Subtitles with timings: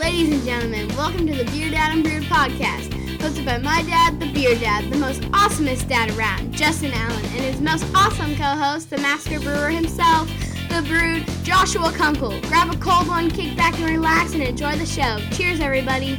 [0.00, 4.18] Ladies and gentlemen, welcome to the Beer Dad and Brewed podcast, hosted by my dad,
[4.18, 8.88] the Beer Dad, the most awesomest dad around, Justin Allen, and his most awesome co-host,
[8.88, 10.26] the master brewer himself,
[10.70, 12.40] the Brewed, Joshua Kunkel.
[12.48, 15.18] Grab a cold one, kick back and relax, and enjoy the show.
[15.32, 16.16] Cheers, everybody.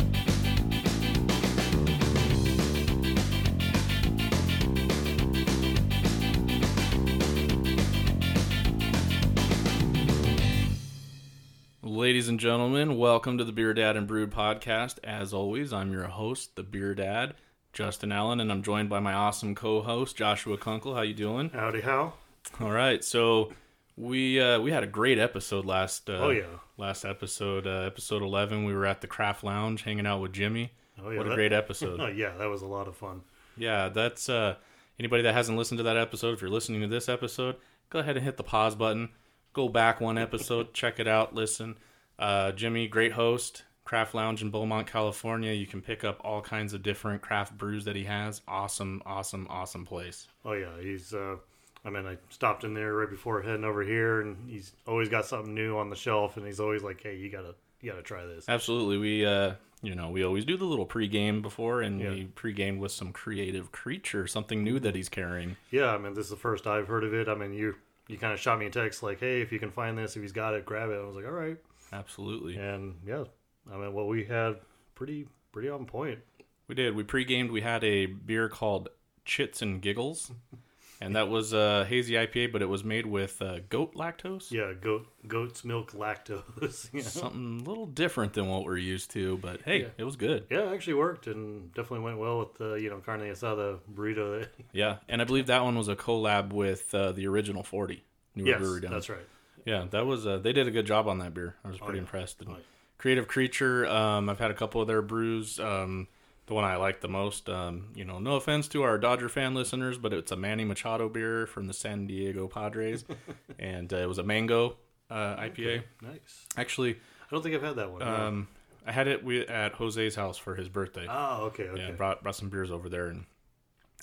[12.12, 14.98] Ladies and gentlemen, welcome to the Beer Dad and Brewed podcast.
[15.02, 17.36] As always, I'm your host, the Beer Dad,
[17.72, 20.94] Justin Allen, and I'm joined by my awesome co-host, Joshua Kunkel.
[20.94, 21.52] How you doing?
[21.52, 22.16] Howdy, how?
[22.60, 23.54] All right, so
[23.96, 26.10] we uh, we had a great episode last.
[26.10, 26.48] Uh, Oh, yeah.
[26.76, 28.66] last episode, uh, episode eleven.
[28.66, 30.74] We were at the Craft Lounge hanging out with Jimmy.
[31.02, 32.02] Oh, yeah, what a that- great episode!
[32.02, 33.22] Oh, yeah, that was a lot of fun.
[33.56, 34.56] Yeah, that's uh,
[35.00, 36.34] anybody that hasn't listened to that episode.
[36.34, 37.56] If you're listening to this episode,
[37.90, 39.12] go ahead and hit the pause button.
[39.54, 41.78] Go back one episode, check it out, listen.
[42.22, 45.52] Uh, Jimmy, great host, Craft Lounge in Beaumont, California.
[45.54, 48.42] You can pick up all kinds of different craft brews that he has.
[48.48, 50.28] Awesome, awesome, awesome place.
[50.46, 51.38] Oh, yeah, he's, uh,
[51.84, 55.26] I mean, I stopped in there right before heading over here, and he's always got
[55.26, 58.24] something new on the shelf, and he's always like, hey, you gotta, you gotta try
[58.26, 58.46] this.
[58.48, 62.12] Absolutely, we uh, you know we always do the little pregame before, and Yeah.
[62.12, 65.58] we pregame with some creative creature, something new that he's carrying.
[65.72, 67.28] Yeah, I mean, this is the first I've heard of it.
[67.28, 67.74] I mean, you,
[68.08, 70.22] you kind of shot me a text like, hey, if you can find this, if
[70.22, 71.00] he's got it, grab it.
[71.02, 71.58] I was like, all right.
[71.92, 72.56] Absolutely.
[72.58, 73.24] And yeah,
[73.72, 74.58] I mean, what we had
[74.96, 76.20] pretty, pretty on point.
[76.68, 76.96] We did.
[76.96, 77.52] We pre-gamed.
[77.52, 78.90] We had a beer called
[79.26, 80.32] Chits and Giggles,
[81.02, 84.52] and that was a hazy IPA, but it was made with uh, goat lactose.
[84.52, 86.90] Yeah, goat, goat's milk lactose.
[86.94, 87.08] you know?
[87.08, 89.88] Something a little different than what we're used to, but hey, Yeah.
[89.98, 90.46] it was good.
[90.50, 94.40] Yeah, it actually worked and definitely went well with the, you know, carne asada burrito.
[94.40, 98.06] That, Yeah, and I believe that one was a collab with uh, the original Forty
[98.34, 98.92] New yes, Brewery down.
[98.92, 99.28] that's right.
[99.66, 100.26] Yeah, that was.
[100.26, 101.56] Uh, they did a good job on that beer.
[101.64, 102.02] I was pretty yeah.
[102.02, 102.42] impressed.
[102.46, 102.58] Oh, yeah.
[102.98, 103.88] Creative Creature.
[103.88, 105.60] Um, I've had a couple of their brews.
[105.60, 106.08] Um,
[106.48, 107.50] the one I like the most.
[107.50, 111.10] Um, you know, no offense to our Dodger fan listeners, but it's a Manny Machado
[111.10, 113.06] beer from the San Diego Padres,
[113.60, 114.78] and uh, it was a mango
[115.10, 115.84] uh, IPA.
[116.02, 116.46] Nice.
[116.58, 118.02] Actually, I don't think I've had that one.
[118.02, 118.48] um,
[118.86, 121.06] I had it wi- at Jose's house for his birthday.
[121.10, 121.88] oh, okay, okay.
[121.88, 123.26] Yeah, brought brought some beers over there, and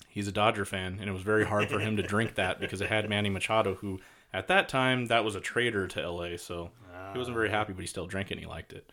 [0.07, 2.81] he's a Dodger fan, and it was very hard for him to drink that because
[2.81, 3.99] it had Manny Machado, who
[4.33, 6.71] at that time that was a traitor to LA, so
[7.11, 8.91] he wasn't very happy, but he still drank it and he liked it.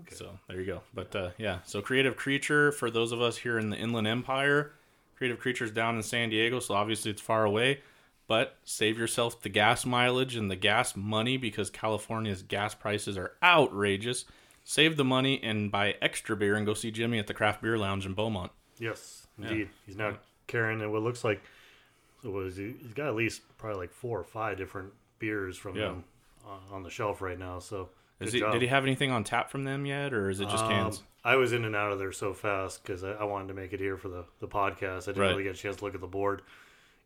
[0.00, 0.14] Okay.
[0.14, 0.82] So there you go.
[0.92, 4.72] But uh, yeah, so Creative Creature for those of us here in the Inland Empire,
[5.16, 7.80] Creative Creature's down in San Diego, so obviously it's far away.
[8.26, 13.32] But save yourself the gas mileage and the gas money because California's gas prices are
[13.42, 14.26] outrageous.
[14.64, 17.78] Save the money and buy extra beer and go see Jimmy at the Craft Beer
[17.78, 18.52] Lounge in Beaumont.
[18.78, 19.70] Yes, indeed.
[19.86, 21.40] He's now carrying what looks like.
[22.22, 22.74] So what is he?
[22.80, 25.88] He's got at least probably like four or five different beers from Yeah.
[25.88, 26.04] them
[26.72, 27.58] on, the shelf right now.
[27.58, 27.90] So
[28.20, 30.64] Is he, did he have anything on tap from them yet, or is it just
[30.64, 31.02] Um, cans?
[31.24, 33.72] I was in and out of there so fast because I, I wanted to make
[33.72, 35.02] it here for the, the podcast.
[35.04, 35.28] I didn't Right.
[35.30, 36.42] really get a chance to look at the board.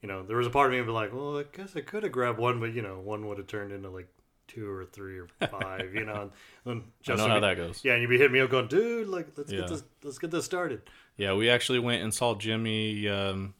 [0.00, 2.02] You know, there was a part of me be like, well, I guess I could
[2.04, 4.08] have grabbed one, but you know, one would have turned into like
[4.48, 5.94] two or three or five.
[5.94, 6.30] you know,
[6.64, 7.84] and then I know how be- that goes.
[7.84, 9.60] Yeah, and you'd be hitting me up going, dude, like let's Yeah.
[9.60, 10.82] get this let's get this started.
[11.16, 13.08] Yeah, we actually went and saw Jimmy.
[13.08, 13.54] Um,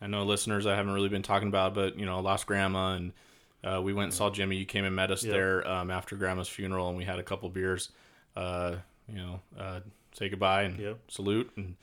[0.00, 3.12] I know listeners I haven't really been talking about, but you know, lost grandma, and
[3.62, 4.56] uh, we went and saw Jimmy.
[4.56, 5.32] You came and met us Yeah.
[5.32, 7.90] there um, after grandma's funeral, and we had a couple beers.
[8.36, 8.76] Uh,
[9.08, 9.80] you know, uh,
[10.12, 10.98] say goodbye and Yep.
[11.08, 11.76] salute, and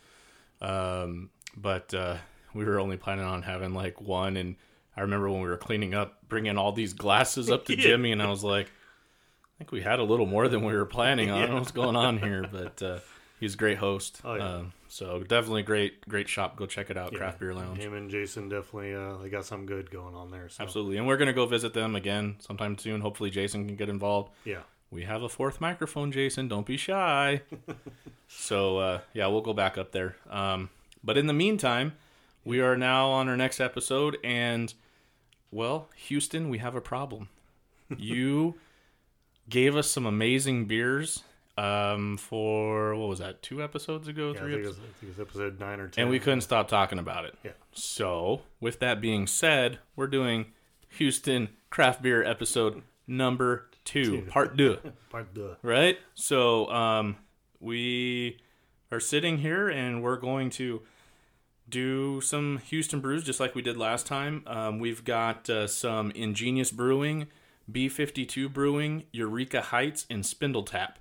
[0.61, 2.17] um, but uh,
[2.53, 4.37] we were only planning on having like one.
[4.37, 4.55] And
[4.95, 7.81] I remember when we were cleaning up, bringing all these glasses up to Yeah.
[7.83, 10.85] Jimmy, and I was like, I think we had a little more than we were
[10.85, 11.37] planning on.
[11.37, 12.99] I don't know what's going on here, but uh,
[13.41, 14.21] he's a great host.
[14.23, 14.55] Oh, yeah.
[14.55, 16.55] Um, so definitely great, great shop.
[16.55, 17.17] Go check it out, Yeah.
[17.17, 17.79] Craft Beer Lounge.
[17.79, 20.47] Him and Jason definitely uh, they got some good going on there.
[20.47, 20.63] So.
[20.63, 23.01] Absolutely, and we're gonna go visit them again sometime soon.
[23.01, 24.31] Hopefully, Jason can get involved.
[24.45, 24.61] Yeah.
[24.91, 26.47] We have a fourth microphone, Jason.
[26.47, 27.41] Don't be shy.
[28.27, 30.15] so uh, yeah, we'll go back up there.
[30.29, 30.69] Um,
[31.03, 31.93] but in the meantime,
[32.45, 34.73] we are now on our next episode, and
[35.51, 37.29] well, Houston, we have a problem.
[37.97, 38.55] You
[39.49, 41.23] gave us some amazing beers
[41.61, 43.41] um, for what was that?
[43.41, 45.59] Two episodes ago, Yeah, I three think, it episodes, was, I think it was episode
[45.59, 46.01] nine or ten.
[46.03, 47.35] and we couldn't stop talking about it.
[47.43, 47.51] Yeah.
[47.71, 50.47] So, with that being said, we're doing
[50.97, 54.77] Houston Craft Beer episode number two, part two,
[55.09, 55.97] Part the right?
[56.15, 57.17] So, um,
[57.59, 58.37] we
[58.91, 60.81] are sitting here and we're going to
[61.69, 64.43] do some Houston brews just like we did last time.
[64.47, 67.27] Um, we've got uh, some Ingenious Brewing,
[67.71, 70.95] B52 Brewing, Eureka Heights, and Spindletap.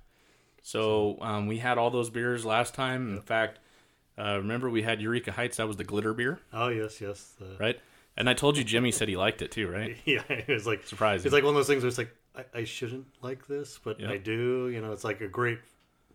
[0.61, 3.15] So um, we had all those beers last time.
[3.15, 3.59] In fact,
[4.17, 5.57] uh, remember we had Eureka Heights.
[5.57, 7.33] That was the glitter beer, Oh yes, yes.
[7.39, 7.79] The, right?
[8.17, 9.97] And I told you Jimmy said he liked it too, right?
[10.05, 11.25] Yeah, it was like Surprising.
[11.27, 13.99] It's like one of those things where it's like I, I shouldn't like this, but
[13.99, 14.11] Yeah.
[14.11, 14.69] I do.
[14.69, 15.59] You know, it's like a great,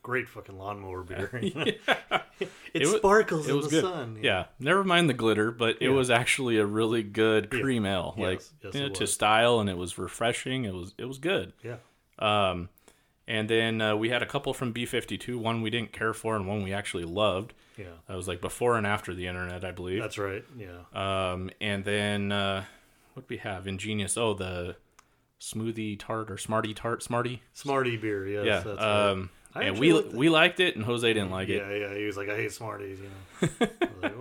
[0.02, 1.30] great fucking lawnmower beer.
[1.42, 1.64] yeah.
[1.64, 1.80] it,
[2.74, 3.82] It sparkles it in the good.
[3.82, 4.18] sun.
[4.22, 5.90] Yeah, never mind the glitter, but it Yeah.
[5.90, 7.60] was actually a really good Yeah.
[7.60, 10.64] cream ale, like yes, you know, to style, and it was refreshing.
[10.66, 11.54] It was it was good.
[11.64, 11.76] yeah.
[12.18, 12.68] Um,
[13.28, 15.36] and then uh, we had a couple from B52.
[15.36, 17.52] One we didn't care for, and one we actually loved.
[17.76, 17.86] Yeah.
[18.08, 20.00] That was like before and after the internet, I believe.
[20.00, 20.44] That's right.
[20.56, 20.78] Yeah.
[21.32, 22.64] Um, and then uh,
[23.14, 23.66] what we have?
[23.66, 24.16] Ingenious.
[24.16, 24.76] Oh, the
[25.40, 27.42] smoothie tart or smarty tart, smarty.
[27.52, 28.26] Smarty beer.
[28.26, 28.46] Yes.
[28.46, 28.60] yeah.
[28.60, 29.08] That's right.
[29.10, 30.14] Um, I and we liked it.
[30.14, 31.56] we liked it, and Jose didn't like it.
[31.66, 31.94] Yeah, yeah.
[31.98, 32.98] He was like, I hate Smarties.
[33.00, 33.48] You know.
[33.60, 34.14] I was like,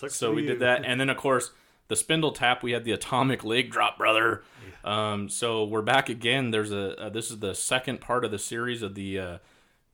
[0.00, 0.48] well, So we you.
[0.48, 1.50] did that, and then of course
[1.88, 2.62] the Spindletap.
[2.62, 4.42] We had the atomic leg drop, brother.
[4.84, 6.50] Um, so we're back again.
[6.50, 9.38] There's a uh, this is the second part of the series of the uh,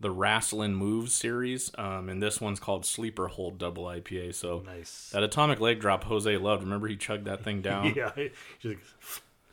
[0.00, 4.34] the Wrestling Moves series, um, and this one's called Sleeper Hold Double IPA.
[4.34, 5.10] So Nice.
[5.12, 6.62] that atomic leg drop, Jose loved.
[6.62, 7.92] Remember he chugged that thing down.
[7.94, 8.12] yeah.
[8.16, 8.30] He's
[8.64, 8.78] like,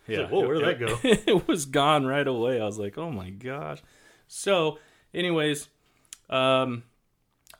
[0.08, 0.20] Yeah.
[0.22, 2.62] like, "Whoa, where'd that go?" it was gone right away.
[2.62, 3.80] I was like, oh my gosh.
[4.28, 4.80] So,
[5.14, 5.68] anyways,
[6.30, 6.84] um,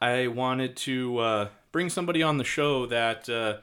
[0.02, 3.58] I wanted to uh, bring somebody on the show that uh,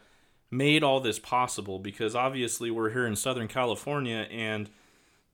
[0.52, 4.70] made all this possible because obviously we're here in Southern California and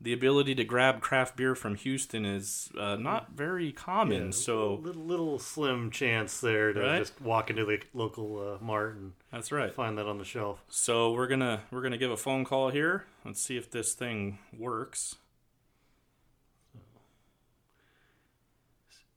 [0.00, 4.26] the ability to grab craft beer from Houston is uh, not very common.
[4.26, 6.98] Yeah, so little, little slim chance there to Right?
[7.00, 9.74] just walk into the local uh, mart and that's right.
[9.74, 10.62] find that on the shelf.
[10.68, 13.06] So we're gonna we're gonna give a phone call here.
[13.24, 15.16] Let's see if this thing works.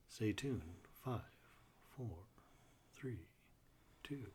[0.10, 0.62] Stay tuned.
[1.06, 1.22] Five,
[1.96, 2.10] four,
[2.96, 3.20] three,
[4.04, 4.26] two.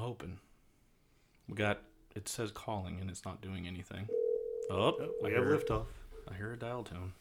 [0.00, 0.38] I'm hoping.
[1.46, 1.82] We got
[2.16, 4.08] it says calling and it's not doing anything.
[4.70, 5.86] Oh, Oh, I we have hear, liftoff.
[6.26, 7.12] I hear a dial tone.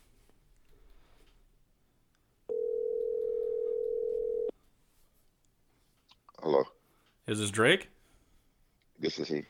[6.42, 6.64] Hello,
[7.28, 7.90] Is this Drake?
[8.98, 9.46] this is he.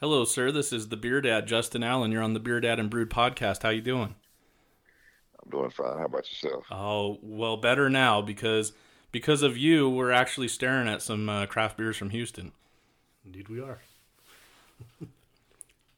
[0.00, 0.50] Hello, sir.
[0.50, 2.10] This is the Beer Dad, Justin Allen.
[2.10, 3.62] You're on the Beer Dad and Brewed podcast.
[3.62, 4.16] How you doing?
[5.42, 5.98] I'm doing fine.
[5.98, 6.64] How about yourself?
[6.70, 8.72] Oh, well, better now because
[9.12, 12.50] because of you, we're actually staring at some uh, craft beers from Houston.
[13.24, 13.80] Indeed, we are.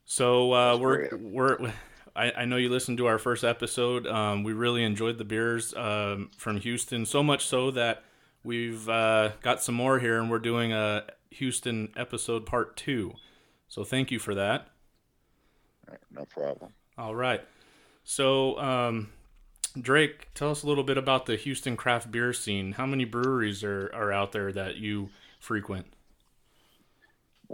[0.07, 1.21] So uh, That's we're great.
[1.23, 1.73] we're.
[2.15, 4.07] I, I know you listened to our first episode.
[4.07, 8.05] Um, we really enjoyed the beers um, from Houston, so much so that
[8.45, 13.15] we've uh, got some more here, and we're doing a Houston episode part two.
[13.67, 14.69] So thank you for that.
[16.13, 16.73] No problem.
[16.97, 17.41] All right.
[18.05, 19.11] So um,
[19.81, 22.73] Drake, tell us a little bit about the Houston craft beer scene.
[22.73, 25.09] How many breweries are, are out there that you
[25.41, 25.94] frequent?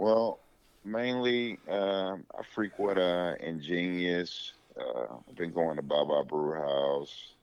[0.01, 0.39] Well,
[0.83, 4.53] mainly um, I frequent uh, Ingenious.
[4.75, 7.35] Uh, I've been going to Baa Baa Brewhouse.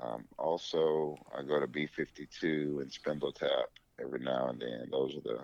[0.00, 3.64] Um, also, I go to B52 and Spindletap
[4.00, 4.86] every now and then.
[4.92, 5.38] Those are the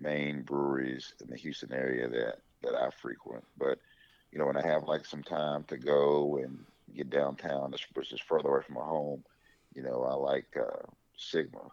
[0.00, 3.44] main breweries in the Houston area that, that I frequent.
[3.58, 3.78] But,
[4.32, 6.64] you know, when I have like some time to go and
[6.96, 9.22] get downtown, which is further away from my home,
[9.74, 10.86] you know, I like uh,
[11.18, 11.68] Sigma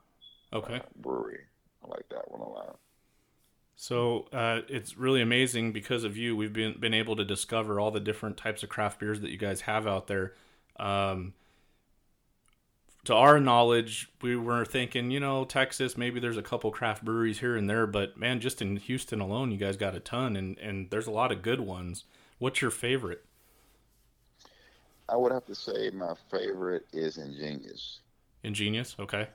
[0.51, 0.75] Okay.
[0.75, 1.45] uh, Brewery.
[1.81, 2.77] I like that one a lot.
[3.79, 6.35] So uh, it's really amazing because of you.
[6.35, 9.37] We've been been able to discover all the different types of craft beers that you
[9.37, 10.33] guys have out there.
[10.79, 11.35] Um,
[13.05, 17.39] to our knowledge, we were thinking, you know, Texas, maybe there's a couple craft breweries
[17.39, 20.57] here and there, but man, just in Houston alone, you guys got a ton, and
[20.57, 22.03] and there's a lot of good ones.
[22.39, 23.23] What's your favorite?
[25.07, 27.99] I would have to say my favorite is Ingenious.
[28.43, 28.95] Ingenious.
[28.99, 29.27] Okay,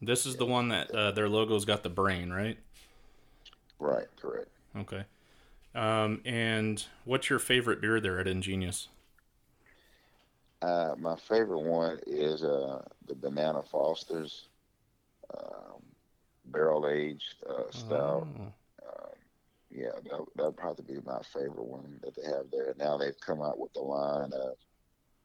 [0.00, 2.58] this is the one that uh, their logo's got the brain, right?
[3.78, 4.48] Right, correct.
[4.76, 5.04] Okay.
[5.74, 8.88] Um, and what's your favorite beer there at Ingenious?
[10.60, 14.48] Uh, my favorite one is uh, the Banana Foster's
[15.38, 15.82] um,
[16.46, 18.26] barrel aged uh, stout.
[18.40, 18.52] Oh.
[19.70, 22.74] Yeah, that that'd probably be my favorite one that they have there.
[22.78, 24.54] Now they've come out with the line of,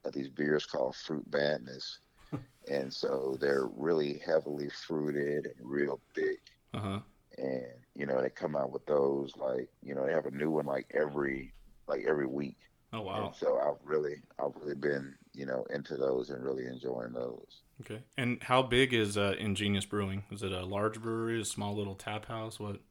[0.04, 2.00] of these beers called Fruit Badness,
[2.70, 6.38] and so they're really heavily fruited and real big.
[6.74, 7.00] Uh huh.
[7.38, 7.64] and
[7.96, 10.66] you know they come out with those like you know they have a new one
[10.66, 11.54] like every
[11.88, 12.58] like every week
[12.94, 13.16] Oh wow.
[13.16, 17.64] and so i've really i've really been you know into those and really enjoying those
[17.82, 18.04] Okay.
[18.18, 20.24] And how big is uh, Ingenious Brewing?
[20.32, 22.60] Is it a large brewery, a small little tap house?
[22.60, 22.82] What?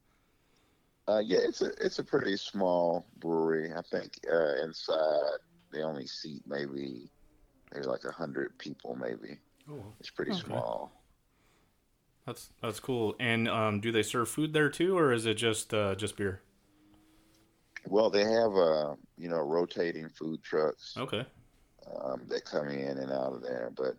[1.07, 5.37] uh yeah it's a it's a pretty small brewery i think uh inside
[5.71, 7.09] they only seat maybe
[7.73, 10.33] maybe like a hundred people maybe Oh, it's pretty Okay.
[10.33, 11.02] small
[12.25, 13.15] That's that's cool.
[13.19, 16.41] And um, do they serve food there too, or is it just uh, just beer?
[17.89, 21.25] well they have uh you know rotating food trucks Okay.
[22.01, 23.71] um, that come in and out of there.
[23.75, 23.97] But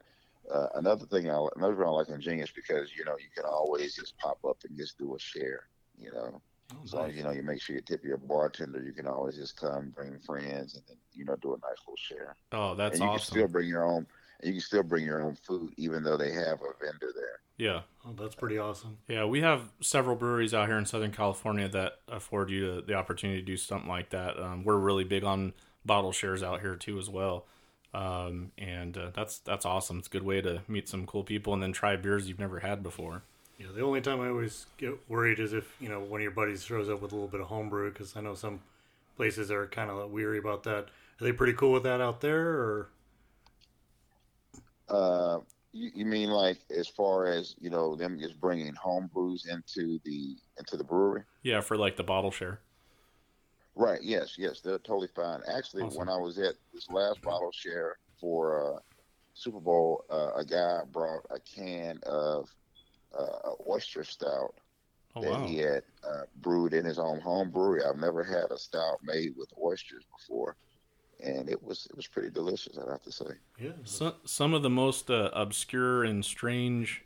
[0.50, 3.94] uh, another thing, I, another reason I like Ingenious because you know you can always
[3.94, 5.64] just pop up and just do a share.
[5.98, 6.40] You know,
[6.72, 9.36] Oh, long as you know you make sure you tip your bartender, you can always
[9.36, 12.36] just come, bring friends, and then you know do a nice little share.
[12.52, 14.06] Oh, that's and you can still bring your own.
[14.40, 17.40] And you can still bring your own food, even though they have a vendor there.
[17.56, 17.82] Yeah.
[18.04, 18.98] Oh, that's pretty awesome.
[19.08, 22.94] Yeah, we have several breweries out here in Southern California that afford you the, the
[22.94, 24.38] opportunity to do something like that.
[24.40, 25.52] Um, we're really big on
[25.84, 27.46] bottle shares out here too, as well.
[27.92, 29.98] Um, and uh, that's that's awesome.
[29.98, 32.58] It's a good way to meet some cool people and then try beers you've never
[32.58, 33.22] had before.
[33.56, 36.32] Yeah, the only time I always get worried is if you know one of your
[36.32, 38.60] buddies shows up with a little bit of homebrew because I know some
[39.16, 40.86] places are kind of weary about that.
[41.20, 42.88] Are they pretty cool with that out there, or
[44.88, 45.38] Uh,
[45.72, 49.98] you, you mean like as far as you know them just bringing home brews into
[50.04, 51.22] the into the brewery?
[51.42, 52.60] Yeah, for like the bottle share.
[53.74, 54.00] Right.
[54.02, 54.36] Yes.
[54.38, 54.60] Yes.
[54.60, 55.40] They're totally fine.
[55.52, 55.98] Actually, Awesome.
[55.98, 58.78] when I was at this last bottle share for uh,
[59.34, 62.48] Super Bowl, uh, a guy brought a can of
[63.18, 64.54] uh, oyster stout
[65.16, 65.46] Oh that wow.
[65.46, 67.82] he had uh, brewed in his own home brewery.
[67.84, 70.56] I've never had a stout made with oysters before,
[71.22, 72.78] and it was it was pretty delicious.
[72.78, 73.26] I'd have to say.
[73.58, 77.04] yeah, So, some of the most uh, obscure and strange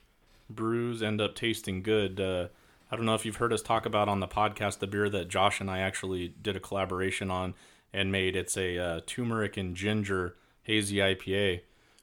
[0.51, 2.21] brews end up tasting good.
[2.21, 2.49] Uh,
[2.91, 5.29] I don't know if you've heard us talk about on the podcast the beer that
[5.29, 7.55] Josh and I actually did a collaboration on
[7.93, 8.35] and made.
[8.35, 11.61] It's a uh, turmeric and ginger hazy IPA,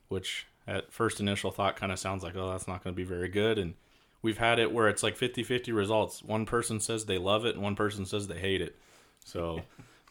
[0.08, 3.04] which at first initial thought kind of sounds like, oh, that's not going to be
[3.04, 3.58] very good.
[3.58, 3.74] And
[4.22, 6.24] we've had it where it's like 50 50 results.
[6.24, 8.76] One person says they love it, and one person says they hate it.
[9.24, 9.62] So.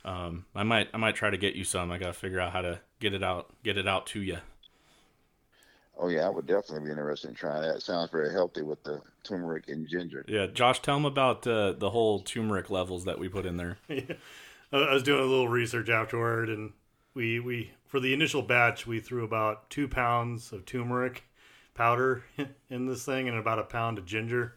[0.04, 1.90] Um, I might I might try to get you some.
[1.90, 4.38] I got to figure out how to get it out get it out to you.
[5.96, 7.76] Oh yeah, I would definitely be interested in trying that.
[7.76, 10.24] It sounds very healthy with the turmeric and ginger.
[10.26, 13.78] Yeah, Josh, tell them about uh, the whole turmeric levels that we put in there.
[13.90, 14.06] I
[14.72, 16.72] I was doing a little research afterward, and
[17.14, 21.24] we we for the initial batch we threw about two pounds of turmeric
[21.74, 22.24] powder
[22.70, 24.56] in this thing and about a pound of ginger.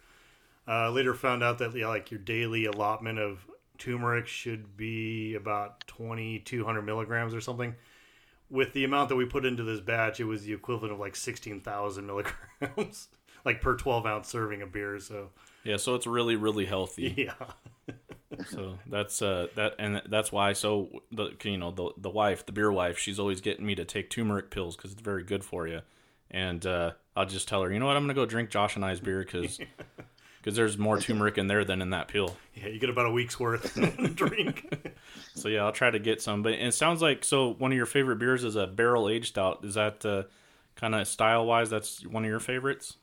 [0.67, 3.45] Uh, later found out that yeah, like your daily allotment of
[3.77, 7.75] turmeric should be about twenty two hundred milligrams or something.
[8.49, 11.15] With the amount that we put into this batch, it was the equivalent of like
[11.15, 13.09] sixteen thousand milligrams,
[13.45, 14.99] like per twelve ounce serving of beer.
[14.99, 15.29] So
[15.63, 17.13] Yeah, so it's really really healthy.
[17.27, 17.93] yeah,
[18.49, 20.53] So that's uh that and that's why.
[20.53, 23.85] So the you know the the wife, the beer wife, she's always getting me to
[23.85, 25.81] take turmeric pills because it's very good for you.
[26.29, 28.83] And uh, I'll just tell her, you know what, I'm gonna go drink Josh and
[28.83, 29.59] I's beer because
[30.43, 32.37] there's more turmeric in there than in that pill.
[32.55, 34.95] yeah, you get about a week's worth in drink.
[35.35, 36.41] So yeah, I'll try to get some.
[36.41, 39.59] But it sounds like so one of your favorite beers is a barrel aged stout.
[39.63, 40.23] Is that uh,
[40.75, 41.69] kind of style wise?
[41.69, 42.97] That's one of your favorites.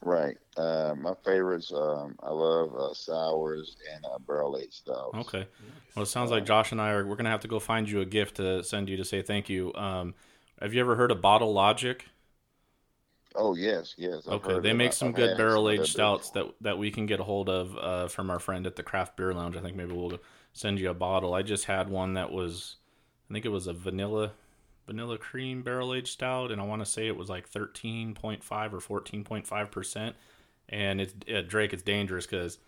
[0.00, 0.36] Right.
[0.56, 1.72] Uh, my favorites.
[1.74, 5.16] Um, I love uh, sours and uh, barrel aged stouts.
[5.16, 5.46] Okay.
[5.96, 7.04] Well, it sounds like Josh and I are.
[7.04, 9.48] We're gonna have to go find you a gift to send you to say thank
[9.48, 9.74] you.
[9.74, 10.14] Um,
[10.60, 12.04] have you ever heard of Bottle Logic?
[13.38, 14.26] Oh yes, yes.
[14.26, 17.20] I've Okay, they make some I've good barrel aged stouts that that we can get
[17.20, 19.56] a hold of uh, from our friend at the Craft Beer Lounge.
[19.56, 20.18] I think maybe we'll
[20.52, 21.34] send you a bottle.
[21.34, 22.76] I just had one that was,
[23.30, 24.32] I think it was a vanilla
[24.88, 28.42] vanilla cream barrel aged stout, and I want to say it was like thirteen point
[28.42, 30.16] five or fourteen point five percent.
[30.68, 31.72] And it's uh, Drake.
[31.72, 32.58] It's dangerous because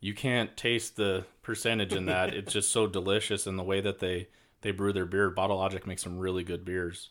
[0.00, 2.34] you can't taste the percentage in that.
[2.34, 4.28] it's just so delicious, and the way that they
[4.60, 5.30] they brew their beer.
[5.30, 7.08] Bottle Logic makes some really good beers.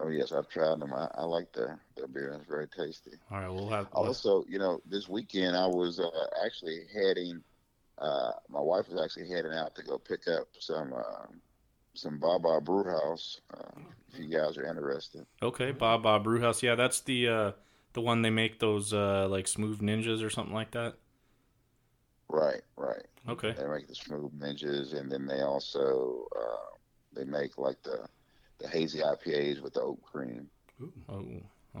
[0.00, 0.92] Oh yes, I've tried them.
[0.92, 2.34] I, I like their their beer.
[2.38, 3.12] It's very tasty.
[3.30, 3.88] All right, we'll have.
[3.92, 6.10] Also, you know, this weekend I was uh,
[6.44, 7.42] actually heading.
[7.98, 11.26] Uh, my wife was actually heading out to go pick up some uh,
[11.94, 13.40] some Baa Baa Brewhouse.
[13.54, 13.80] Uh,
[14.12, 15.26] if you guys are interested.
[15.42, 16.62] Okay, Bob Brewhouse.
[16.62, 17.52] Yeah, that's the uh
[17.94, 20.94] the one they make those uh like smooth ninjas or something like that.
[22.28, 23.06] Right, right.
[23.28, 23.52] Okay.
[23.52, 26.76] They make the smooth ninjas, and then they also uh,
[27.12, 28.06] they make like the
[28.58, 30.48] the hazy IPAs with the oat cream.
[31.08, 31.24] Oh,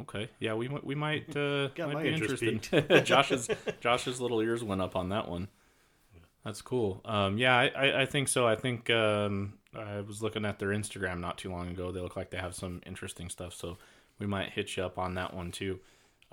[0.00, 0.28] okay.
[0.40, 3.04] Yeah, we might we might uh Got might my be interest interested.
[3.04, 3.48] Josh's
[3.80, 5.48] Josh's little ears went up on that one.
[6.44, 7.00] That's cool.
[7.04, 8.46] Um yeah, I, I, I think so.
[8.46, 11.92] I think um I was looking at their Instagram not too long ago.
[11.92, 13.76] They look like they have some interesting stuff, so
[14.18, 15.80] we might hit you up on that one too.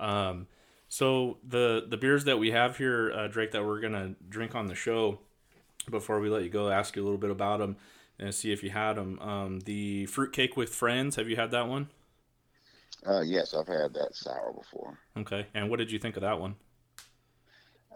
[0.00, 0.46] Um
[0.88, 4.66] so the the beers that we have here, uh, Drake, that we're gonna drink on
[4.66, 5.18] the show,
[5.90, 7.76] before we let you go, ask you a little bit about them
[8.18, 9.18] and see if you had them.
[9.20, 11.88] Um, the fruitcake with friends, have you had that one?
[13.06, 14.98] Uh, yes, I've had that sour before.
[15.16, 16.56] Okay, and what did you think of that one?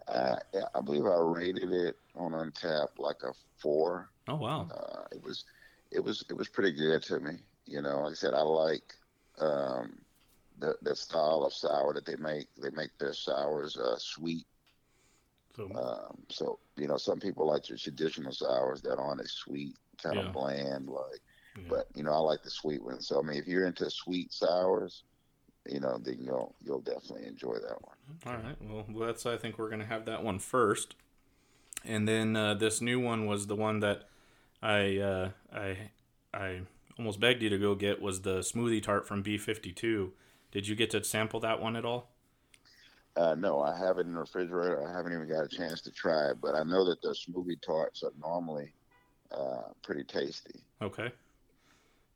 [0.07, 0.37] Uh,
[0.75, 4.11] I believe I rated it on Untappd like a four.
[4.29, 5.45] Oh wow, Uh, it was,
[5.91, 7.39] it was, it was pretty good to me.
[7.67, 8.95] You know, like I said, I like
[9.39, 9.99] um,
[10.59, 12.49] the the style of sour that they make.
[12.57, 14.47] They make their sours uh, sweet.
[15.57, 19.77] So Um, so you know, some people like your traditional sours that aren't as sweet,
[20.03, 20.21] kind Yeah.
[20.21, 20.89] of bland.
[20.89, 21.21] Like,
[21.57, 21.65] Yeah.
[21.69, 23.09] but you know, I like the sweet ones.
[23.09, 25.05] So I mean, if you're into sweet sours,
[25.67, 27.97] you know, then you'll you'll definitely enjoy that one.
[28.27, 28.57] all right.
[28.61, 30.95] Well, that's I think we're gonna have that one first.
[31.85, 34.09] and then uh, this new one was the one that
[34.63, 35.91] I uh, I
[36.35, 36.63] I
[36.99, 40.13] almost begged you to go get was the smoothie tart from B52.
[40.53, 42.11] Did you get to sample that one at all?
[43.17, 44.87] Uh, no, I have it in the refrigerator.
[44.87, 47.61] I haven't even got a chance to try it, but I know that the smoothie
[47.61, 48.75] tarts are normally
[49.33, 50.61] uh, pretty tasty.
[50.81, 51.13] Okay.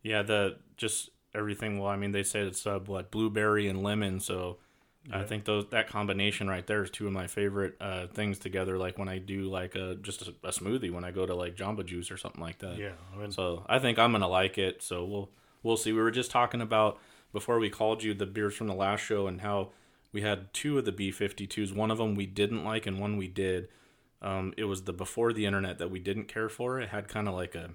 [0.03, 1.79] Yeah, the just everything.
[1.79, 4.59] Well, I mean, they said it's uh, what blueberry and lemon, so
[5.11, 8.79] I think those that combination right there is two of my favorite uh, things together.
[8.79, 11.57] Like when I do like a just a, a smoothie when I go to like
[11.57, 12.77] Jamba Juice or something like that.
[12.79, 14.83] Yeah, I mean, So I think I'm gonna like it.
[14.83, 15.31] So we'll
[15.63, 15.93] we'll see.
[15.93, 17.01] We were just talking about
[17.33, 19.71] before we called you the beers from the last show and how
[20.13, 21.75] we had two of the B52s.
[21.75, 23.69] One of them we didn't like and one we did.
[24.23, 26.81] Um, it was the before the internet that we didn't care for.
[26.81, 27.71] It had kind of like a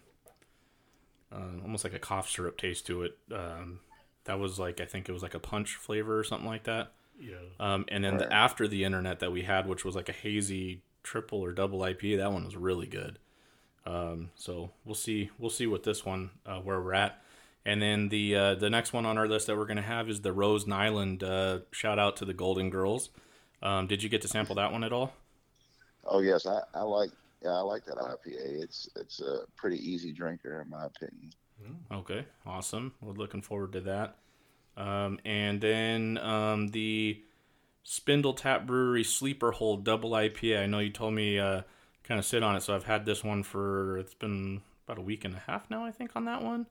[1.31, 3.17] uh, almost like a cough syrup taste to it.
[3.33, 3.81] Um,
[4.23, 6.93] that was like I think it was like a punch flavor or something like that.
[7.19, 10.13] yeah, Um, and then the after the internet that we had, which was like a
[10.13, 13.19] hazy triple or double IPA, that one was really good.
[13.85, 15.29] Um, so we'll see.
[15.37, 17.21] We'll see what this one uh, where we're at.
[17.65, 20.21] And then the uh, the next one on our list that we're gonna have is
[20.21, 21.23] the Rose Nylund.
[21.23, 23.09] Uh, shout out to the Golden Girls.
[23.61, 25.13] Um, did you get to sample that one at all?
[26.07, 27.11] Oh yes, I, I like
[27.43, 28.63] yeah, I like that IPA.
[28.63, 31.31] It's it's a pretty easy drinker in my opinion.
[31.91, 32.93] Okay, awesome.
[33.01, 34.17] We're looking forward to that.
[34.75, 37.21] Um, and then um, the
[37.85, 40.63] Spindletap Brewery Sleeper Hold Double IPA.
[40.63, 41.61] I know you told me uh,
[42.03, 45.01] kind of sit on it, so I've had this one for it's been about a
[45.01, 46.67] week and a half now, I think, on that one.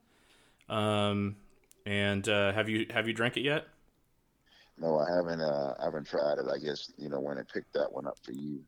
[0.68, 1.36] Um,
[1.84, 3.66] and uh, have you have you drank it yet?
[4.78, 5.40] No, I haven't.
[5.40, 6.46] Uh, I haven't tried it.
[6.52, 8.60] I guess you know when I picked that one up for you,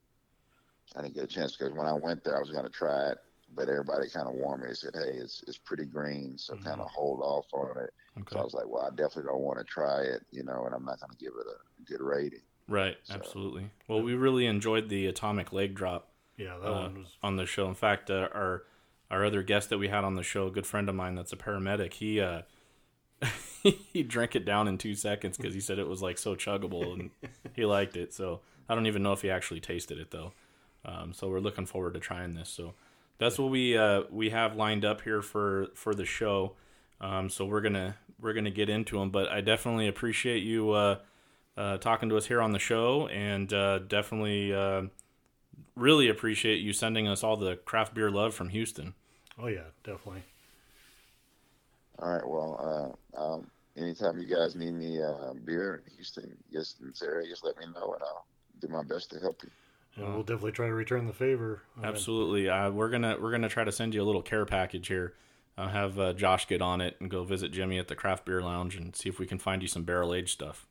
[0.97, 3.11] I didn't get a chance because when I went there, I was going to try
[3.11, 3.18] it,
[3.54, 4.68] but everybody kind of warned me.
[4.68, 8.28] They said, "Hey, it's it's pretty green, so kind of hold off on it." Okay.
[8.33, 10.75] So I was like, "Well, I definitely don't want to try it, you know, and
[10.75, 13.71] I'm not going to give it a good rating." Right, So- absolutely.
[13.87, 16.11] Well, we really enjoyed the Atomic Leg Drop.
[16.37, 17.66] yeah, that uh, one was on the show.
[17.68, 18.64] In fact, uh, our
[19.11, 21.33] our other guest that we had on the show, a good friend of mine that's
[21.33, 22.42] a paramedic, he uh,
[23.62, 26.93] he drank it down in two seconds because he said it was like so chuggable
[26.93, 27.10] and
[27.54, 28.12] he liked it.
[28.12, 30.32] So I don't even know if he actually tasted it though.
[30.84, 32.49] Um, so we're looking forward to trying this.
[32.49, 32.75] So
[33.19, 36.54] that's what we uh, we have lined up here for for the show.
[37.00, 40.99] Um, so we're gonna we're gonna get into them, but I definitely appreciate you uh,
[41.56, 44.82] uh, talking to us here on the show, and uh, definitely uh,
[45.76, 48.95] really appreciate you sending us all the craft beer love from Houston.
[49.38, 50.23] oh yeah, definitely.
[52.00, 52.26] All right.
[52.28, 57.02] Well, uh, um, anytime you guys need any uh, beer in Houston, just in this
[57.02, 58.26] area, just let me know, and I'll
[58.60, 59.50] do my best to help you.
[59.99, 61.63] And we'll definitely try to return the favor.
[61.82, 64.89] I Absolutely, uh, we're gonna we're gonna try to send you a little care package
[64.89, 65.15] here.
[65.56, 68.41] I'll have uh, Josh get on it and go visit Jimmy at the craft beer
[68.41, 70.67] lounge and see if we can find you some barrel aged stuff.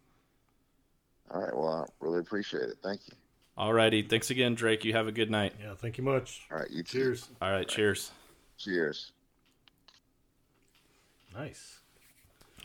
[1.30, 1.54] All right.
[1.56, 2.78] Well, I really appreciate it.
[2.82, 3.14] Thank you.
[3.58, 4.04] All righty.
[4.04, 4.86] thanks again, Drake.
[4.86, 5.54] You have a good night.
[5.60, 6.44] Yeah, thank you much.
[6.52, 6.70] All right.
[6.70, 7.00] You too.
[7.00, 7.30] Cheers.
[7.42, 8.12] All right, cheers.
[8.58, 9.12] Cheers.
[11.36, 11.80] Nice.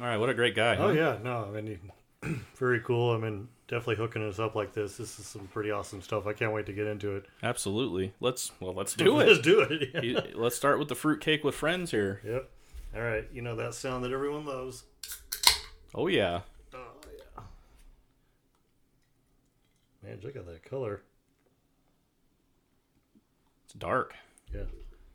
[0.00, 0.76] All right, what a great guy.
[0.76, 0.92] Oh huh?
[0.92, 1.78] yeah, no, I mean,
[2.56, 3.10] very cool.
[3.10, 4.98] I mean, definitely hooking us up like this.
[4.98, 6.26] This is some pretty awesome stuff.
[6.26, 7.24] I can't wait to get into it.
[7.42, 8.12] absolutely.
[8.20, 9.28] Let's well, let's do it.
[9.28, 10.04] Let's do it.
[10.04, 10.20] Yeah.
[10.34, 12.20] Let's start with the fruitcake with friends here.
[12.22, 12.50] Yep.
[12.94, 13.26] All right.
[13.32, 14.84] You know that sound that everyone loves.
[15.94, 16.40] Oh yeah,
[16.74, 17.42] Oh yeah.
[20.02, 21.02] Man, check out that color.
[23.64, 24.14] it's dark.
[24.54, 24.64] Yeah.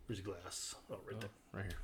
[0.08, 0.74] Where's your glass?
[0.90, 1.30] Oh, right oh, there.
[1.54, 1.78] Right here.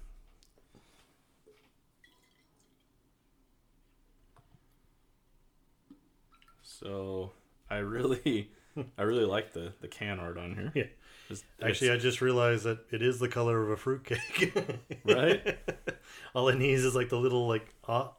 [6.80, 7.32] So
[7.70, 8.50] I really,
[8.98, 10.72] I really like the the can art on here.
[10.74, 10.84] Yeah.
[11.30, 14.54] Just- Actually, I just realized that it is the color of a fruitcake.
[15.06, 15.58] Right?
[16.36, 18.12] All it needs is like the little like odd,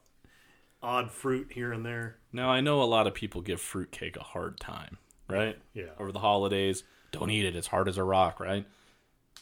[0.83, 2.17] odd fruit here and there.
[2.33, 5.59] now I know a lot of people give fruitcake a hard time, right?
[5.75, 5.91] Yeah.
[5.99, 8.67] Over the holidays, don't eat it; it's hard as a rock, right?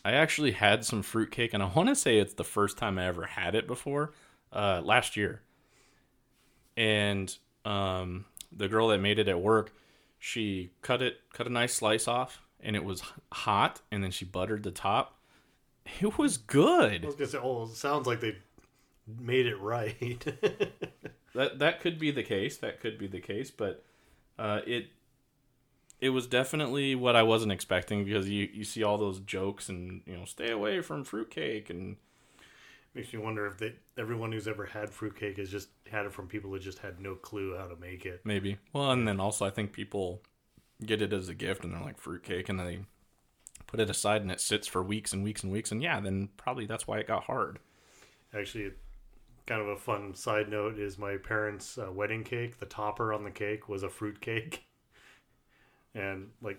[0.04, 3.06] I actually had some fruitcake, and I want to say it's the first time I
[3.06, 4.12] ever had it before,
[4.52, 5.42] uh, last year.
[6.76, 9.72] And um, the girl that made it at work,
[10.18, 14.24] she cut it, cut a nice slice off, and it was hot, and then she
[14.24, 15.18] buttered the top.
[16.00, 17.02] It was good.
[17.02, 18.36] I was gonna say, oh, it sounds like they
[19.06, 20.24] made it right.
[21.34, 22.58] That that could be the case.
[22.58, 23.84] That could be the case, but
[24.38, 24.88] uh, it
[26.00, 30.02] it was definitely what I wasn't expecting because you you see all those jokes and
[30.06, 31.96] you know stay away from fruitcake and
[32.94, 36.28] Makes me wonder if they, everyone who's ever had fruitcake has just had it from
[36.28, 38.20] people who just had no clue how to make it.
[38.24, 40.22] maybe well and then also I think people
[40.84, 42.80] get it as a gift and they're like fruitcake and they
[43.66, 46.28] put it aside and it sits for weeks and weeks and weeks and yeah then
[46.36, 47.58] probably that's why it got hard.
[48.34, 48.72] Actually,
[49.46, 52.58] kind of a fun side note is my parents' uh, wedding cake.
[52.58, 54.64] The topper on the cake was a fruit cake,
[55.94, 56.58] and like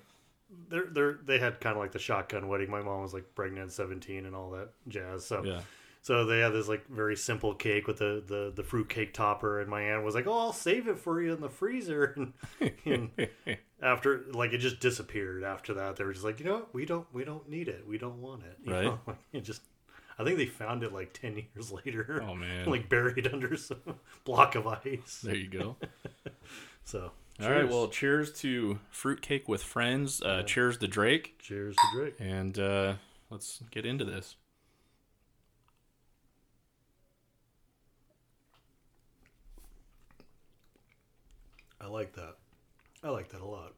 [0.69, 2.69] they're they're they had kind of like the shotgun wedding.
[2.69, 5.25] My mom was like pregnant at seventeen and all that jazz.
[5.25, 5.61] So Yeah.
[6.03, 9.59] So they had this like very simple cake with the the the fruit cake topper,
[9.59, 12.15] and my aunt was like, "Oh, I'll save it for you in the freezer."
[12.85, 15.43] And, and after like it just disappeared.
[15.43, 16.73] After that, they were just like, you know, what?
[16.75, 17.85] we don't we don't need it.
[17.87, 18.57] We don't want it.
[18.63, 18.83] You Right.
[18.85, 18.99] know?
[19.07, 19.61] Like, it just.
[20.19, 22.21] I think they found it like ten years later.
[22.23, 22.69] Oh, man.
[22.69, 23.79] like buried under some
[24.25, 25.21] block of ice.
[25.23, 25.75] There you go.
[26.83, 27.11] So,
[27.41, 27.61] All right.
[27.61, 27.69] cheers.
[27.71, 30.21] Well, cheers to fruitcake with friends.
[30.21, 31.39] Uh, Cheers to Drake.
[31.39, 32.15] cheers to Drake.
[32.19, 32.93] And uh,
[33.31, 34.35] let's get into this.
[41.83, 42.35] I like that.
[43.03, 43.73] I like that a lot.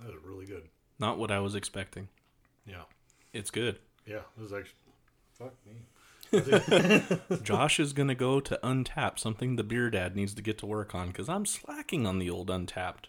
[0.00, 0.62] That is really good.
[0.98, 2.08] Not what I was expecting.
[2.66, 2.82] Yeah.
[3.32, 3.78] It's good.
[4.06, 4.20] Yeah.
[4.36, 4.78] This is actually.
[5.38, 7.38] Fuck me.
[7.42, 10.66] Josh is going to go to Untap, something the beer dad needs to get to
[10.66, 13.06] work on because I'm slacking on the old Untappd.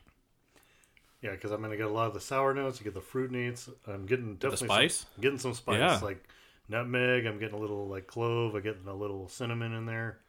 [1.21, 2.79] Yeah, because I'm gonna get a lot of the sour notes.
[2.79, 3.69] You get the fruit notes.
[3.87, 4.97] I'm getting definitely spice?
[4.97, 5.99] Some, getting some spice, Yeah.
[6.03, 6.23] like
[6.69, 7.25] nutmeg.
[7.25, 8.53] I'm getting a little like clove.
[8.53, 10.19] I'm getting a little cinnamon in there.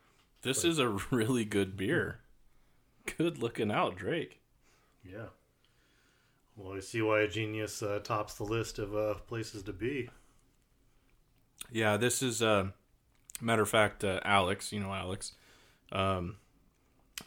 [0.40, 2.20] This is a really good beer.
[3.16, 4.40] Good looking out, Drake.
[5.05, 5.27] Yeah.
[6.57, 10.11] Well, I see why Ingenious uh, tops the list of uh, places to be.
[11.71, 12.68] Yeah, this is uh
[13.40, 15.33] matter of fact, uh, Alex, you know Alex.
[15.92, 16.37] Um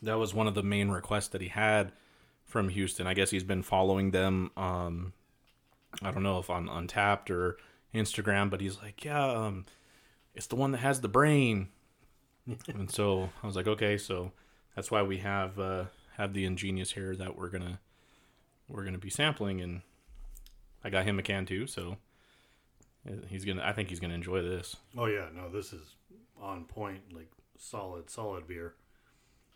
[0.01, 1.91] that was one of the main requests that he had
[2.45, 3.07] from Houston.
[3.07, 5.13] I guess he's been following them um
[6.01, 7.57] I don't know if on Untappd or
[7.93, 9.65] Instagram, but he's like, "Yeah, um
[10.33, 11.69] it's the one that has the brain."
[12.67, 14.31] and so I was like, "Okay, so
[14.75, 15.85] that's why we have uh
[16.17, 17.79] have the ingenious here that we're going to
[18.67, 19.81] we're to be sampling and
[20.83, 21.97] I got him a can too, so
[23.29, 23.63] He's gonna.
[23.63, 24.75] I think he's gonna enjoy this.
[24.95, 25.95] Oh yeah, no, this is
[26.39, 28.75] on point, like solid, solid beer.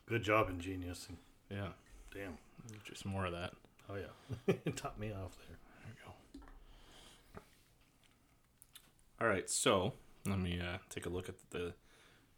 [0.08, 1.08] Good job, ingenious.
[1.08, 1.18] And
[1.52, 1.68] Yeah,
[2.12, 2.40] damn.
[2.84, 3.54] just more of that.
[3.88, 5.58] Oh yeah, it topped me off there.
[5.84, 7.42] There we go.
[9.22, 9.94] All right, so
[10.26, 11.74] let me uh, take a look at the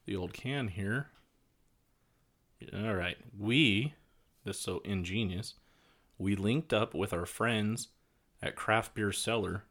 [0.06, 1.08] the old can here.
[2.74, 3.94] All right, we
[4.44, 5.56] this is so ingenious.
[6.18, 7.90] We linked up with our friends
[8.42, 9.64] at Craft Beer Cellar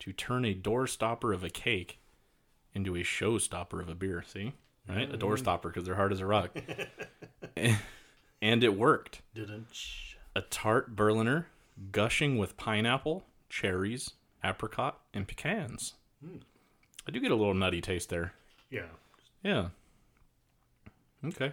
[0.00, 1.98] to turn a doorstopper of a cake
[2.74, 4.24] into a showstopper of a beer.
[4.26, 4.54] See,
[4.88, 5.08] right?
[5.08, 5.16] A mm-hmm.
[5.16, 6.50] doorstopper because they're hard as a rock,
[8.42, 9.22] and it worked.
[9.34, 9.68] Didn't.
[10.34, 11.46] a tart Berliner
[11.92, 14.10] gushing with pineapple, cherries,
[14.42, 15.94] apricot, and pecans.
[16.24, 16.38] Hmm.
[17.06, 18.32] I do get a little nutty taste there.
[18.70, 18.86] Yeah.
[19.42, 19.68] Yeah.
[21.24, 21.52] Okay.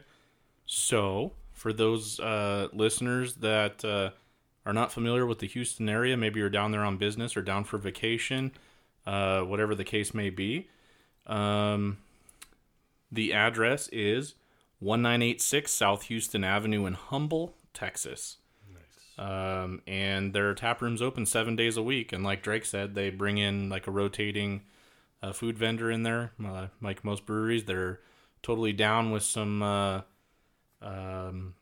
[0.71, 4.11] So, for those uh, listeners that uh,
[4.67, 7.63] are not familiar with the Houston area, maybe you're down there on business or down
[7.63, 8.51] for vacation,
[9.07, 10.69] uh, whatever the case may be,
[11.25, 11.97] um,
[13.11, 14.35] the address is
[14.77, 18.37] 1986 South Houston Avenue in Humble, Texas.
[18.71, 19.27] Nice.
[19.27, 22.13] Um, and their tap room's open seven days a week.
[22.13, 24.61] And like Drake said, they bring in like a rotating
[25.23, 26.33] uh, food vendor in there.
[26.45, 28.01] Uh, like most breweries, they're
[28.43, 30.01] totally down with some uh,
[30.81, 31.55] um,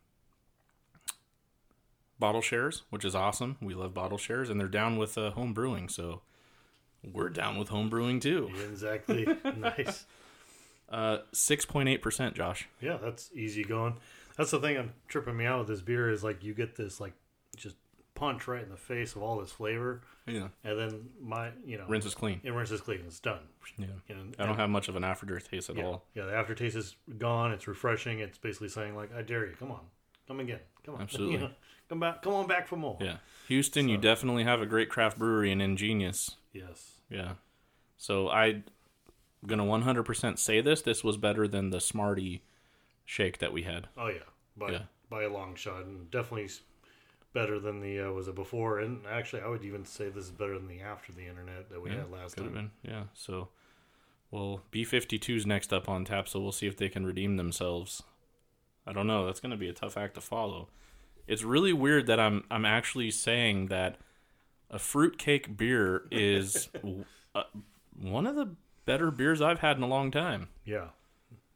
[2.20, 3.58] bottle shares, which is awesome.
[3.62, 5.90] We love bottle shares, and they're down with uh, home brewing.
[5.90, 6.22] So
[7.04, 8.50] we're down with home brewing too.
[8.56, 9.28] Yeah, exactly.
[9.58, 10.06] nice.
[10.90, 12.68] Uh, six point eight percent, Josh.
[12.82, 13.98] Yeah, that's easy going.
[14.38, 17.00] That's the thing I'm tripping me out with this beer is like you get this
[17.02, 17.14] like
[18.18, 21.86] punch right in the face of all this flavor, Yeah, and then my you know
[21.88, 22.42] rinse is clean.
[22.44, 23.02] it rinses clean.
[23.08, 23.42] It's done.
[23.78, 26.04] Yeah, And, I don't have much of an aftertaste at yeah, all.
[26.16, 26.26] yeah.
[26.26, 27.52] The aftertaste is gone.
[27.52, 28.20] It's refreshing.
[28.20, 29.56] It's basically saying like, I dare you.
[29.58, 29.82] Come on,
[30.28, 30.60] come again.
[30.86, 31.02] Come on.
[31.08, 31.36] Absolutely.
[31.36, 31.52] You know,
[31.90, 32.22] come back.
[32.24, 32.98] Come on back for more.
[33.00, 36.36] Yeah, Houston, you definitely have a great craft brewery and ingenious.
[36.54, 36.94] Yes.
[37.10, 37.34] Yeah.
[37.98, 38.64] So I'm
[39.46, 40.82] gonna 100% say this.
[40.82, 42.42] This was better than the Smarty
[43.06, 43.88] shake that we had.
[43.98, 44.20] Oh yeah.
[44.58, 44.82] By Yeah.
[45.10, 46.50] by a long shot, and definitely
[47.38, 48.80] better than the uh, was it before?
[48.80, 51.82] And actually, I would even say this is better than the after the internet that
[51.82, 52.72] we Yeah, had last Could have time.
[52.84, 52.92] been.
[52.92, 53.04] Yeah.
[53.14, 53.50] So,
[54.32, 58.02] well, B52's next up on tap, so we'll see if they can redeem themselves.
[58.88, 59.26] I don't know.
[59.26, 60.70] That's gonna be a tough act to follow.
[61.28, 63.98] It's really weird that I'm I'm actually saying that
[64.72, 67.44] a fruitcake beer is w- uh,
[68.02, 70.48] one of the better beers I've had in a long time.
[70.66, 70.88] Yeah.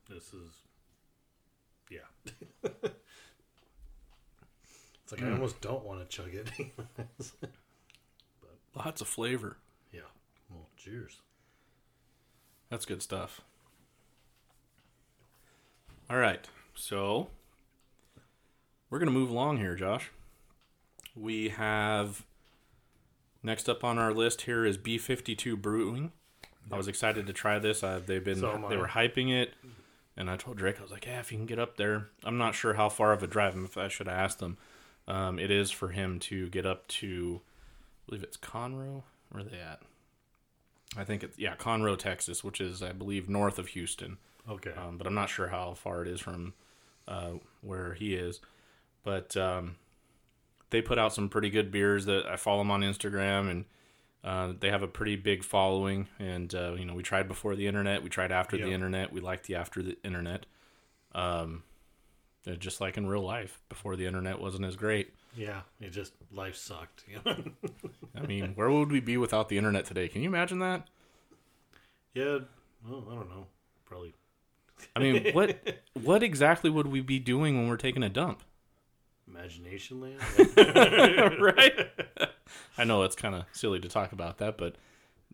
[0.10, 0.54] This is.
[1.90, 2.70] Yeah.
[5.12, 6.50] it's like I almost don't want to chug it.
[6.98, 9.58] but Lots of flavor.
[9.92, 10.02] yeah.
[10.50, 11.22] Well, cheers.
[12.70, 13.42] That's good stuff.
[16.10, 16.48] All right.
[16.76, 17.28] So
[18.90, 20.12] we're going to move along here, Josh.
[21.16, 22.26] We have
[23.44, 26.12] next up on our list here is B52 Brewing.
[26.72, 27.84] I was excited to try this.
[27.84, 29.54] Uh, they've been So they were hyping it,
[30.16, 32.38] and I told Drake I was like, "Yeah, if you can get up there." I'm
[32.38, 33.58] not sure how far of a drive.
[33.58, 34.58] If I should have asked him,
[35.12, 39.04] um, it is for him to get up to I believe it's Conroe.
[39.30, 39.82] Where are they at?
[40.98, 44.18] I think it's yeah, Conroe, Texas, which is I believe north of Houston.
[44.50, 44.72] Okay.
[44.72, 46.54] Um, but I'm not sure how far it is from
[47.08, 48.40] uh, where he is.
[49.04, 49.76] But um,
[50.70, 53.66] they put out some pretty good beers that I follow them on Instagram, and
[54.24, 56.08] uh, they have a pretty big following.
[56.20, 58.66] And uh, you know, we tried before the internet, we tried after Yeah.
[58.66, 60.46] the internet, we liked the after the internet.
[61.14, 61.64] Um,
[62.60, 65.14] just like in real life, before the internet wasn't as great.
[65.36, 65.62] yeah.
[65.80, 67.04] It just life sucked.
[68.16, 70.08] I mean, where would we be without the internet today?
[70.08, 70.88] Can you imagine that?
[72.14, 72.40] yeah.
[72.88, 73.46] Well, I don't know.
[73.86, 74.14] Probably.
[74.96, 78.42] I mean, what what exactly would we be doing when we're taking a dump?
[79.28, 80.20] Imagination land.
[81.40, 81.90] right?
[82.78, 84.76] I know it's kind of silly to talk about that, but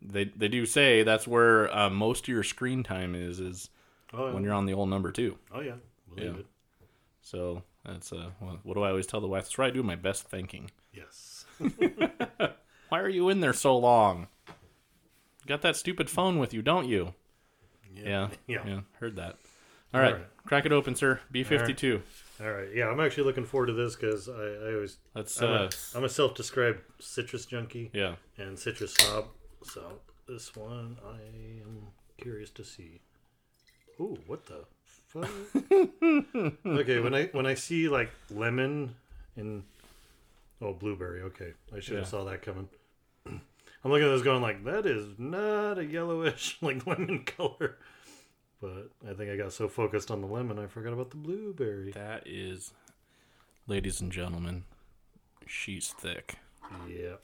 [0.01, 3.69] they they do say that's where uh, most of your screen time is is
[4.13, 4.33] oh, yeah.
[4.33, 5.37] when you're on the old number two.
[5.53, 5.75] oh yeah.
[6.13, 6.39] Believe Yeah.
[6.41, 6.45] it.
[7.27, 9.43] So that's uh, what, do I always tell the wife?
[9.43, 10.71] That's where I do my best thinking.
[10.93, 11.43] Yes.
[12.87, 14.27] Why are you in there so long?
[14.47, 17.15] You got that stupid phone with you, don't you?
[17.93, 18.65] Yeah, Yeah.
[18.65, 19.35] yeah, heard that.
[19.93, 20.27] All right, All right.
[20.45, 21.19] crack it open, sir.
[21.29, 22.01] B fifty two.
[22.39, 22.69] All right.
[22.73, 24.33] Yeah, I'm actually looking forward to this because I,
[24.69, 28.15] I always Let's I'm, uh, a, I'm a self-described citrus junkie yeah.
[28.37, 29.25] and citrus snob.
[29.63, 31.15] So this one I
[31.61, 31.87] am
[32.17, 33.01] curious to see.
[33.99, 34.63] Ooh, what the?
[35.15, 38.95] Okay, when I when I see like lemon
[39.35, 39.63] and
[40.61, 42.09] oh blueberry, okay, I should have Yeah.
[42.09, 42.69] saw that coming.
[43.25, 47.77] I'm looking at this going like that is not a yellowish like lemon color.
[48.59, 51.91] But I think I got so focused on the lemon I forgot about the blueberry.
[51.91, 52.73] That is,
[53.67, 54.63] ladies and gentlemen,
[55.45, 56.37] she's thick.
[56.89, 57.17] Yeah.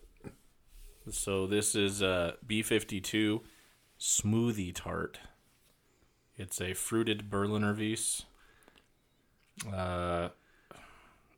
[1.10, 3.42] So this is a B52
[4.00, 5.20] smoothie tart.
[6.44, 8.24] It's a fruited Berliner Weiss,
[9.74, 10.28] uh,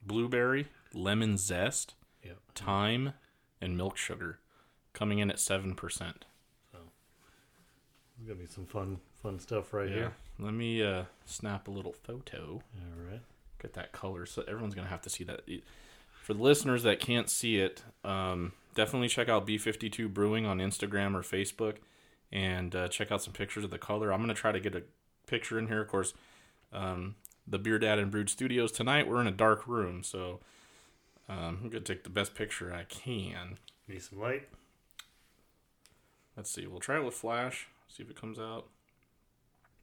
[0.03, 0.65] blueberry,
[0.95, 2.31] lemon zest, Yeah.
[2.55, 3.13] thyme,
[3.61, 4.39] and milk sugar,
[4.93, 6.25] coming in at seven percent.
[6.73, 10.13] There's gonna be some fun fun stuff right here.
[10.39, 12.63] Let me uh, snap a little photo.
[12.79, 13.21] All right.
[13.61, 15.41] Get that color, so everyone's gonna have to see that.
[16.23, 21.13] For the listeners that can't see it, um, definitely check out B52 Brewing on Instagram
[21.13, 21.75] or Facebook,
[22.31, 24.11] and uh, check out some pictures of the color.
[24.11, 24.83] I'm gonna try to get a
[25.27, 25.81] picture in here.
[25.81, 26.13] Of course,
[26.73, 27.15] um,
[27.47, 29.07] the Beer Dad and Brewed Studios tonight.
[29.07, 30.39] We're in a dark room, so
[31.29, 33.57] um, I'm gonna take the best picture I can.
[33.87, 34.47] Need some light.
[36.35, 36.67] Let's see.
[36.67, 37.67] We'll try it with flash.
[37.87, 38.65] See if it comes out.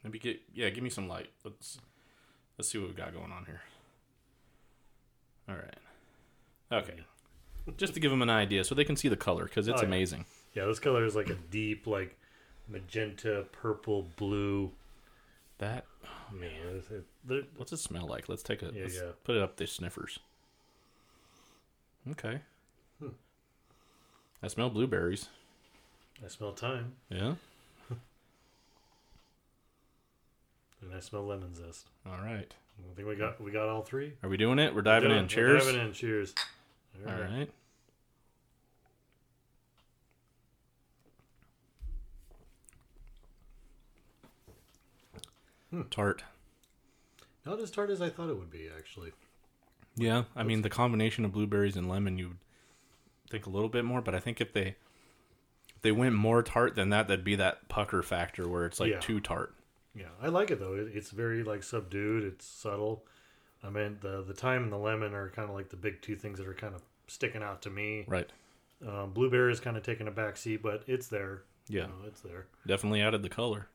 [0.04, 0.68] Maybe get yeah.
[0.70, 1.30] Give me some light.
[1.44, 1.78] Let's
[2.58, 3.62] let's see what we got going on here.
[5.48, 5.78] All right.
[6.84, 7.00] Okay.
[7.76, 9.82] Just to give them an idea, so they can see the color, because it's Oh,
[9.82, 9.86] yeah.
[9.88, 10.24] amazing.
[10.52, 12.18] Yeah, this color is like a deep, like
[12.72, 14.72] magenta, purple, blue.
[15.58, 15.84] That
[16.32, 18.28] Man, it's- it- there- what's it smell like?
[18.28, 19.10] Let's take a Yeah, let's yeah.
[19.22, 20.18] put it up the sniffers.
[22.10, 22.40] Okay.
[22.98, 23.08] Hmm.
[24.42, 25.28] I smell blueberries.
[26.24, 27.34] I smell thyme Yeah.
[30.80, 31.86] and I smell lemon zest.
[32.06, 32.52] All right.
[32.90, 34.14] I think we got we got all three.
[34.22, 34.74] Are we doing it?
[34.74, 35.22] We're diving in.
[35.24, 35.64] we're Cheers.
[35.66, 35.92] Diving in.
[35.92, 36.34] Cheers.
[37.06, 37.50] All right.
[45.72, 45.82] Hmm.
[45.90, 46.22] Tart.
[47.44, 49.12] Not as tart as I thought it would be, actually.
[49.96, 52.36] Yeah, I mean the combination of blueberries and lemon, you would
[53.30, 54.76] think a little bit more, but I think if they
[55.74, 58.90] if they went more tart than that, that'd be that pucker factor where it's like
[58.92, 59.00] Yeah.
[59.00, 59.54] too tart.
[59.94, 60.74] Yeah, I like it though.
[60.74, 62.24] It, it's very like subdued.
[62.24, 63.04] It's subtle.
[63.64, 66.16] I mean, the the thyme and the lemon are kind of like the big two
[66.16, 68.04] things that are kind of sticking out to me.
[68.06, 68.30] Right.
[68.86, 71.42] Um, blueberry is kind of taking a back seat, but it's there.
[71.68, 71.82] Yeah.
[71.82, 72.46] You know, it's there.
[72.66, 73.68] Definitely added the color.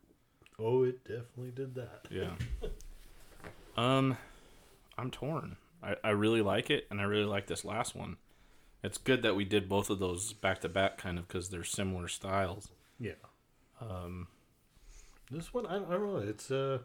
[0.60, 2.08] Oh, it definitely did that.
[2.10, 2.32] Yeah.
[3.78, 4.18] um,
[4.98, 5.58] I'm torn.
[5.84, 8.18] I, I really like it, and I really like this last one.
[8.84, 11.64] It's good that we did both of those back to back, kind of, because they're
[11.64, 12.70] similar styles.
[13.00, 13.12] Yeah.
[13.80, 14.28] Um,
[15.30, 16.18] This one, I, I don't know.
[16.18, 16.80] It's uh,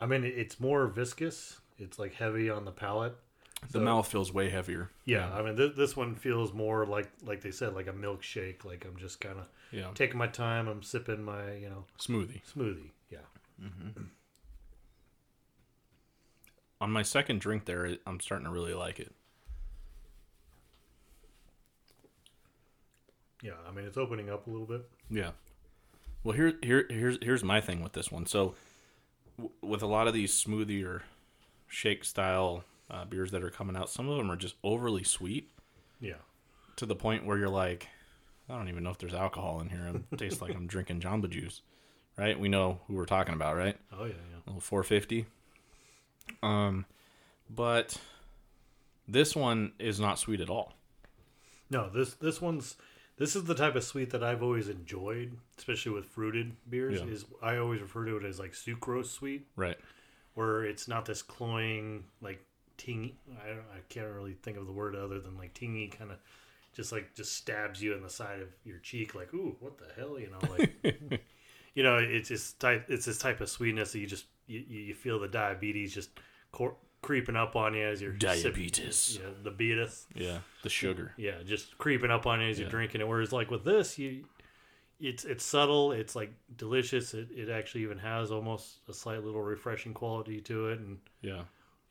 [0.00, 1.60] I mean, it's more viscous.
[1.78, 3.16] It's like heavy on the palate.
[3.62, 4.90] The So- mouth feels way heavier.
[5.04, 8.64] Yeah, I mean, th- this one feels more like like they said, like a milkshake.
[8.64, 9.90] Like I'm just kind of Yeah.
[9.94, 10.68] taking my time.
[10.68, 12.42] I'm sipping my you know Smoothie.
[12.44, 12.90] smoothie.
[13.10, 13.18] Yeah.
[13.62, 14.02] Mm-hmm.
[16.80, 19.12] On my second drink there, I'm starting to really like it.
[23.42, 24.88] Yeah, I mean it's opening up a little bit.
[25.10, 25.30] Yeah.
[26.24, 28.26] Well, here, here, here's here's my thing with this one.
[28.26, 28.54] So,
[29.36, 31.02] w- with a lot of these smoothie or
[31.66, 35.50] shake style uh, beers that are coming out, some of them are just overly sweet
[36.00, 36.16] Yeah.
[36.76, 37.88] to the point where you're like,
[38.48, 39.90] I don't even know if there's alcohol in here.
[40.12, 41.62] It tastes like I'm drinking Jamba Juice,
[42.18, 42.38] right?
[42.38, 43.76] We know who we're talking about, right?
[43.92, 44.36] Oh yeah, yeah.
[44.46, 45.26] little 450.
[46.42, 46.84] Um,
[47.48, 47.96] but
[49.08, 50.74] this one is not sweet at all.
[51.70, 52.76] No, this this one's
[53.16, 57.00] this is the type of sweet that I've always enjoyed, especially with fruited beers.
[57.00, 57.06] Yeah.
[57.06, 59.78] Is I always refer to it as like sucrose sweet, Right.
[60.34, 62.44] where it's not this cloying like
[62.78, 63.14] tingy.
[63.44, 66.18] I don't, I can't really think of the word other than like tingy kind of.
[66.74, 69.84] Just like just stabs you in the side of your cheek, like ooh, what the
[69.94, 70.72] hell, you know, like
[71.74, 74.94] you know, it's just type, it's this type of sweetness that you just you, you
[74.94, 76.08] feel the diabetes just
[76.50, 79.18] cor- creeping up on you as you're sipping- Diabetes.
[79.22, 80.38] yeah, the beatus, Yeah.
[80.62, 81.12] The sugar.
[81.18, 83.08] yeah, just creeping up on you as you're drinking it.
[83.08, 84.24] Whereas like with this, you,
[84.98, 87.12] it's it's subtle, it's like delicious.
[87.12, 91.42] It it actually even has almost a slight little refreshing quality to it, and Yeah.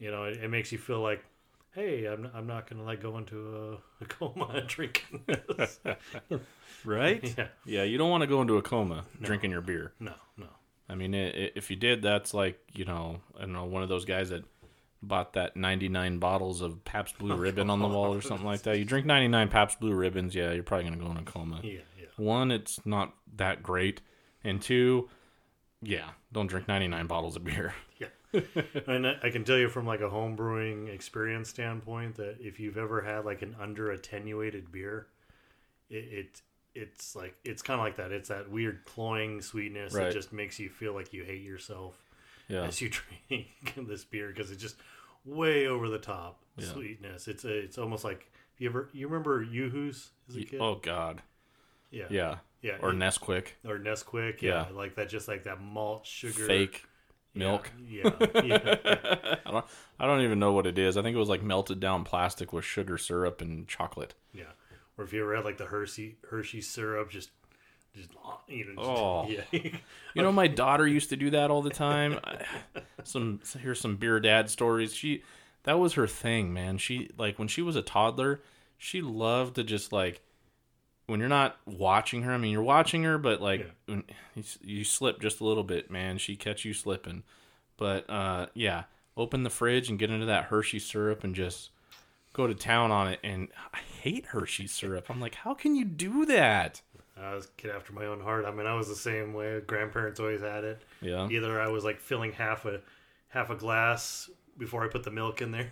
[0.01, 1.23] You know, it, it makes you feel like.
[1.73, 5.79] Hey, I'm, I'm not gonna like go into a, a coma drinking this.
[6.83, 7.33] Right?
[7.37, 9.93] yeah, Yeah, you don't want to go into a coma drinking your beer.
[9.99, 10.47] no, no.
[10.89, 13.83] I mean, i i if you did, that's like you know, I don't know, one
[13.83, 14.43] of those guys that
[15.01, 18.63] bought that 99 bottles of Pabst Blue oh, Ribbon on the wall or something like
[18.63, 18.77] that.
[18.77, 21.61] You drink 99 Pabst Blue Ribbons, yeah, you're probably gonna go in a coma.
[21.63, 22.07] Yeah, yeah.
[22.17, 24.01] One, it's not that great,
[24.43, 25.09] and two,
[25.81, 27.73] yeah, don't drink 99 bottles of beer.
[28.87, 32.59] and I I can tell you from like a home brewing experience standpoint that if
[32.59, 35.07] you've ever had like an under attenuated beer,
[35.89, 36.41] it, it
[36.73, 38.11] it's like it's kind of like that.
[38.11, 40.05] It's that weird cloying sweetness Right.
[40.05, 41.95] that just makes you feel like you hate yourself
[42.47, 42.89] Yeah, as you
[43.27, 44.77] drink this beer because it's just
[45.25, 46.67] way over the top Yeah.
[46.71, 47.27] sweetness.
[47.27, 50.61] It's a, it's almost like if you ever you remember Yoo-Hoo's as a kid?
[50.61, 51.21] oh god,
[51.89, 54.73] yeah, yeah, yeah, or it- Nesquik, or Nesquik, yeah, Yeah.
[54.75, 56.85] like that, just like that malt sugar fake
[57.33, 57.71] milk.
[57.87, 58.09] yeah,
[58.43, 58.75] yeah.
[59.45, 59.65] I don't,
[59.99, 60.97] I don't even know what it is.
[60.97, 64.13] I think it was like melted down plastic with sugar syrup and chocolate.
[64.33, 64.43] Yeah.
[64.97, 67.31] Or if you ever had like the Hershey Hershey syrup, just
[67.95, 69.27] just uh, you know, just, Oh.
[69.51, 69.71] yeah,
[70.13, 72.19] You know, my daughter used to do that all the time.
[73.03, 74.93] Some here's some beer dad stories.
[74.93, 75.23] She
[75.63, 76.77] that was her thing, man.
[76.77, 78.41] She like when she was a toddler,
[78.77, 80.21] she loved to just like
[81.11, 82.31] when you're not watching her.
[82.31, 83.65] I mean, you're watching her, but like Yeah.
[83.85, 84.03] when
[84.35, 87.23] you, you slip just a little bit, man, she catch you slipping.
[87.77, 88.83] But uh, yeah,
[89.17, 91.69] open the fridge and get into that Hershey syrup and just
[92.33, 93.19] go to town on it.
[93.23, 95.09] And I hate Hershey syrup.
[95.09, 96.81] I'm like, how can you do that?
[97.21, 98.45] I was a kid after my own heart.
[98.45, 99.59] I mean, I was the same way.
[99.67, 100.81] Grandparents always had it.
[101.01, 102.79] Yeah, Either I was like filling half a
[103.27, 105.71] half a glass before I put the milk in there,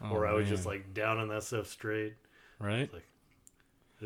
[0.00, 2.14] Oh, or I was just like down on that stuff straight.
[2.58, 2.90] right.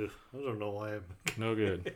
[0.00, 0.94] Ugh, I don't know why.
[0.96, 1.04] I'm...
[1.38, 1.94] No good.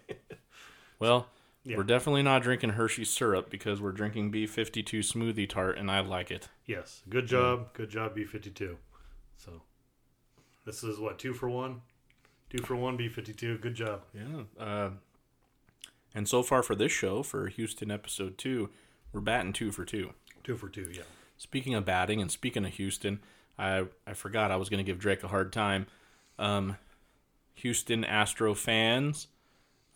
[0.99, 1.29] well,
[1.65, 1.77] Yeah.
[1.77, 6.31] we're definitely not drinking Hershey syrup because we're drinking B52 smoothie tart, and I like
[6.31, 6.49] it.
[6.67, 8.77] Yes, good job, good job, B fifty two.
[9.37, 9.63] So
[10.65, 11.83] this is what two for one,
[12.51, 13.59] two for one, B fifty two.
[13.59, 14.03] Good job.
[14.15, 14.43] Yeah.
[14.63, 14.91] Uh,
[16.15, 18.71] and so far for this show, for Houston episode two,
[19.13, 20.13] we're batting two for two.
[20.45, 20.89] Two for two.
[20.93, 21.03] Yeah.
[21.37, 23.21] Speaking of batting and speaking of Houston,
[23.59, 25.87] I I forgot I was going to give Drake a hard time.
[26.39, 26.77] Um,
[27.57, 29.29] Houston Astro fans,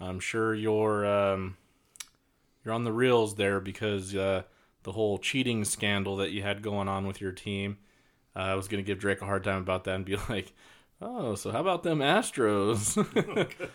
[0.00, 1.56] I'm sure you're um,
[2.64, 4.42] you're on the reels there because uh,
[4.82, 7.78] the whole cheating scandal that you had going on with your team.
[8.34, 10.52] Uh, I was going to give Drake a hard time about that and be like,
[11.00, 12.96] "Oh, so how about them Astros?"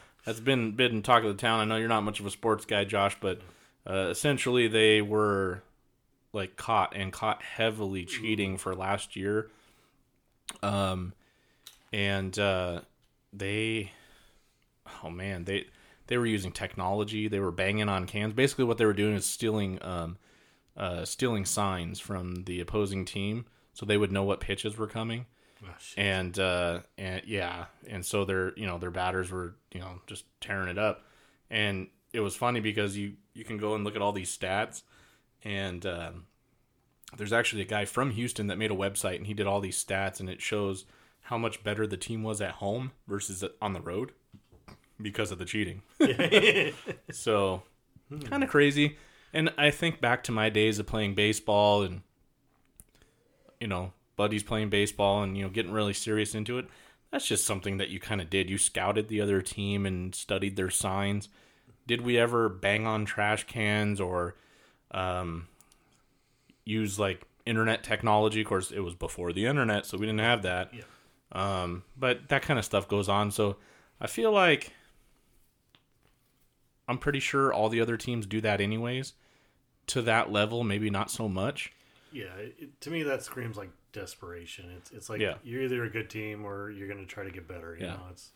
[0.25, 1.59] That's been been talk of the town.
[1.59, 3.41] I know you're not much of a sports guy, Josh, but
[3.87, 5.61] uh, essentially they were
[6.33, 9.49] like caught and caught heavily cheating for last year.
[10.63, 11.13] Um,
[11.93, 12.81] and uh,
[13.37, 13.91] they,
[15.03, 15.65] oh man, they
[16.07, 17.27] they were using technology.
[17.27, 18.33] They were banging on cans.
[18.33, 20.17] Basically, what they were doing is stealing um,
[20.77, 25.25] uh, stealing signs from the opposing team, so they would know what pitches were coming.
[25.63, 27.65] Oh, and uh and yeah.
[27.87, 31.03] And so their you know their batters were you know just tearing it up.
[31.49, 34.83] And it was funny because you you can go and look at all these stats.
[35.43, 36.25] And um,
[37.15, 39.83] there's actually a guy from houston that made a website and he did all these
[39.83, 40.85] stats and it shows
[41.25, 44.11] how much better the team was at home versus on the road
[45.01, 45.81] because of the cheating.
[47.11, 47.63] So
[48.29, 48.97] kind of crazy.
[49.33, 52.01] And i think back to my days of playing baseball and
[53.59, 56.67] you know buddies playing baseball and you know getting really serious into it
[57.15, 58.49] that's just something that you kind of did.
[58.49, 61.29] You scouted the other team and studied their signs.
[61.87, 64.35] Did we ever bang on trash cans or
[64.91, 65.47] um,
[66.65, 68.41] use like internet technology?
[68.41, 70.73] Of course it was before the internet so we didn't have that.
[70.73, 70.81] Yeah.
[71.35, 73.57] Um, but that kind of stuff goes on so
[74.01, 74.73] i feel like
[76.87, 79.13] i'm pretty sure all the other teams do that anyways
[79.87, 81.71] to that level maybe not so much
[82.11, 84.65] Yeah, it, to me that screams like desperation.
[84.77, 85.35] It's it's like Yeah.
[85.43, 87.75] you're either a good team or you're going to try to get better.
[87.75, 87.93] You Yeah.
[87.93, 88.31] know, it's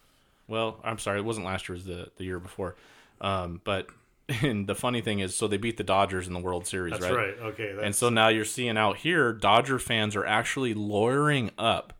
[0.47, 2.75] Well, I'm sorry, it wasn't last year; it was the the year before.
[3.21, 3.87] Um, but
[4.43, 7.03] and the funny thing is, so they beat the Dodgers in the World Series, that's
[7.03, 7.13] right?
[7.13, 7.39] right.
[7.53, 11.93] Okay, that's, And so now you're seeing out here, Dodger fans are actually lawyering up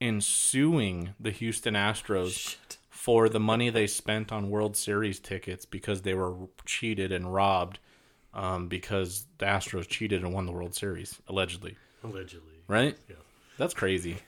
[0.00, 2.78] and suing the Houston Astros shit.
[2.88, 6.34] for the money they spent on World Series tickets because they were
[6.64, 7.78] cheated and robbed
[8.32, 11.76] um, because the Astros cheated and won the World Series allegedly.
[12.02, 12.54] Allegedly.
[12.66, 12.96] Right?
[13.08, 13.16] Yeah.
[13.58, 14.18] That's crazy.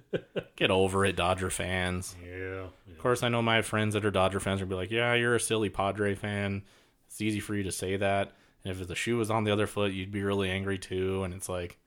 [0.56, 2.16] Get over it, Dodger fans.
[2.22, 2.66] Yeah.
[2.86, 2.92] yeah.
[2.92, 5.34] Of course, I know my friends that are Dodger fans are be like, "Yeah, you're
[5.34, 6.62] a silly Padre fan.
[7.06, 8.32] It's easy for you to say that.
[8.64, 11.34] And if the shoe was on the other foot, you'd be really angry too." And
[11.34, 11.78] it's like,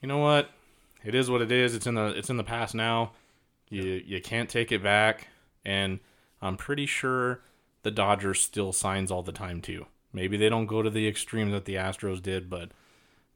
[0.00, 0.50] you know what?
[1.04, 1.74] It is what it is.
[1.74, 3.12] It's in the it's in the past now.
[3.70, 5.28] You you can't take it back.
[5.64, 6.00] And
[6.40, 7.42] I'm pretty sure
[7.82, 9.86] the Dodgers still signs all the time too.
[10.12, 12.70] Maybe they don't go to the extreme that the Astros did, but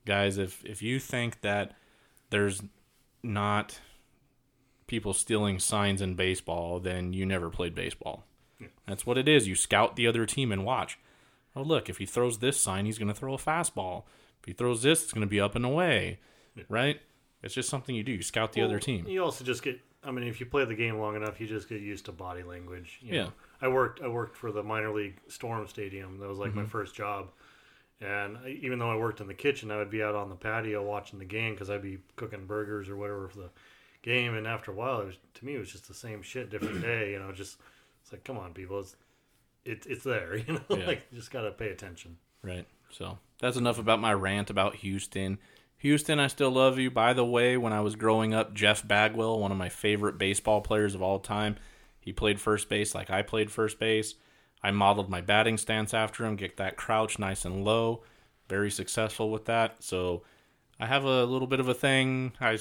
[0.06, 1.72] guys, if if you think that
[2.30, 2.62] there's
[3.22, 3.78] not
[4.86, 8.24] people stealing signs in baseball, then you never played baseball.
[8.86, 9.48] That's what it is.
[9.48, 10.98] You scout the other team and watch.
[11.54, 14.04] Oh, look, if he throws this sign, he's going to throw a fastball.
[14.40, 16.18] If he throws this, it's going to be up and away,
[16.68, 17.00] right?
[17.42, 18.12] It's just something you do.
[18.12, 19.06] You scout the other team.
[19.08, 19.80] You also just get.
[20.04, 22.42] I mean, if you play the game long enough, you just get used to body
[22.42, 22.98] language.
[23.02, 23.22] you Yeah.
[23.24, 23.32] know.
[23.60, 24.00] I worked.
[24.02, 26.18] I worked for the minor league Storm Stadium.
[26.18, 26.60] That was like Mm-hmm.
[26.60, 27.30] my first job.
[28.00, 30.34] And I, even though I worked in the kitchen, I would be out on the
[30.34, 33.50] patio watching the game because I'd be cooking burgers or whatever for the
[34.02, 34.34] game.
[34.34, 36.80] And after a while, it was, to me, it was just the same shit, different
[36.82, 37.12] day.
[37.12, 37.58] You know, just
[38.02, 38.96] it's like, come on, people, it's
[39.64, 40.36] it, it's there.
[40.46, 40.86] You know, Yeah.
[40.86, 42.16] like you just gotta pay attention.
[42.42, 42.66] Right.
[42.90, 45.38] So that's enough about my rant about Houston.
[45.82, 46.92] Houston, I still love you.
[46.92, 50.60] By the way, when I was growing up, Jeff Bagwell, one of my favorite baseball
[50.60, 51.56] players of all time,
[51.98, 54.14] he played first base like I played first base.
[54.62, 58.04] I modeled my batting stance after him, get that crouch nice and low.
[58.48, 59.82] Very successful with that.
[59.82, 60.22] So
[60.78, 62.32] I have a little bit of a thing.
[62.40, 62.60] I,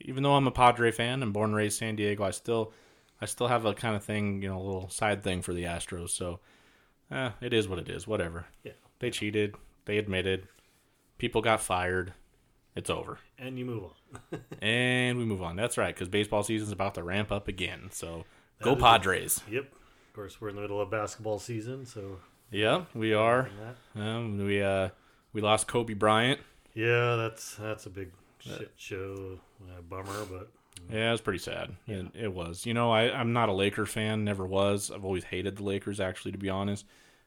[0.00, 2.72] even though I'm a Padre fan and born and raised San Diego, I still,
[3.20, 5.62] I still have a kind of thing, you know, a little side thing for the
[5.62, 6.10] Astros.
[6.10, 6.40] So,
[7.12, 8.08] eh, it is what it is.
[8.08, 8.46] Whatever.
[8.64, 8.72] Yeah.
[8.98, 9.54] They cheated.
[9.84, 10.48] They admitted.
[11.20, 12.14] People got fired.
[12.74, 13.18] It's over.
[13.38, 14.40] And you move on.
[14.62, 15.54] And we move on.
[15.56, 17.88] That's right, because baseball season's about to ramp up again.
[17.92, 18.24] So
[18.62, 19.42] go That is- Padres.
[19.50, 19.64] Yep.
[19.64, 22.18] Of course, we're in the middle of basketball season, so
[22.50, 23.48] Yeah, we are.
[23.94, 24.88] Um, we uh,
[25.32, 26.40] we lost Kobe Bryant.
[26.74, 28.10] Yeah, that's that's a big
[28.40, 30.48] shit show uh, bummer, but
[30.90, 31.76] Yeah, it was pretty sad.
[31.86, 32.64] It, it was.
[32.66, 34.90] You know, I, I'm not a Laker fan, never was.
[34.90, 36.86] I've always hated the Lakers, actually, to be honest.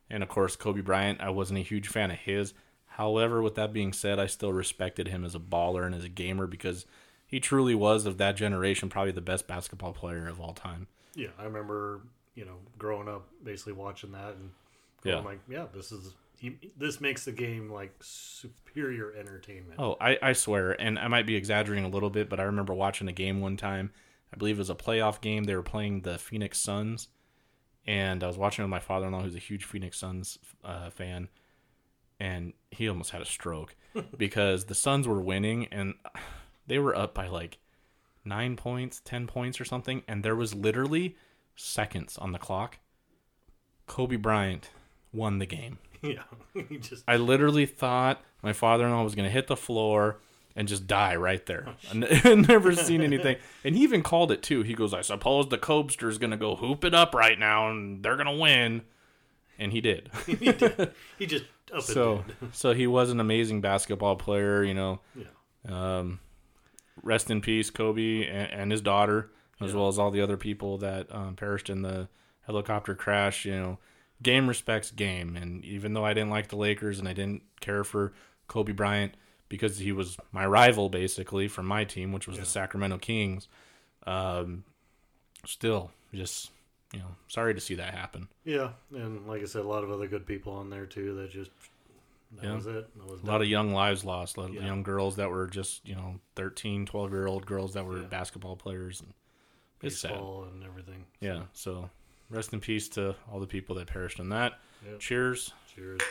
[0.10, 2.54] And of course, Kobe Bryant, I wasn't a huge fan of his.
[2.98, 6.10] However, with that being said, I still respected him as a baller and as a
[6.10, 6.86] gamer because
[7.26, 10.88] he truly was, of that generation, probably the best basketball player of all time.
[11.16, 12.02] yeah, I remember
[12.36, 14.52] you know growing up basically watching that and
[15.04, 15.30] going Yeah.
[15.30, 19.76] like, yeah, this is he, this makes the game like superior entertainment.
[19.80, 22.74] Oh, I, I swear, and I might be exaggerating a little bit, but I remember
[22.74, 23.92] watching a game one time.
[24.34, 25.44] I believe it was a playoff game.
[25.46, 27.08] They were playing the Phoenix Suns,
[27.88, 31.30] and I was watching with my father-in-law, who's a huge Phoenix Suns uh, fan,
[32.24, 33.76] and he almost had a stroke
[34.18, 35.96] because the Suns were winning, and
[36.68, 37.60] they were up by like
[38.24, 41.18] nine points, ten points, or something, and there was literally
[41.56, 42.80] seconds on the clock.
[43.88, 44.70] Kobe Bryant
[45.12, 45.80] won the game.
[46.02, 46.24] yeah,
[46.70, 50.22] he just I literally thought my father-in-law was going to hit the floor
[50.56, 51.68] and just die right there.
[51.68, 53.36] Oh, I've never seen anything.
[53.66, 54.62] And he even called it too.
[54.62, 58.02] He goes, "I suppose the Cobster's going to go hoop it up right now and
[58.02, 58.84] they're going to win."
[59.60, 60.10] And he did.
[61.20, 61.44] he just
[61.74, 65.00] up so so he was an amazing basketball player, you know.
[65.16, 65.26] Yeah.
[65.98, 66.20] Um
[67.02, 69.78] rest in peace Kobe and, and his daughter as Yeah.
[69.78, 72.08] well as all the other people that um, perished in the
[72.42, 73.80] helicopter crash, you know.
[74.22, 77.84] Game respects game and even though I didn't like the Lakers and I didn't care
[77.84, 78.14] for
[78.48, 79.16] Kobe Bryant
[79.50, 82.44] because he was my rival basically from my team, which was Yeah.
[82.44, 83.48] the Sacramento Kings,
[84.06, 84.64] um
[85.46, 86.52] still just
[86.94, 88.28] you know, sorry to see that happen.
[88.46, 91.16] Yeah, and like I said, a lot of other good people on there too.
[91.16, 91.52] That just
[92.38, 92.56] that Yeah.
[92.56, 92.96] was it.
[92.98, 94.66] That was a lot of young lives lost a lot of Yeah.
[94.68, 98.08] young girls that were just you know 13 12 year old girls that were Yeah.
[98.08, 99.14] basketball players and
[99.82, 101.06] it's sad baseball and everything.
[101.20, 101.90] yeah so
[102.30, 105.00] rest in peace to all the people that perished in that Yep.
[105.00, 106.02] cheers Cheers.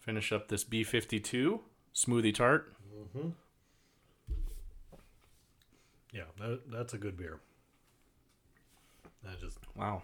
[0.00, 1.60] finish up this b52
[1.94, 2.72] smoothie tart
[3.16, 3.28] mm-hmm.
[6.12, 7.38] Yeah, that, that's a good beer.
[9.24, 10.02] That just wow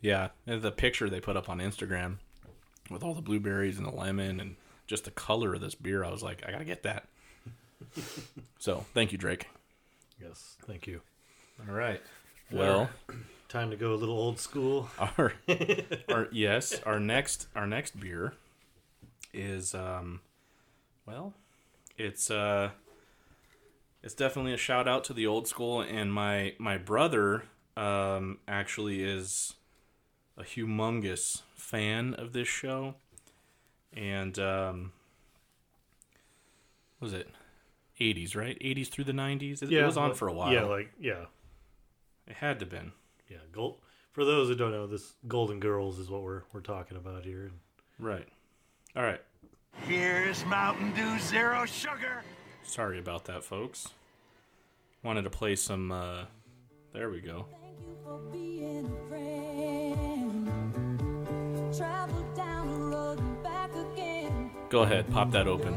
[0.00, 2.16] yeah the picture they put up on instagram
[2.90, 6.10] with all the blueberries and the lemon and just the color of this beer i
[6.10, 7.06] was like i gotta get that
[8.58, 9.48] so thank you drake
[10.20, 11.00] yes, thank you.
[11.68, 12.02] all right
[12.50, 12.90] well
[13.52, 14.88] Time to go a little old school.
[14.98, 15.34] our,
[16.08, 18.32] our yes, our next our next beer
[19.34, 20.20] is um
[21.04, 21.34] well,
[21.98, 22.70] it's uh
[24.02, 27.42] it's definitely a shout out to the old school and my my brother
[27.76, 29.54] um actually is
[30.36, 32.94] a humongous fan of this show
[33.94, 34.92] and um
[36.98, 37.28] what was it
[38.00, 40.64] 80s right 80s through the 90s it, it was on like- for a while Yeah,
[40.64, 41.24] like yeah,
[42.26, 42.92] It had to been.
[43.28, 43.78] Yeah, gold.
[44.12, 47.50] For those who don't know, this Golden Girls is what we're we're talking about here.
[47.98, 48.28] Right.
[48.94, 49.20] All right.
[49.86, 52.22] Here's Mountain Dew Zero Sugar.
[52.62, 53.88] Sorry about that, folks.
[55.02, 55.90] Wanted to play some.
[55.90, 56.24] uh
[56.92, 57.46] There we go.
[57.72, 60.46] Thank you for being a friend.
[61.76, 64.50] Travel down the road and back again.
[64.68, 65.74] Go ahead, pop that open.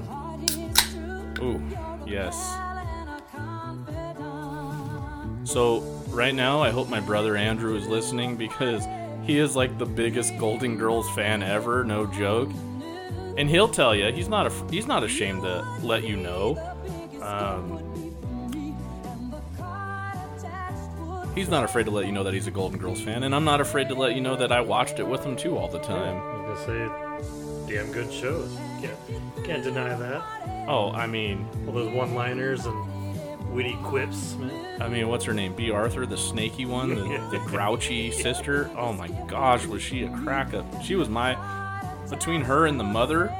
[1.41, 1.61] Ooh,
[2.05, 2.35] yes.
[2.35, 5.47] pal and a confidant.
[5.47, 5.79] So
[6.09, 8.85] right now, I hope my brother Andrew is listening because
[9.23, 11.83] he is like the biggest Golden Girls fan ever.
[11.83, 12.49] No joke.
[13.37, 16.57] And he'll tell you he's not a, he's not ashamed to let you know.
[17.21, 17.84] Um,
[21.35, 23.43] he's not afraid to let you know that he's a Golden Girls fan, and I'm
[23.45, 25.79] not afraid to let you know that I watched it with him too all the
[25.79, 26.17] time.
[26.17, 27.27] I was gonna
[27.67, 28.55] say, damn good shows.
[28.81, 30.23] Can't can't deny that.
[30.67, 34.35] Oh, I mean, All those one-liners and witty quips.
[34.35, 34.81] Man.
[34.81, 35.53] I mean, what's her name?
[35.55, 38.69] Bea Arthur, the snaky one, the, the grouchy sister.
[38.75, 40.65] Oh my gosh, was she a crack up?
[40.81, 41.37] She was my
[42.09, 43.33] between her and the mother.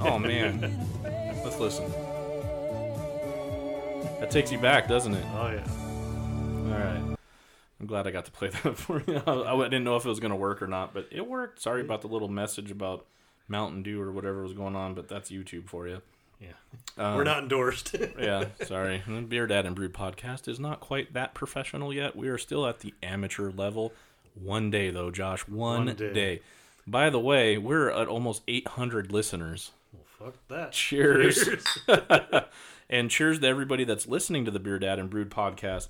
[0.00, 0.86] Oh man,
[1.44, 1.90] let's listen.
[4.20, 5.24] That takes you back, doesn't it?
[5.34, 5.87] Oh yeah.
[7.80, 7.86] All right.
[7.86, 9.22] I'm glad I got to play that for you.
[9.26, 11.60] I didn't know if it was going to work or not, but it worked.
[11.60, 13.06] Sorry about the little message about
[13.48, 16.02] Mountain Dew or whatever was going on, but that's YouTube for you.
[16.40, 16.52] Yeah.
[16.96, 17.96] Um, We're not endorsed.
[18.18, 19.02] yeah, sorry.
[19.06, 22.14] The Beer Dad and Brewed podcast is not quite that professional yet.
[22.14, 23.92] We are still at the amateur level.
[24.40, 25.48] One day, though, Josh.
[25.48, 26.12] One, One day.
[26.12, 26.40] day.
[26.86, 29.72] By the way, we're at almost 800 listeners.
[29.92, 30.72] well, fuck that.
[30.72, 31.48] Cheers.
[32.90, 35.88] and cheers to everybody that's listening to the Beer Dad and Brewed podcast.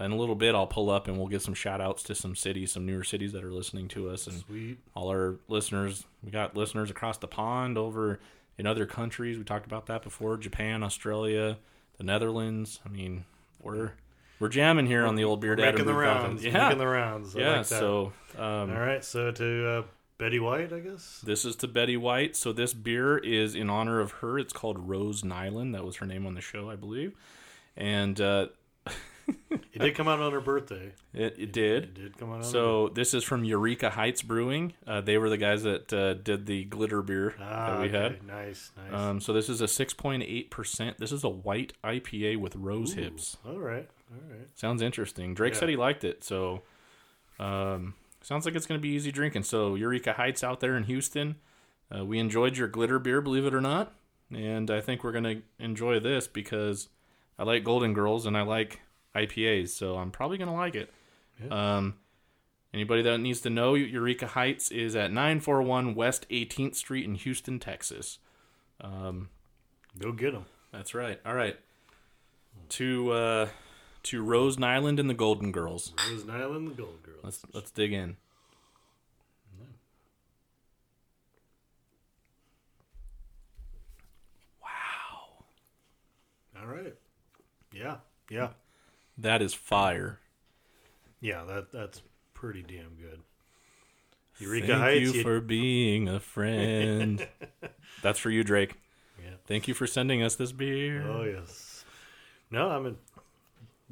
[0.00, 2.34] In a little bit, I'll pull up and we'll give some shout outs to some
[2.34, 4.26] cities, some newer cities that are listening to us.
[4.26, 4.78] And Sweet.
[4.94, 6.06] all our listeners.
[6.22, 8.20] We got listeners across the pond over
[8.58, 9.38] in other countries.
[9.38, 11.58] We talked about that before: Japan, Australia,
[11.98, 12.80] the Netherlands.
[12.84, 13.24] I mean,
[13.60, 13.92] we're
[14.38, 16.42] we're jamming here on the old beer dad Making the rounds.
[16.44, 17.36] Yeah, Making the rounds.
[17.36, 17.56] I yeah.
[17.58, 19.04] like so um, All right.
[19.04, 19.82] So to uh,
[20.16, 21.20] Betty White, I guess.
[21.24, 22.36] this is to Betty White.
[22.36, 24.38] So this beer is in honor of her.
[24.38, 25.72] It's called Rose Nylund.
[25.72, 27.14] That was her name on the show, I believe.
[27.76, 28.48] And uh,
[29.72, 30.92] It did come out on her birthday.
[31.14, 31.94] it, it It did.
[31.94, 32.34] did come out.
[32.36, 34.72] on her So this is from Eureka Heights Brewing.
[34.86, 37.98] Uh, they were the guys that uh, did the glitter beer Ah, that we okay.
[37.98, 38.26] had.
[38.26, 38.92] Nice, nice.
[39.00, 40.96] Um, so this is a 6.8%.
[40.98, 43.36] This is a white IPA with rose Ooh, hips.
[43.46, 44.48] All right, all right.
[44.54, 45.34] Sounds interesting.
[45.34, 45.60] Drake Yeah.
[45.60, 46.62] said he liked it, so
[47.38, 49.44] um, sounds like it's going to be easy drinking.
[49.44, 51.36] So Eureka Heights out there in Houston,
[51.96, 53.92] uh, we enjoyed your glitter beer, believe it or not,
[54.34, 56.88] and I think we're going to enjoy this because
[57.38, 58.80] I like Golden Girls and I like
[59.14, 60.92] IPAs, so I'm probably going to like it.
[61.50, 61.94] Um,
[62.74, 67.58] anybody that needs to know, Eureka Heights is at 941 West 18th Street in Houston,
[67.58, 68.18] Texas.
[68.80, 69.30] Um,
[69.98, 70.44] Go get them.
[70.72, 71.18] that's right.
[71.24, 71.58] All right.
[72.70, 73.48] To uh
[74.04, 75.92] to Rose Nylund and the Golden Girls.
[76.08, 77.16] Rose Nylund, the Gold Girl.
[77.22, 78.16] Let's let's dig in.
[84.62, 85.44] Wow.
[86.60, 86.94] All right.
[87.72, 87.96] Yeah,
[88.28, 88.48] yeah,
[89.20, 90.18] That is fire.
[91.20, 91.44] yeah.
[91.44, 92.02] That that's
[92.34, 93.20] pretty damn good.
[94.38, 95.00] Eureka Thank Heights.
[95.00, 97.26] you you- for being a friend.
[98.02, 98.74] That's for you, Drake.
[99.22, 99.34] Yeah.
[99.46, 101.02] Thank you for sending us this beer.
[101.06, 101.84] Oh yes.
[102.50, 102.96] No, I'm in,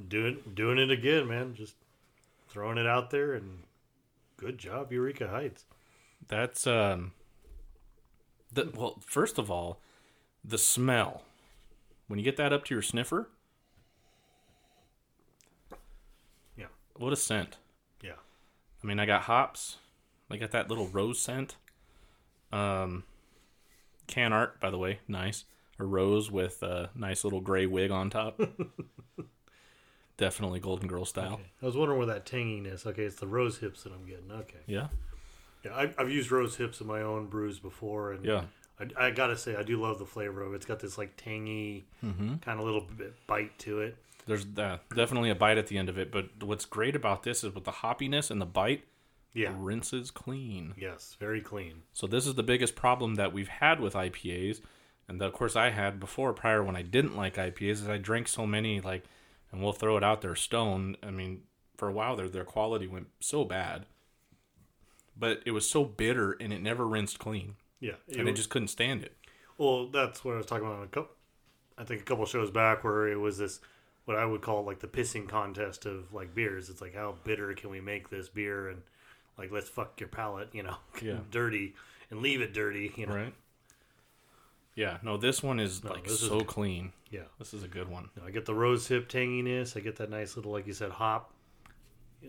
[0.08, 1.54] doing doing it again, man.
[1.54, 1.74] Just
[2.48, 3.64] throwing it out there, and
[4.38, 5.66] good job, Eureka Heights.
[6.28, 7.12] That's um
[8.50, 9.80] the well, first of all,
[10.42, 11.24] the smell.
[12.06, 13.28] When you get that up to your sniffer,
[16.56, 16.66] Yeah,
[16.98, 17.56] what a scent.
[18.02, 18.12] yeah.
[18.82, 19.76] I mean, I got hops.
[20.30, 21.56] I got that little rose scent.
[22.52, 23.04] Um,
[24.06, 25.44] can art, by the way, nice.
[25.78, 28.40] A rose with a nice little gray wig on top.
[30.16, 31.40] Definitely Golden Girl style.
[31.62, 32.84] I was wondering where that tanginess.
[32.84, 34.30] Okay, it's the rose hips that I'm getting.
[34.32, 34.58] Okay.
[34.66, 34.88] Yeah,
[35.64, 38.42] Yeah, I, I've used rose hips in my own brews before, and yeah,
[38.80, 40.56] I, I gotta say I do love the flavor of it.
[40.56, 42.36] It's got this like tangy Mm-hmm.
[42.38, 43.96] kind of little bit bite to it.
[44.28, 47.42] There's uh, definitely a bite at the end of it, but what's great about this
[47.42, 48.84] is with the hoppiness and the bite,
[49.34, 49.50] Yeah.
[49.50, 50.74] it rinses clean.
[50.76, 51.82] Yes, very clean.
[51.92, 54.60] So this is the biggest problem that we've had with IPAs,
[55.08, 58.28] and of course I had before prior when I didn't like IPAs is I drank
[58.28, 59.04] so many like,
[59.50, 60.96] and we'll throw it out there stone.
[61.02, 61.42] I mean,
[61.78, 63.86] for a while there, their quality went so bad,
[65.16, 68.40] but it was so bitter and it never rinsed clean, Yeah, it and I was-
[68.40, 69.16] just couldn't stand it.
[69.56, 70.78] Well, that's what I was talking about.
[70.78, 71.14] On a couple,
[71.76, 73.60] I think a couple shows back, where it was this,
[74.08, 76.70] what I would call like the pissing contest of like beers.
[76.70, 78.80] It's like how bitter can we make this beer, and
[79.36, 81.18] like let's fuck your palate, you know, Yeah.
[81.30, 81.74] dirty,
[82.10, 83.14] and leave it dirty, you know.
[83.14, 83.34] Right?
[84.74, 84.96] Yeah.
[85.02, 86.92] No, this one is No, like this is so clean.
[87.10, 88.10] Yeah, This is a good one.
[88.24, 89.76] I get the rose hip tanginess.
[89.76, 91.32] I get that nice little, like you said, hop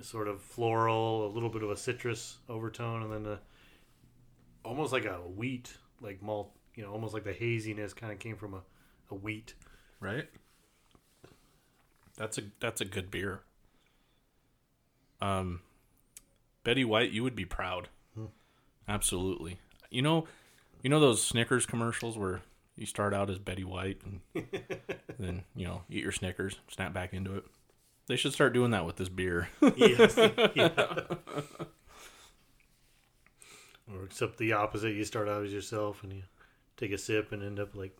[0.02, 3.40] sort of floral, a little bit of a citrus overtone, and then the
[4.64, 6.52] almost like a wheat, like malt.
[6.76, 8.62] You know, almost like the haziness kind of came from a,
[9.12, 9.54] a wheat.
[10.00, 10.28] right?
[12.20, 13.40] That's a that's a good beer.
[15.22, 15.62] Um,
[16.66, 17.88] Betty White, you would be proud.
[18.90, 19.60] Absolutely.
[19.90, 20.28] You know,
[20.84, 22.42] you know those Snickers commercials where
[22.76, 24.20] you start out as Betty White and
[25.20, 27.46] then you know eat your Snickers, snap back into it.
[28.08, 29.48] They should start doing that with this beer.
[29.78, 30.18] Yes.
[30.56, 30.70] yeah.
[33.92, 36.24] Or except the opposite, you start out as yourself and you
[36.76, 37.96] take a sip and end up like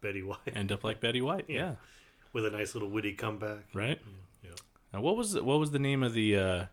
[0.00, 1.44] Betty White End up like Betty White.
[1.48, 1.76] Yeah.
[2.32, 3.64] With a nice little witty comeback.
[3.74, 4.00] Right.
[4.42, 4.50] Yeah.
[4.92, 6.64] Now, what was the, what was the name of the uh,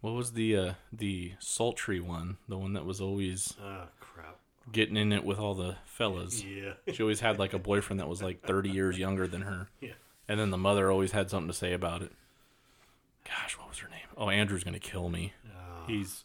[0.00, 2.36] what was the uh, the sultry one?
[2.48, 4.36] The one that was always Ah, crap.
[4.72, 6.42] getting in it with all the fellas.
[6.44, 6.74] Yeah.
[6.92, 9.68] She always had like a boyfriend that was like 30 years younger than her.
[9.80, 9.92] Yeah.
[10.28, 12.10] And then the mother always had something to say about it.
[13.24, 14.00] Gosh, what was her name?
[14.16, 15.32] Oh, Andrew's going to kill me.
[15.86, 16.24] He's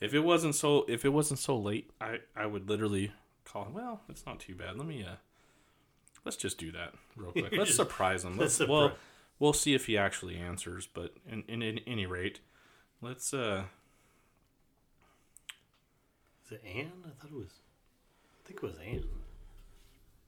[0.00, 3.10] if it wasn't so if it wasn't so late, I I would literally
[3.44, 3.74] call him.
[3.74, 4.76] Well, it's not too bad.
[4.78, 5.16] Let me uh
[6.24, 7.52] let's just do that real quick.
[7.56, 8.36] Let's surprise him.
[8.38, 8.98] Let's let's well, surprise-
[9.38, 12.40] we'll see if he actually answers, but in in, in any rate,
[13.00, 13.64] let's uh
[16.46, 16.92] Is it Anne?
[17.06, 17.52] I thought it was.
[18.44, 19.04] I think it was Anne.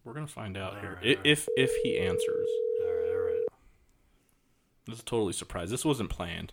[0.04, 1.20] we're going to find out here Alright, I alright.
[1.26, 2.48] if if he answers.
[2.82, 3.44] All right, all right.
[4.86, 5.70] This is totally surprised.
[5.72, 6.52] This wasn't planned.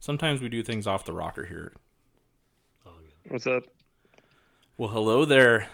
[0.00, 1.72] Sometimes we do things off the rocker here.
[2.86, 3.32] All good.
[3.32, 3.62] What's up?
[4.76, 5.68] Well, hello there,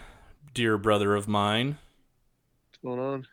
[0.53, 1.77] dear brother of mine.
[2.85, 3.27] What's going on?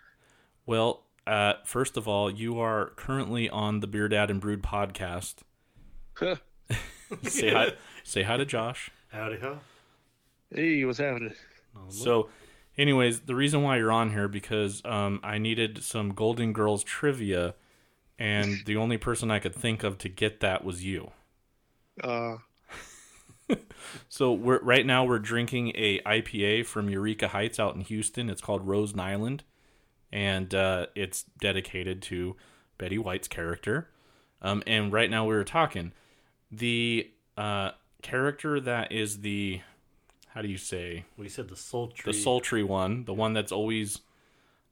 [0.64, 5.40] Well, uh, first of all, you are currently on the Beer Dad and Brewed podcast.
[7.22, 7.72] Say hi,
[8.02, 8.90] say hi to Josh.
[9.08, 9.58] Howdy ho.
[10.50, 11.34] Hey, what's happening?
[11.90, 12.30] So,
[12.78, 17.54] anyways, the reason why you're on here because um, I needed some Golden Girls trivia,
[18.18, 21.10] and the only person I could think of to get that was you.
[22.02, 22.36] Uh,
[24.08, 28.30] So we're right now we're drinking a IPA from Eureka Heights out in Houston.
[28.30, 29.40] It's called Rose Nylund,
[30.10, 32.36] and uh, it's dedicated to
[32.78, 33.90] Betty White's character.
[34.40, 35.92] Um, and right now we were talking
[36.50, 37.70] the uh,
[38.02, 39.60] character that is the
[40.28, 42.12] how do you say We said the sultry.
[42.12, 44.00] the sultry one, the one that's always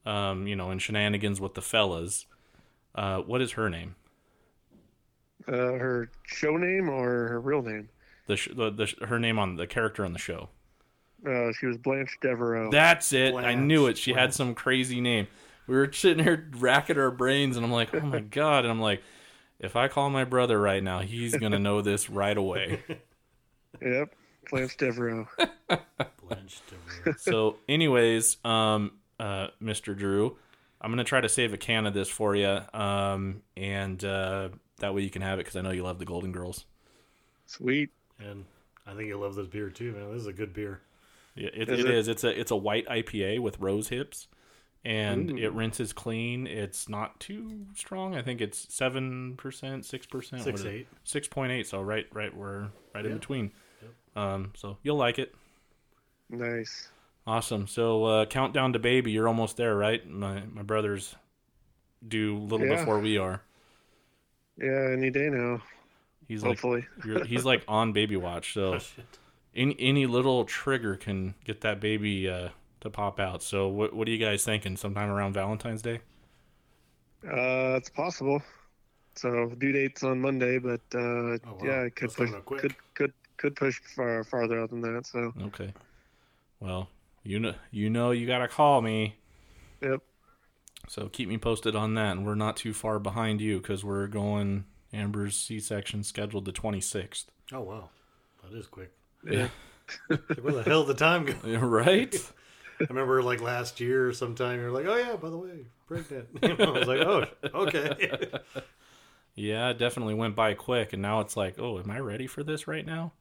[0.06, 2.26] um, you know in shenanigans with the fellas.
[2.94, 3.96] Uh, what is her name?
[5.48, 7.88] uh, her show name or her real name?
[8.30, 10.48] The, sh- the, the her name on the character on the show.
[11.26, 12.70] Uh, she was Blanche Devereaux.
[12.70, 13.34] That's it.
[13.34, 13.92] I knew it.
[13.94, 15.26] Blanche, She had some crazy name.
[15.66, 18.64] We were sitting here racking our brains, and I'm like, oh my god!
[18.64, 19.02] And I'm like,
[19.58, 22.82] if I call my brother right now, he's gonna know this right away.
[23.80, 24.14] Yep,
[24.50, 25.26] Blanche Devereaux.
[25.68, 27.16] Blanche Devereaux.
[27.18, 29.96] so, anyways, um, uh, Mr.
[29.96, 30.36] Drew,
[30.80, 34.92] I'm gonna try to save a can of this for you, um, and uh, that
[34.94, 36.64] way you can have it because I know you love the Golden Girls.
[37.46, 37.90] Sweet.
[38.20, 38.44] And
[38.86, 40.10] I think you'll love this beer too, man.
[40.12, 40.80] This is a good beer.
[41.34, 41.94] Yeah, it, Is it it?
[41.94, 42.08] is.
[42.08, 44.26] It's a it's a white IPA with rose hips,
[44.84, 45.36] and Ooh.
[45.38, 46.46] it rinses clean.
[46.46, 48.14] It's not too strong.
[48.16, 50.88] I think it's seven percent, six percent, Six eight.
[51.04, 51.66] six point eight.
[51.66, 53.18] So right, right, we're right in Yeah.
[53.18, 53.52] between.
[54.16, 55.34] Um, so you'll like it.
[56.28, 56.88] Nice.
[57.26, 57.66] Awesome.
[57.68, 59.12] So uh, countdown to baby.
[59.12, 60.06] You're almost there, right?
[60.08, 61.14] My my brothers
[62.06, 62.76] do a little Yeah.
[62.76, 63.42] before we are.
[64.58, 65.62] Yeah, any day now.
[66.30, 66.86] He's like Hopefully.
[67.04, 68.54] you're, he's like on baby watch.
[68.54, 69.02] So Oh,
[69.52, 72.50] any any little trigger can get that baby uh,
[72.82, 73.42] to pop out.
[73.42, 74.76] So what what are you guys thinking?
[74.76, 76.02] Sometime around Valentine's Day?
[77.26, 78.40] Uh, it's possible.
[79.16, 81.58] So due date's on Monday, but uh, wow.
[81.64, 82.60] yeah, it could push, quick.
[82.60, 85.06] could could could push far farther out than that.
[85.06, 85.74] So Okay.
[86.60, 86.90] Well,
[87.24, 89.16] you know you know you gotta call me.
[89.82, 90.00] yep.
[90.86, 94.06] So keep me posted on that, and we're not too far behind you because we're
[94.06, 97.26] going Amber's C-section scheduled the 26th.
[97.52, 97.90] Oh wow,
[98.42, 98.92] that is quick.
[99.28, 99.48] Yeah.
[100.08, 101.58] Like, where the hell did the time go?
[101.58, 102.14] right?
[102.80, 106.28] I remember like last year or sometime you're like, oh yeah, by the way, pregnant.
[106.42, 108.30] You know, I was like, oh, okay.
[109.34, 112.42] yeah, it definitely went by quick, and now it's like, oh, am I ready for
[112.42, 113.12] this right now?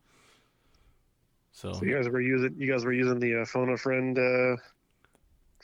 [1.52, 4.18] So, So you guys were using you guys were using the uh, phone a friend
[4.18, 4.56] uh,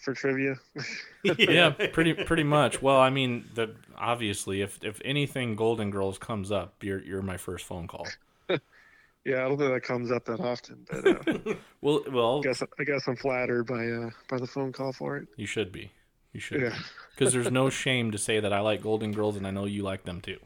[0.05, 0.55] for trivia.
[1.37, 2.81] yeah, pretty pretty much.
[2.81, 7.37] Well, I mean, the obviously, if if anything Golden Girls comes up, you're you're my
[7.37, 8.07] first phone call.
[8.49, 12.63] yeah, I don't think that comes up that often, but uh, Well, well, I guess
[12.79, 15.27] I guess I'm flattered by uh, by the phone call for it.
[15.35, 15.91] you should be.
[16.33, 16.75] You should Yeah.
[17.11, 19.83] because there's no shame to say that I like Golden Girls, and I know you
[19.83, 20.39] like them too.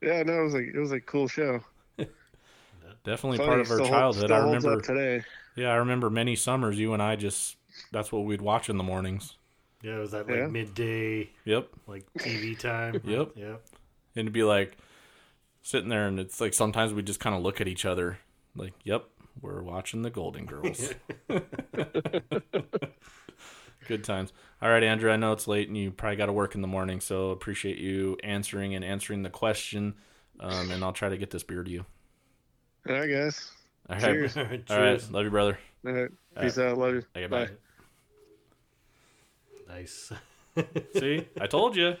[0.00, 1.60] Yeah, no, it was like it was a cool show.
[3.04, 4.24] Definitely Funny, part of our still childhood.
[4.26, 4.80] still I remember.
[4.80, 5.24] today.
[5.56, 6.78] Yeah, I remember many summers.
[6.78, 7.56] You and I just
[7.92, 9.36] that's what we'd watch in the mornings.
[9.82, 10.46] Yeah, it was that like Yeah.
[10.48, 11.68] midday Yep.
[11.86, 12.94] like TV time.
[13.04, 13.32] Yep.
[13.36, 13.62] Yep.
[14.14, 14.76] And it'd be like
[15.62, 18.18] sitting there, and it's like sometimes we just kind of look at each other,
[18.56, 19.04] like, "Yep,
[19.40, 20.92] we're watching the Golden Girls."
[23.88, 24.32] Good times.
[24.60, 25.10] All right, Andrew.
[25.10, 27.78] I know it's late, and you probably got to work in the morning, so appreciate
[27.78, 29.94] you answering and answering the question.
[30.38, 31.84] Um, and I'll try to get this beer to you.
[32.88, 33.50] All right, guys.
[33.88, 34.04] All right.
[34.04, 34.36] Cheers.
[34.36, 34.66] All right.
[34.66, 35.10] Cheers.
[35.10, 35.58] Love you, brother.
[35.84, 36.10] All right.
[36.40, 36.78] Peace out.
[36.78, 37.02] Love you.
[37.16, 37.46] Okay, Bye.
[37.46, 37.50] bye.
[39.72, 40.12] Nice.
[40.98, 41.96] See, I told you.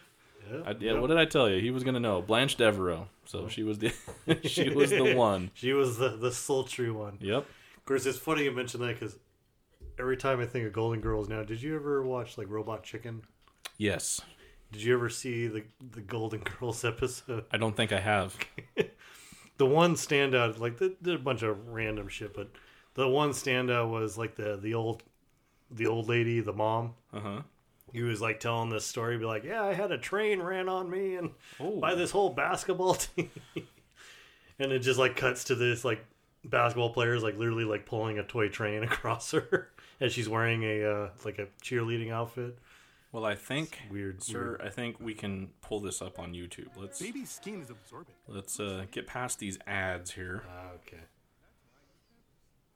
[0.50, 1.00] Yeah, I, yeah, yep.
[1.00, 1.60] what did I tell you?
[1.60, 2.20] He was gonna know.
[2.20, 3.08] Blanche Devereaux.
[3.24, 3.92] So she was the
[4.44, 5.50] she was the one.
[5.54, 7.18] She was the, the sultry one.
[7.20, 7.46] Yep.
[7.76, 9.16] Of course, it's funny you mention that because
[9.98, 13.22] every time I think of Golden Girls now, did you ever watch like Robot Chicken?
[13.78, 14.20] Yes.
[14.70, 17.44] Did you ever see the the Golden Girls episode?
[17.50, 18.36] I don't think I have.
[19.58, 22.50] The one standout, like they did a bunch of random shit, but
[22.94, 25.02] the one standout was like the the old
[25.70, 26.94] the old lady, the mom.
[27.12, 27.42] Uh huh.
[27.92, 30.88] He was like telling this story, be like, "Yeah, I had a train ran on
[30.90, 31.30] me, and
[31.60, 31.78] Oh.
[31.78, 33.30] by this whole basketball team."
[34.58, 36.04] and it just like cuts to this like
[36.44, 39.68] basketball players like literally like pulling a toy train across her
[40.00, 42.58] as she's wearing a uh, like a cheerleading outfit.
[43.12, 44.58] Well, I think weird, sir.
[44.64, 46.68] I think we can pull this up on YouTube.
[46.78, 48.16] Let's Baby's skin is absorbent.
[48.26, 50.44] let's uh, get past these ads here.
[50.48, 51.02] Ah, okay.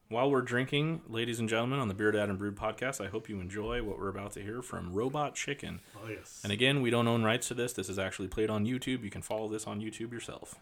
[0.09, 3.29] While we're drinking, ladies and gentlemen, on the Beer Dad and Brewed podcast, I hope
[3.29, 5.81] you enjoy what we're about to hear from Robot Chicken.
[5.97, 6.41] Oh yes.
[6.45, 7.73] And again, we don't own rights to this.
[7.73, 9.03] This is actually played on YouTube.
[9.03, 10.61] You can follow this on YouTube yourself.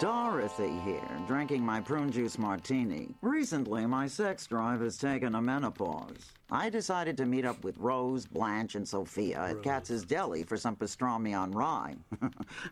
[0.00, 3.16] Dorothy here, drinking my prune juice martini.
[3.20, 6.34] Recently, my sex drive has taken a menopause.
[6.52, 10.76] I decided to meet up with Rose, Blanche, and Sophia at Katz's Deli for some
[10.76, 11.96] pastrami on rye.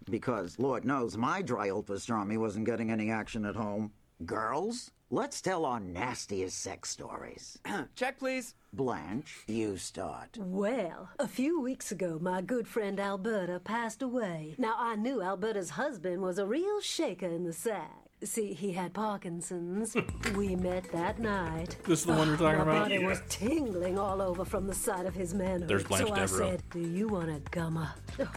[0.08, 3.90] because, Lord knows, my dry old pastrami wasn't getting any action at home.
[4.24, 7.58] Girls, let's tell our nastiest sex stories.
[7.96, 8.54] Check, please.
[8.76, 10.36] Blanche, you start.
[10.38, 14.54] Well, a few weeks ago, my good friend Alberta passed away.
[14.58, 18.06] Now, I knew Alberta's husband was a real shaker in the sack.
[18.22, 19.96] See, he had Parkinson's.
[20.36, 21.76] we met that night.
[21.86, 22.66] This is the one you're talking about?
[22.66, 22.88] my about?
[22.90, 25.68] body was tingling all over from the sight of his manhood.
[25.68, 27.88] There's Blanche so I said, Do you want a gummer?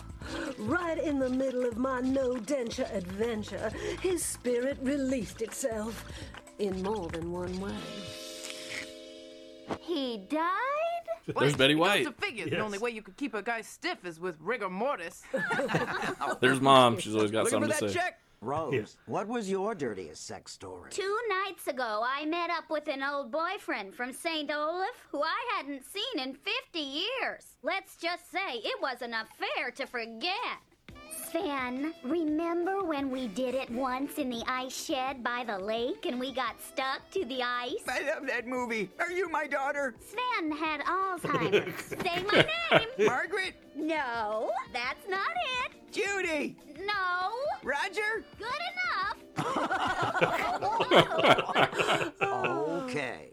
[0.60, 3.72] Right in the middle of my no denture adventure,
[4.02, 6.06] his spirit released itself
[6.60, 7.72] in more than one way.
[9.82, 10.50] He died?
[11.38, 12.06] There's Betty White.
[12.06, 15.24] To figure, the only way you could keep a guy stiff is with rigor mortis.
[16.40, 16.98] There's mom.
[16.98, 18.00] She's always got Looking for something that to say.
[18.00, 18.20] check?
[18.42, 20.90] Rose, what was your dirtiest sex story?
[20.92, 24.50] Two nights ago, I met up with an old boyfriend from St.
[24.50, 27.46] Olaf who I hadn't seen in 50 years.
[27.64, 30.34] Let's just say it was an affair to forget.
[31.10, 36.20] Sven, remember when we did it once in the ice shed by the lake and
[36.20, 37.84] we got stuck to the ice?
[37.88, 38.90] I love that movie.
[39.00, 39.96] Are you my daughter?
[40.00, 41.86] Sven had Alzheimer's.
[42.04, 42.88] Say my name.
[43.08, 43.54] Margaret?
[43.76, 45.30] No, that's not
[45.64, 45.72] it.
[45.92, 46.56] Judy?
[46.80, 47.32] No.
[47.64, 48.24] Roger?
[48.38, 49.18] Good enough.
[52.90, 53.30] Okay,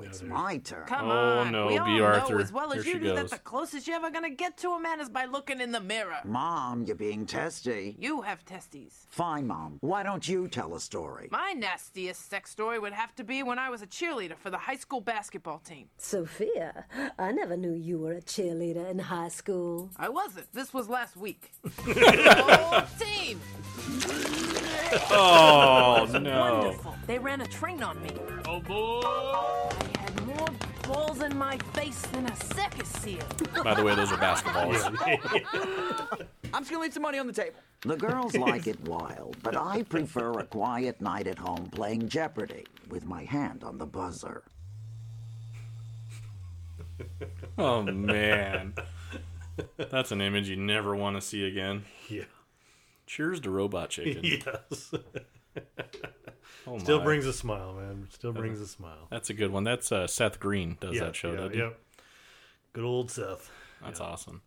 [0.00, 0.86] now it's my turn.
[0.86, 1.52] Come Oh, on.
[1.52, 1.98] no, we all B.
[1.98, 4.56] know as well as Here you she do that the closest you're ever gonna get
[4.58, 6.18] to a man is by looking in the mirror.
[6.24, 7.96] Mom, you're being testy.
[7.98, 9.06] You have testes.
[9.10, 9.78] Fine, Mom.
[9.80, 11.28] Why don't you tell a story?
[11.30, 14.58] My nastiest sex story would have to be when I was a cheerleader for the
[14.58, 15.88] high school basketball team.
[15.98, 16.84] Sophia,
[17.18, 19.90] I never knew you were a cheerleader in high school.
[19.96, 20.52] I wasn't.
[20.52, 21.52] This was last week.
[21.86, 23.40] oh, team!
[25.10, 26.40] Oh no!
[26.40, 26.94] Wonderful.
[27.06, 28.10] They ran a train on me.
[28.46, 29.95] Oh boy!
[30.36, 33.26] I had more balls in my face than a circus seal.
[33.62, 34.82] By the way, those are basketballs.
[36.54, 37.56] I'm just gonna leave some money on the table.
[37.82, 42.66] The girls like it wild, but I prefer a quiet night at home playing Jeopardy
[42.88, 44.42] with my hand on the buzzer.
[47.58, 48.74] Oh man,
[49.76, 51.84] that's an image you never want to see again.
[52.08, 52.24] Yeah.
[53.06, 54.20] Cheers to Robot Chicken.
[54.24, 54.92] yes.
[56.66, 58.08] Oh, Still brings a smile, man.
[58.10, 59.06] Still brings a smile.
[59.10, 59.64] That's a good one.
[59.64, 61.64] That's uh, Seth Green does yeah, that show, yeah.
[61.64, 61.78] Yep.
[62.72, 63.50] Good old Seth.
[63.82, 64.42] That's awesome.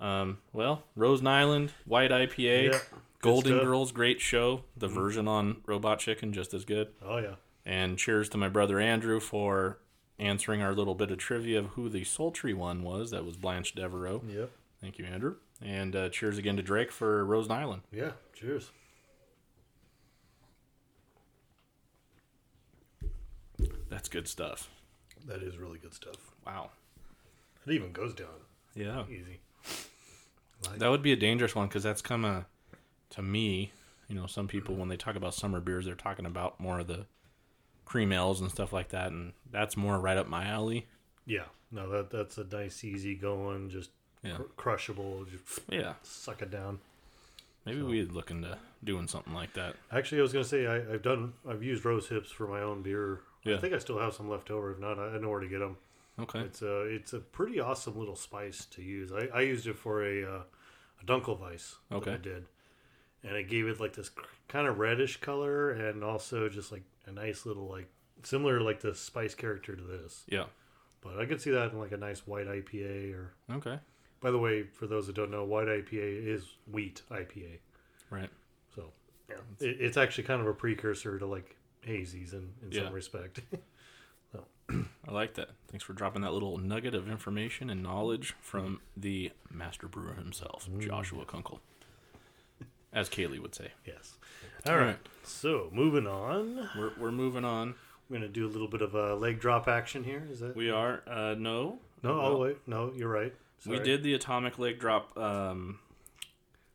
[0.00, 2.78] Um, well, Rose Nylund, White IPA, Yeah,
[3.20, 3.56] Golden stuff.
[3.58, 3.66] Mm-hmm.
[3.66, 4.64] Girls, great show.
[4.76, 6.88] The version on Robot Chicken, just as good.
[7.04, 7.34] Oh yeah.
[7.64, 9.78] And cheers to my brother Andrew for
[10.18, 13.12] answering our little bit of trivia of who the sultry one was.
[13.12, 14.22] That was Blanche Devereaux.
[14.28, 14.50] Yep.
[14.80, 15.36] Thank you, Andrew.
[15.64, 17.82] And uh, cheers again to Drake for Rose Nylund.
[17.92, 18.12] Yeah.
[18.34, 18.70] Cheers.
[23.92, 24.70] That's good stuff.
[25.26, 26.16] That is really good stuff.
[26.46, 26.70] Wow.
[27.66, 28.40] It even goes down
[28.74, 29.04] Yeah.
[29.06, 29.40] easy.
[30.78, 32.44] That would be a dangerous one because that's kind of,
[33.10, 33.70] to me,
[34.08, 36.86] you know, some people when they talk about summer beers, they're talking about more of
[36.86, 37.04] the
[37.84, 40.86] cream ales and stuff like that, and that's more right up my alley.
[41.26, 41.44] Yeah.
[41.70, 43.90] No, that that's a nice, easy going, just
[44.22, 44.36] Yeah.
[44.36, 45.26] cr- crushable.
[45.26, 45.94] Just Yeah.
[46.02, 46.80] suck it down.
[47.66, 49.76] Maybe we'd look into doing something like that.
[49.90, 52.80] Actually, I was gonna say I, I've done I've used rose hips for my own
[52.82, 53.20] beer.
[53.44, 53.56] Yeah.
[53.56, 54.70] I think I still have some left over.
[54.72, 55.76] If not, I know where to get them.
[56.18, 56.40] Okay.
[56.40, 59.10] It's a it's a pretty awesome little spice to use.
[59.12, 60.42] I, I used it for a uh,
[61.00, 61.76] a Dunkelweiss.
[61.90, 62.12] that Okay.
[62.12, 62.44] I did,
[63.24, 64.10] and it gave it like this
[64.48, 67.88] kind of reddish color, and also just like a nice little like
[68.22, 70.24] similar like the spice character to this.
[70.28, 70.44] Yeah.
[71.00, 73.34] But I could see that in like a nice white IPA or.
[73.50, 73.78] Okay.
[74.20, 77.58] By the way, for those that don't know, white IPA is wheat IPA.
[78.08, 78.30] Right.
[78.76, 78.92] So
[79.28, 81.56] yeah, it, it's actually kind of a precursor to like
[81.86, 82.84] hazies in, in Yeah.
[82.84, 83.40] some respect.
[84.32, 84.44] so.
[85.08, 85.50] I like that.
[85.68, 90.68] Thanks for dropping that little nugget of information and knowledge from the master brewer himself,
[90.78, 91.60] Joshua Kunkel.
[92.92, 93.72] As Kaylee would say.
[93.86, 94.16] Yes.
[94.66, 94.98] All right.
[95.24, 96.68] So moving on.
[96.76, 97.74] We're, we're moving on.
[98.08, 100.22] We're gonna do a little bit of a leg drop action here.
[100.30, 101.02] Is that We are.
[101.06, 101.78] Uh, no.
[102.02, 103.32] No, Well, oh wait, no, you're right.
[103.64, 105.78] We did the atomic leg drop um,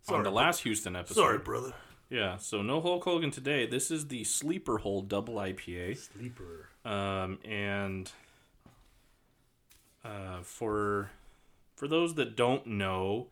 [0.08, 1.16] on the last Houston episode.
[1.16, 1.74] Sorry, brother.
[2.10, 3.66] Yeah, so no Hulk Hogan today.
[3.66, 5.98] This is the Sleeper Hold Double IPA.
[5.98, 6.70] Sleeper.
[6.86, 8.10] Um, and
[10.06, 11.12] uh, for
[11.76, 13.28] for those that don't know,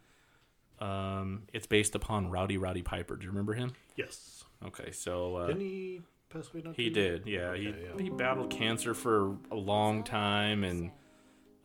[0.79, 3.15] um, it's based upon Rowdy Roddy Piper.
[3.15, 3.73] Do you remember him?
[3.95, 4.43] Yes.
[4.65, 6.63] Okay, so uh, Didn't he pass away?
[6.65, 7.55] Not he did, yeah.
[7.55, 7.73] he yeah.
[7.97, 10.91] he battled cancer for a long time, and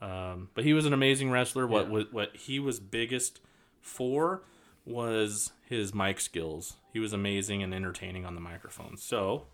[0.01, 1.67] um, but he was an amazing wrestler.
[1.67, 1.93] What Yeah.
[1.93, 3.41] what what he was biggest
[3.81, 4.43] for
[4.91, 6.77] was his mic skills.
[6.93, 8.97] He was amazing and entertaining on the microphone.
[8.97, 9.47] So.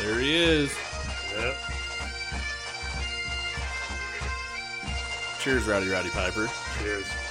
[0.00, 0.76] There he is.
[1.38, 1.56] Yep.
[5.40, 6.48] Cheers, Rowdy Roddy Piper.
[6.78, 7.23] Cheers.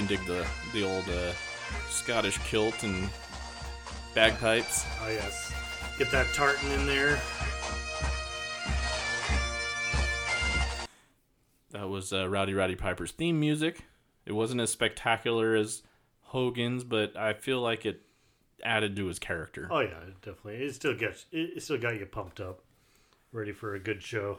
[0.00, 1.32] Can dig the the old uh,
[1.90, 3.08] Scottish kilt and
[4.14, 4.86] bagpipes.
[5.02, 5.52] Oh yes.
[5.98, 7.20] Get that tartan in there.
[11.72, 13.84] That was uh, Rowdy Roddy Piper's theme music.
[14.24, 15.82] It wasn't as spectacular as
[16.22, 18.00] Hogan's, but I feel like it
[18.64, 19.68] added to his character.
[19.70, 20.64] Oh yeah, definitely.
[20.64, 21.26] It still gets.
[21.30, 22.62] It, it still got you pumped up,
[23.32, 24.38] ready for a good show.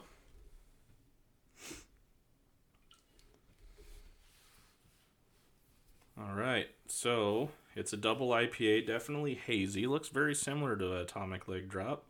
[6.18, 9.86] All right, so it's a double IPA, definitely hazy.
[9.86, 12.04] Looks very similar to Atomic Leg Drop.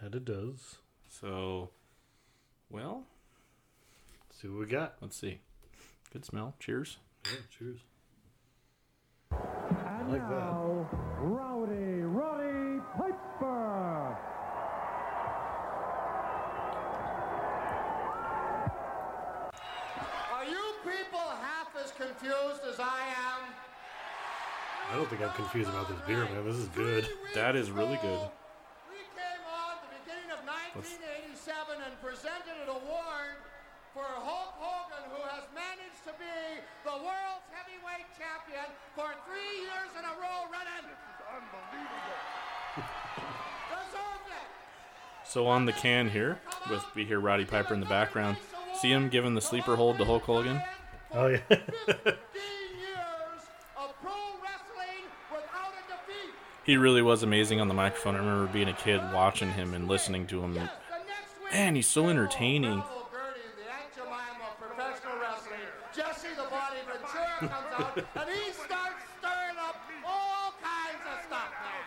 [0.00, 0.78] That it does.
[1.08, 1.70] So,
[2.70, 3.04] well,
[4.28, 4.94] let's see what we got.
[5.00, 5.40] Let's see.
[6.12, 6.54] Good smell.
[6.60, 6.98] Cheers.
[7.24, 7.80] Yeah, cheers.
[9.32, 10.30] And like that.
[10.30, 10.88] now,
[11.18, 14.16] Rowdy Roddy Piper.
[20.32, 21.90] Are you people half as
[22.20, 23.40] confused as I am?
[24.92, 26.44] I don't think I'm confused about this beer, man.
[26.44, 27.08] This is good.
[27.34, 28.20] That is really good.
[28.92, 33.40] We came on the beginning of 1987 and presented an award
[33.96, 39.90] for Hulk Hogan, who has managed to be the world's heavyweight champion for three years
[39.96, 40.84] in a row running.
[40.84, 42.20] This is unbelievable.
[43.72, 44.48] Deserved it.
[45.24, 46.36] So on the can here,
[46.68, 48.36] with we hear Roddy Piper in the background.
[48.76, 50.60] See him giving the sleeper hold to Hulk Hogan.
[51.12, 51.38] Oh yeah.
[51.50, 51.58] years
[53.76, 56.34] of pro wrestling without a defeat.
[56.64, 58.14] He really was amazing on the microphone.
[58.14, 60.54] I remember being a kid watching him and listening to him.
[61.52, 62.78] Man, he's so entertaining.
[62.78, 65.66] Gertie, the Aunt Jemima of professional wrestling.
[65.90, 71.50] Jesse the Body Ventura comes out and he starts stirring up all kinds of stuff,
[71.58, 71.82] man.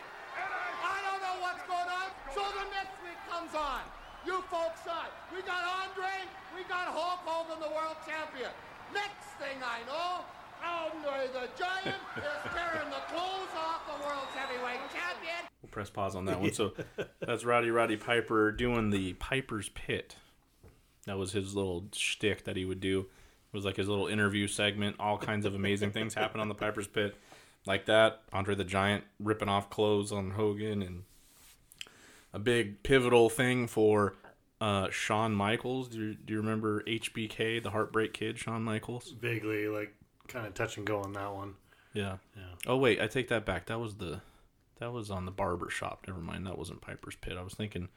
[0.84, 3.88] I don't know what's going on, so the next week comes on.
[4.28, 5.16] You folks saw it.
[5.32, 6.12] We got Andre,
[6.60, 8.52] we got Hulk Hogan, the world champion.
[8.94, 10.24] Next thing I know,
[10.64, 15.50] Andre the Giant is tearing the clothes off the world's heavyweight champion.
[15.62, 16.52] We'll press pause on that one.
[16.54, 16.74] So
[17.20, 20.16] that's Rowdy Roddy Piper doing the Piper's Pit.
[21.06, 23.00] That was his little shtick that he would do.
[23.02, 24.96] It was like his little interview segment.
[25.00, 27.16] All kinds of amazing things happen on the Piper's Pit,
[27.66, 28.22] like that.
[28.32, 31.04] Andre the Giant ripping off clothes on Hogan, and
[32.34, 34.16] a big pivotal thing for
[34.64, 35.90] uh, Shawn Michaels.
[35.90, 39.14] Do you, do you remember HBK, the Heartbreak Kid, Shawn Michaels?
[39.20, 39.94] Vaguely, like
[40.30, 41.56] kind of touch and go on that one.
[41.94, 42.18] Yeah.
[42.38, 42.44] Yeah.
[42.66, 43.66] Oh wait, I take that back.
[43.66, 44.22] That was the
[44.80, 46.06] that was on the barber shop.
[46.08, 46.48] Never mind.
[46.48, 47.36] That wasn't Piper's Pit.
[47.38, 47.90] I was thinking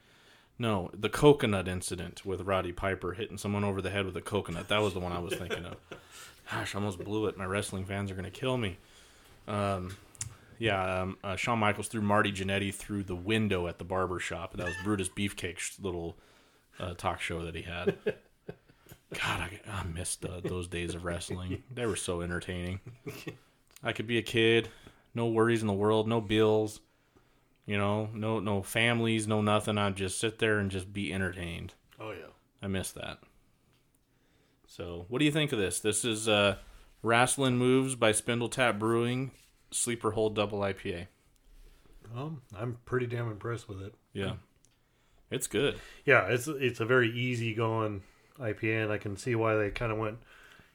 [0.59, 4.67] no, the coconut incident with Roddy Piper hitting someone over the head with a coconut.
[4.67, 5.77] That was the one I was thinking of.
[6.51, 7.37] Gosh, I almost blew it.
[7.37, 8.79] My wrestling fans are going to kill me.
[9.47, 9.97] Um
[10.59, 14.57] Yeah, um, uh, Shawn Michaels threw Marty Jannetty through the window at the barber shop.
[14.57, 16.17] That was Brutus Beefcake's little
[16.79, 17.97] uh, talk show that he had.
[18.07, 21.63] God, I, I missed uh, those days of wrestling.
[21.75, 22.81] They were so entertaining.
[23.83, 24.69] I could be a kid,
[25.15, 26.81] no worries in the world, no bills,
[27.67, 29.79] you know, no no families, no nothing.
[29.79, 31.75] I'd just sit there and just be entertained.
[32.01, 32.27] Oh yeah.
[32.63, 33.19] I miss that.
[34.67, 35.81] So, what do you think of this?
[35.81, 36.57] This is uh,
[37.03, 39.31] Wrestling Moves by Spindletap Brewing,
[39.71, 41.07] Sleeper Hold Double IPA.
[42.15, 43.95] Um, I'm pretty damn impressed with it.
[44.13, 44.35] Yeah,
[45.31, 45.79] it's good.
[46.05, 48.03] Yeah, it's it's a very easy going
[48.39, 50.19] IPA, and I can see why they kind of went,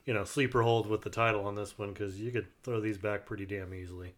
[0.06, 2.98] you know, sleeper hold with the title on this one because you could throw these
[2.98, 4.14] back pretty damn easily.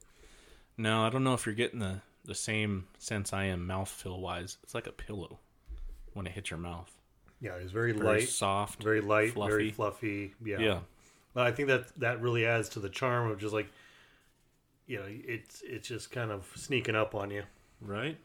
[0.78, 4.58] No, I don't know if you're getting the the same sense I am mouthfeel wise.
[4.64, 5.40] It's like a pillow
[6.14, 6.90] when it hits your mouth.
[7.42, 9.52] Yeah, it's very, Very light, soft, very light, fluffy.
[9.52, 10.34] very fluffy.
[10.46, 10.80] Yeah, Yeah.
[11.36, 13.68] I think that that really adds to the charm of just like,
[14.88, 17.44] you know, it's it's just kind of sneaking up on you.
[17.82, 18.18] Right.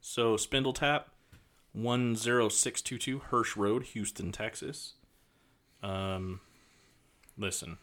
[0.00, 1.04] So Spindletap,
[1.72, 4.94] one zero six two two Hirsch Road, Houston, Texas.
[5.82, 6.40] Um,
[7.38, 7.78] listen,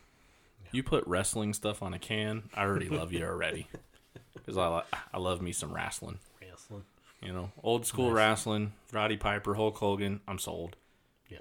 [0.71, 3.67] you put wrestling stuff on a can, I already love you already,
[4.33, 4.83] because I
[5.13, 6.19] I love me some wrestling.
[6.41, 6.83] Wrestling.
[7.21, 8.15] You know, old school Nice.
[8.17, 10.21] wrestling, Roddy Piper, Hulk Hogan.
[10.27, 10.75] I'm sold.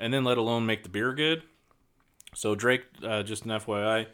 [0.01, 1.43] And then let alone make the beer good.
[2.35, 4.07] So Drake, uh, just an FYI,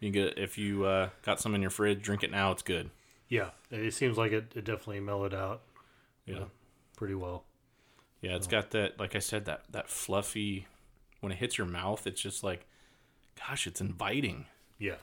[0.00, 2.52] you can get if you uh, got some in your fridge, drink it now.
[2.52, 2.90] It's good.
[3.28, 5.62] Yeah, it seems like it, it definitely mellowed out.
[6.26, 6.36] Yeah.
[6.40, 6.44] uh,
[6.96, 7.44] pretty well.
[8.26, 10.66] Yeah, it's got that, like I said, that that fluffy.
[11.20, 12.66] When it hits your mouth, it's just like,
[13.38, 14.46] gosh, it's inviting.
[14.78, 14.96] Yeah,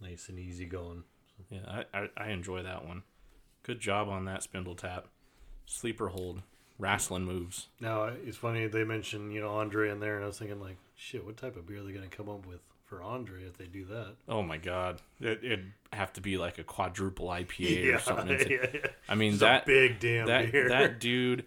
[0.00, 1.04] nice and easy going.
[1.50, 3.02] Yeah, I, I, I enjoy that one.
[3.62, 5.04] Good job on that Spindletap,
[5.66, 6.42] sleeper hold,
[6.78, 7.68] wrestling moves.
[7.80, 10.76] Now it's funny they mentioned you know Andre in there, and I was thinking like,
[10.94, 13.56] shit, what type of beer are they going to come up with for Andre if
[13.58, 14.14] they do that?
[14.28, 18.38] Oh my god, it, it'd have to be like a quadruple IPA Yeah, or something.
[18.50, 18.86] Yeah, yeah.
[19.08, 20.68] I mean Just that big damn that, beer.
[20.68, 21.44] That dude,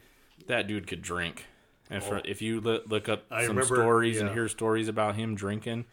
[0.47, 1.45] that dude could drink.
[1.89, 2.21] And for, Oh.
[2.25, 5.85] if you look, look up I some remember- stories and hear stories about him drinking,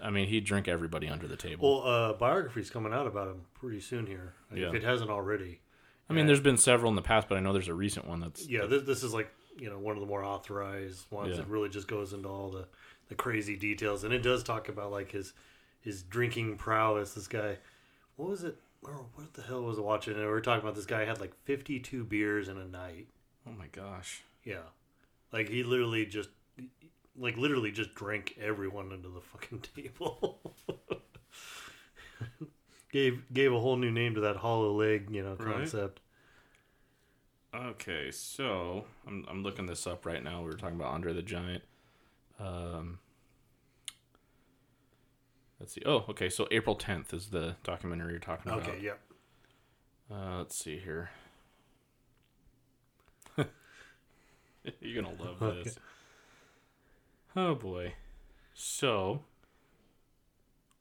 [0.00, 1.80] I mean he'd drink everybody under the table.
[1.84, 4.34] Well, a uh, biography's coming out about him pretty soon here.
[4.50, 4.72] If Yeah.
[4.72, 5.60] it hasn't already.
[6.10, 8.18] I mean, there's been several in the past, but I know there's a recent one
[8.20, 11.36] that's Yeah, this, this is like you know one of the more authorized ones Yeah.
[11.36, 12.66] that really just goes into all the
[13.08, 15.34] the crazy details, and it does talk about like his
[15.80, 17.14] his drinking prowess.
[17.14, 17.58] This guy,
[18.16, 18.56] what was it?
[18.80, 20.14] What the hell was I watching?
[20.14, 23.06] And we were talking about this guy had like 52 beers in a night.
[23.46, 24.22] Oh my gosh.
[24.44, 24.62] Yeah,
[25.32, 26.28] like he literally just
[27.16, 30.40] like literally just drank everyone into the fucking table.
[32.92, 35.56] gave gave a whole new name to that hollow leg, you know, Right.
[35.56, 36.00] concept.
[37.54, 40.40] Okay, so I'm I'm looking this up right now.
[40.40, 41.62] We were talking about Andre the Giant.
[42.40, 42.98] Um,
[45.60, 45.82] let's see.
[45.84, 46.30] Oh, okay.
[46.30, 48.66] So April 10th is the documentary you're talking about.
[48.68, 49.00] Okay, yep.
[50.10, 51.10] Uh, let's see here.
[54.80, 55.62] you're gonna love Okay.
[55.64, 55.78] this.
[57.34, 57.94] Oh boy.
[58.54, 59.22] So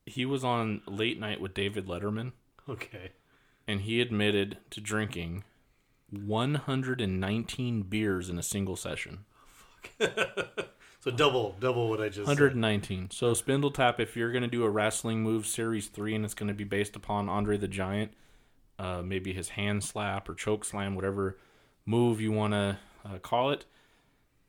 [0.06, 2.34] he was on late night with David Letterman.
[2.68, 3.12] Okay.
[3.68, 5.44] And he admitted to drinking
[6.10, 9.26] 119 beers in a single session.
[11.04, 12.40] So double double what I just said.
[12.40, 13.10] 119.
[13.10, 16.48] So Spindletap, if you're going to do a wrestling move series three, and it's going
[16.48, 18.14] to be based upon Andre the Giant,
[18.78, 21.40] uh, maybe his hand slap or choke slam, whatever
[21.88, 23.66] move you want to uh, call it.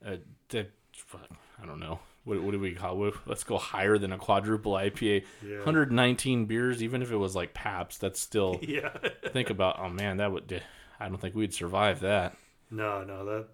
[0.04, 0.16] Uh,
[0.54, 2.00] I don't know.
[2.24, 3.14] What, what do we call it?
[3.26, 5.24] Let's go higher than a quadruple IPA.
[5.44, 5.56] Yeah.
[5.56, 8.60] 119 beers, even if it was like Paps, that's still.
[8.66, 8.90] Yeah.
[9.32, 10.62] think about, oh man, that would.
[11.00, 12.36] I don't think we'd survive that.
[12.70, 13.48] No, no, that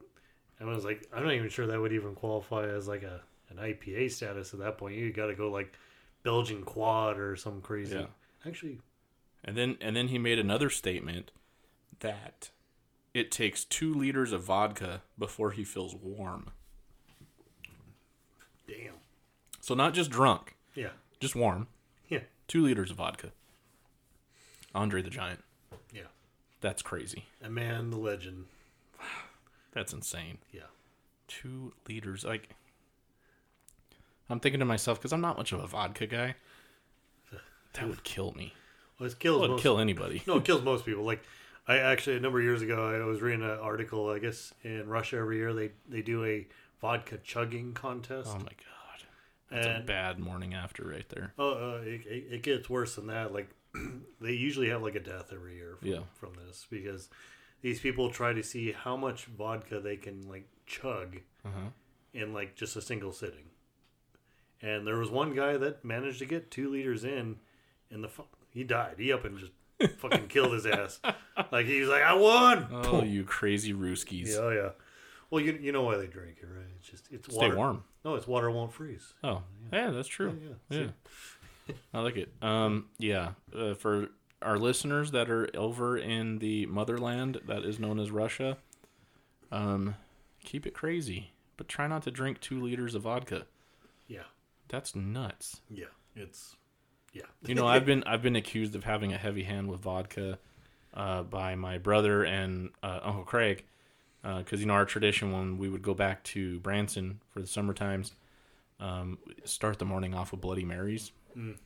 [0.61, 3.21] I was like, I'm not even sure that would even qualify as like a
[3.51, 4.97] an IPA status at that point.
[4.97, 5.73] You got to go like
[6.23, 7.97] Belgian quad or some crazy.
[7.97, 8.07] Yeah.
[8.47, 8.79] Actually,
[9.45, 11.31] And then and then he made another statement
[12.01, 12.51] that
[13.19, 16.51] it takes two liters of vodka before he feels warm.
[18.67, 18.95] damn.
[19.61, 20.57] So not just drunk.
[20.75, 20.91] Yeah.
[21.21, 21.67] Just warm.
[22.09, 22.21] Yeah.
[22.47, 23.33] Two liters of vodka.
[24.75, 25.43] Andre the Giant.
[25.93, 26.03] Yeah.
[26.61, 27.25] That's crazy.
[27.43, 28.47] A man, the legend.
[29.73, 30.39] That's insane.
[30.53, 30.63] Yeah.
[31.27, 32.25] Two liters.
[32.25, 32.49] Like
[34.31, 36.35] I'm thinking to myself, because I'm not much of a vodka guy.
[37.75, 38.55] That would kill me.
[38.99, 40.23] Well, it kills Well, it'd most, kill anybody.
[40.27, 41.05] No, it kills most people.
[41.05, 41.23] Like
[41.69, 44.09] I actually a number of years ago, I was reading an article.
[44.11, 46.47] I guess in Russia every year they they do a
[46.81, 48.31] vodka chugging contest.
[48.33, 48.55] Oh my god.
[49.51, 51.33] That's a bad morning after right there.
[51.39, 53.33] Oh, uh, it, it, it gets worse than that.
[53.33, 53.49] Like
[54.21, 56.01] they usually have like a death every year from, Yeah.
[56.15, 57.09] from this because
[57.63, 61.71] these people try to see how much vodka they can like chug Uh-huh.
[62.15, 63.47] in like just a single sitting.
[64.61, 67.37] And there was one guy that managed to get two liters in
[67.91, 68.11] and the
[68.51, 68.97] he died.
[68.99, 69.53] He up and just
[69.99, 71.01] fucking killed his ass.
[71.51, 72.67] Like he was like, I won.
[72.71, 74.29] Oh, you crazy Rooskies.
[74.29, 74.69] Yeah, oh, yeah.
[75.31, 76.67] Well, you you know why they drink it, right?
[76.79, 77.57] It's just it's Stay water.
[77.57, 77.85] warm.
[78.05, 79.13] No, it's water won't freeze.
[79.23, 80.39] Oh, yeah, that's true.
[80.71, 80.87] Yeah, Yeah,
[81.69, 81.75] yeah.
[81.95, 82.33] I like it.
[82.41, 84.09] Um, yeah, uh, for
[84.41, 88.57] our listeners that are over in the motherland that is known as Russia,
[89.53, 89.95] um,
[90.45, 93.47] keep it crazy, but try not to drink two liters of vodka.
[94.07, 94.23] Yeah.
[94.69, 95.61] That's nuts.
[95.71, 96.57] Yeah, it's
[97.19, 97.49] yeah.
[97.49, 100.39] You know, I've been I've been accused of having a heavy hand with vodka
[100.95, 103.65] uh, by my brother and uh, Uncle Craig,
[104.23, 107.73] because you know our tradition when we would go back to Branson for the summer
[107.75, 108.13] times,
[108.81, 111.57] um, start the morning off with Bloody Marys, Mm.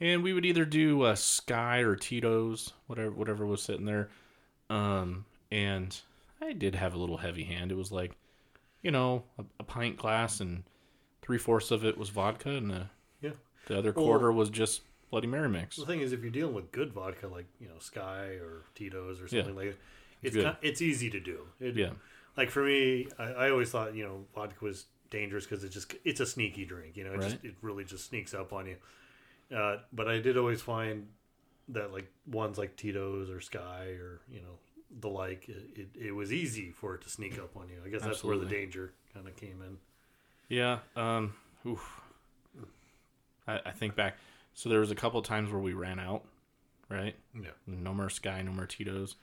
[0.00, 4.10] and we would either do uh, Skyy or Tito's, whatever whatever was sitting there,
[4.68, 5.98] um, and
[6.40, 7.70] I did have a little heavy hand.
[7.72, 8.12] It was like,
[8.82, 10.62] you know, a, a pint glass and
[11.22, 12.82] three fourths of it was vodka and Yeah.
[13.70, 15.76] The other Well- quarter was just Bloody Mary mix.
[15.76, 19.20] The thing is, if you're dealing with good vodka, like you know Skyy or Tito's
[19.20, 19.42] or Yeah.
[19.42, 19.78] something like that,
[20.22, 21.46] it's kind it's easy to do.
[21.60, 21.92] It, Yeah.
[22.36, 25.94] Like for me, I, I always thought you know vodka was dangerous because it just
[26.04, 26.96] it's a sneaky drink.
[26.96, 28.76] You know, it, just, it really just sneaks up on you.
[29.56, 31.06] Uh, but I did always find
[31.68, 34.58] that like ones like Tito's or Skyy or you know
[35.00, 37.76] the like, it, it, it was easy for it to sneak up on you.
[37.84, 39.78] I guess that's where the danger kind of came in.
[40.48, 40.80] Yeah.
[40.96, 41.34] Um.
[41.64, 42.00] Oof.
[43.50, 44.16] I, I think back.
[44.54, 46.24] So there was a couple times where we ran out,
[46.88, 47.14] right?
[47.34, 47.50] Yeah.
[47.66, 49.16] No more Skyy, no more Tito's.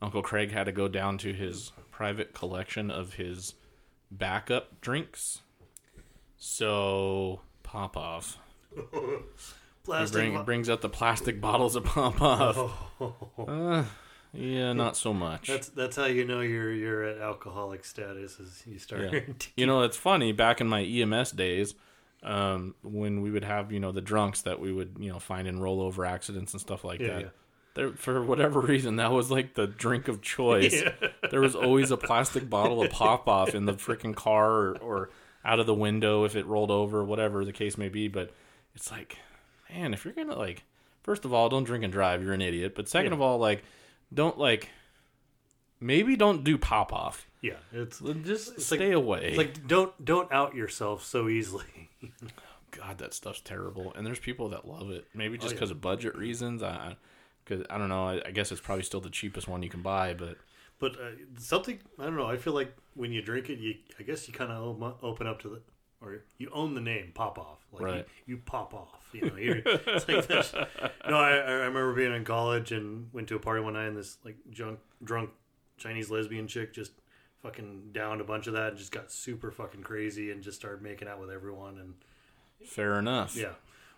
[0.00, 3.54] Uncle Craig had to go down to his private collection of his
[4.10, 5.40] backup drinks.
[6.36, 8.36] So Popov.
[9.84, 12.56] Plastic He bring, bo- brings out the plastic bottles of Popov.
[13.00, 13.14] Oh.
[13.48, 13.84] Uh,
[14.32, 15.48] yeah, not so much.
[15.48, 19.12] That's that's how you know you're you're at alcoholic status is you start.
[19.12, 19.20] Yeah.
[19.56, 20.32] you know, it's funny.
[20.32, 21.74] Back in my EMS days,
[22.22, 25.48] um, when we would have you know the drunks that we would you know find
[25.48, 27.20] in rollover accidents and stuff like Yeah, that.
[27.22, 27.28] yeah.
[27.74, 30.82] There, for whatever reason, that was like the drink of choice.
[30.82, 30.92] Yeah.
[31.30, 35.10] There was always a plastic bottle of Popov in the freaking car or, or
[35.46, 38.06] out of the window if it rolled over, whatever the case may be.
[38.08, 38.32] But
[38.74, 39.16] it's like,
[39.72, 40.64] man, if you're gonna like,
[41.02, 42.22] first of all, don't drink and drive.
[42.22, 42.74] You're an idiot.
[42.74, 43.62] But second of all, like,
[44.12, 44.68] don't like,
[45.80, 47.26] maybe don't do Popov.
[47.42, 49.24] Yeah, it's just it's stay like, away.
[49.30, 51.90] It's like don't don't out yourself so easily.
[52.70, 53.92] God, that stuff's terrible.
[53.94, 55.06] And there's people that love it.
[55.12, 55.56] Maybe Oh, just yeah.
[55.56, 56.62] because of budget reasons.
[56.62, 56.96] I,
[57.44, 58.06] because I don't know.
[58.08, 60.14] I, I guess it's probably still the cheapest one you can buy.
[60.14, 60.36] But
[60.78, 62.26] But uh, something I don't know.
[62.26, 65.40] I feel like when you drink it, you I guess you kind of open up
[65.42, 65.60] to the
[66.00, 67.58] or you own the name Popov.
[67.72, 68.06] Like Right.
[68.26, 69.08] you, you pop off.
[69.12, 70.54] You know, you're, it's like this.
[71.08, 73.96] No, I, I remember being in college and went to a party one night and
[73.96, 75.30] this like drunk drunk
[75.76, 76.92] Chinese lesbian chick just
[77.42, 80.82] fucking downed a bunch of that and just got super fucking crazy and just started
[80.82, 81.94] making out with everyone and
[82.68, 83.34] fair enough.
[83.36, 83.52] Yeah.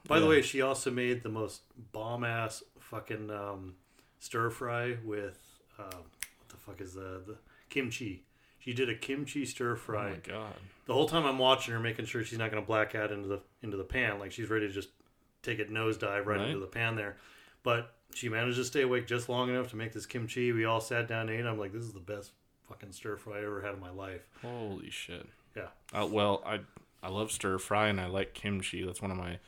[0.06, 3.74] By the way, she also made the most bomb ass fucking um,
[4.18, 5.38] stir fry with
[5.78, 7.36] uh, what the fuck is the the
[7.70, 8.24] kimchi.
[8.58, 10.06] She did a kimchi stir fry.
[10.08, 10.54] Oh my God.
[10.86, 13.28] The whole time I'm watching her, making sure she's not going to black out into
[13.28, 14.90] the into the pan, like she's ready to just
[15.42, 16.48] take it nosedive right, Right.
[16.48, 17.16] into the pan there.
[17.62, 20.52] But she managed to stay awake just long enough to make this kimchi.
[20.52, 21.46] We all sat down and ate.
[21.46, 22.32] I'm like, this is the best
[22.74, 24.22] fucking stir fry I ever had in my life.
[24.42, 25.26] Holy shit.
[25.56, 25.68] Yeah.
[25.92, 26.60] Uh, well, I
[27.02, 28.84] I love stir fry and I like kimchi.
[28.84, 29.38] That's one of my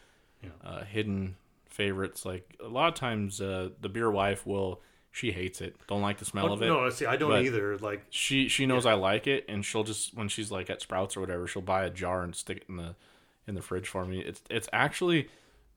[0.64, 1.36] uh, hidden
[1.68, 2.24] favorites.
[2.24, 4.80] Like a lot of times, uh, the beer wife will.
[5.12, 5.76] She hates it.
[5.88, 6.66] Don't like the smell Oh, of it.
[6.66, 9.82] no, I see, I don't either, like- she she knows I like it, and she'll
[9.82, 12.64] just when she's like at Sprouts or whatever, she'll buy a jar and stick it
[12.68, 12.94] in the
[13.48, 14.20] in the fridge for me.
[14.20, 15.30] It's it's actually,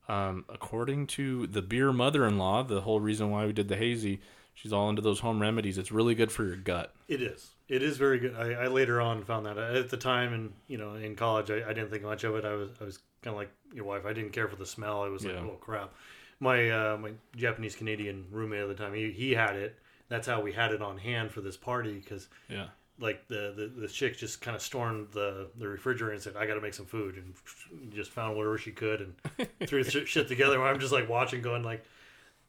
[0.09, 3.77] um, according to the beer mother in law, the whole reason why we did the
[3.77, 4.19] hazy.
[4.61, 5.77] She's all into those home remedies.
[5.77, 6.94] It's really good for your gut.
[7.07, 7.52] It is.
[7.69, 8.36] It is very good.
[8.36, 11.64] I, I later on found that at the time, and you know, in college, I,
[11.69, 12.44] I didn't think much of it.
[12.44, 14.06] I was I was kind of like your wife.
[14.06, 15.02] I didn't care for the smell.
[15.02, 15.41] I was like, Yeah.
[15.41, 15.94] oh crap.
[16.41, 19.77] My uh, my Japanese Canadian roommate at the time, he, he had it.
[20.10, 22.65] That's how we had it on hand for this party because Yeah.
[22.99, 26.45] like the, the the chick just kind of stormed the the refrigerator and said, "I
[26.45, 28.99] got to make some food," and just found whatever she could
[29.40, 30.61] and threw shit together.
[30.61, 31.86] I'm just like watching, going like,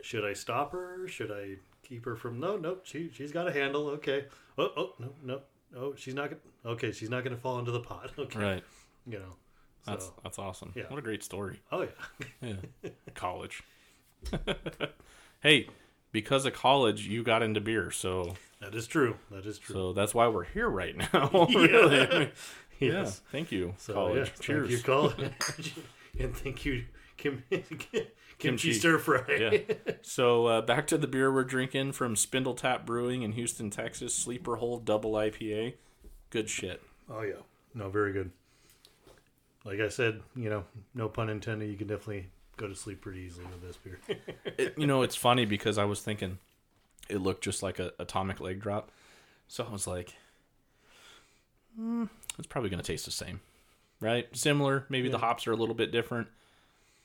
[0.03, 1.07] should I stop her?
[1.07, 1.57] Should I
[1.91, 2.41] keep her from?
[2.41, 3.89] No, no, she she's got a handle.
[3.89, 4.25] Okay.
[4.57, 5.41] Oh, oh, no, no,
[5.73, 6.41] no, oh, she's not gonna.
[6.75, 8.11] Okay, she's not gonna fall into the pot.
[8.19, 8.39] Okay.
[8.39, 8.65] Right.
[9.07, 9.35] You know.
[9.87, 10.73] That's so- that's awesome.
[10.75, 10.85] Yeah.
[10.89, 11.61] What a great story.
[11.73, 12.27] Oh yeah.
[12.83, 12.91] yeah.
[13.15, 13.62] College.
[15.43, 15.69] hey,
[16.12, 19.17] because of college, you got into beer, so That is true.
[19.31, 19.75] That is true.
[19.75, 21.31] So that's why we're here right now.
[21.55, 21.97] really.
[21.97, 22.27] Yeah.
[22.79, 22.93] Yeah.
[22.93, 23.21] Yes.
[23.31, 24.29] Thank you, So, college.
[24.29, 24.69] yeah, Cheers.
[24.69, 25.75] Thank you, college.
[26.19, 26.85] and thank you,
[27.19, 27.43] Kim,
[28.41, 29.23] kimchi, stir fry.
[29.29, 29.59] yeah.
[30.03, 34.15] So uh, back to the beer we're drinking from Spindletap Brewing in Houston, Texas.
[34.15, 35.75] Sleeper Hold Double IPA.
[36.31, 36.83] Good shit.
[37.09, 37.35] Oh yeah,
[37.75, 38.31] no, very good.
[39.65, 40.65] Like I said, you know,
[40.95, 41.71] no pun intended.
[41.71, 42.27] You can definitely
[42.57, 44.01] go to sleep pretty easily with this beer.
[44.59, 46.39] It, you know, it's funny because I was thinking
[47.09, 48.91] it looked just like a atomic leg drop,
[49.49, 50.15] so I was like,
[51.79, 52.09] mm,
[52.39, 53.41] it's probably going to taste the same,
[54.01, 54.29] right?
[54.37, 54.87] Similar.
[54.89, 56.29] Maybe the hops are a little bit different,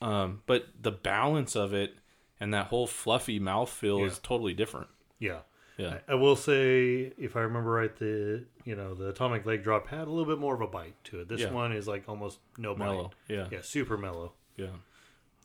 [0.01, 1.95] um, but the balance of it
[2.39, 4.05] and that whole fluffy mouthfeel Yeah.
[4.07, 4.87] is totally different.
[5.19, 5.39] Yeah.
[5.77, 5.99] Yeah.
[6.07, 9.87] I, I will say, if I remember right, the you know the atomic leg drop
[9.87, 11.27] had a little bit more of a bite to it.
[11.27, 11.51] This Yeah.
[11.51, 13.35] one is like almost no Mellow, bite.
[13.35, 13.47] yeah.
[13.51, 14.33] yeah, super mellow.
[14.57, 14.67] Yeah.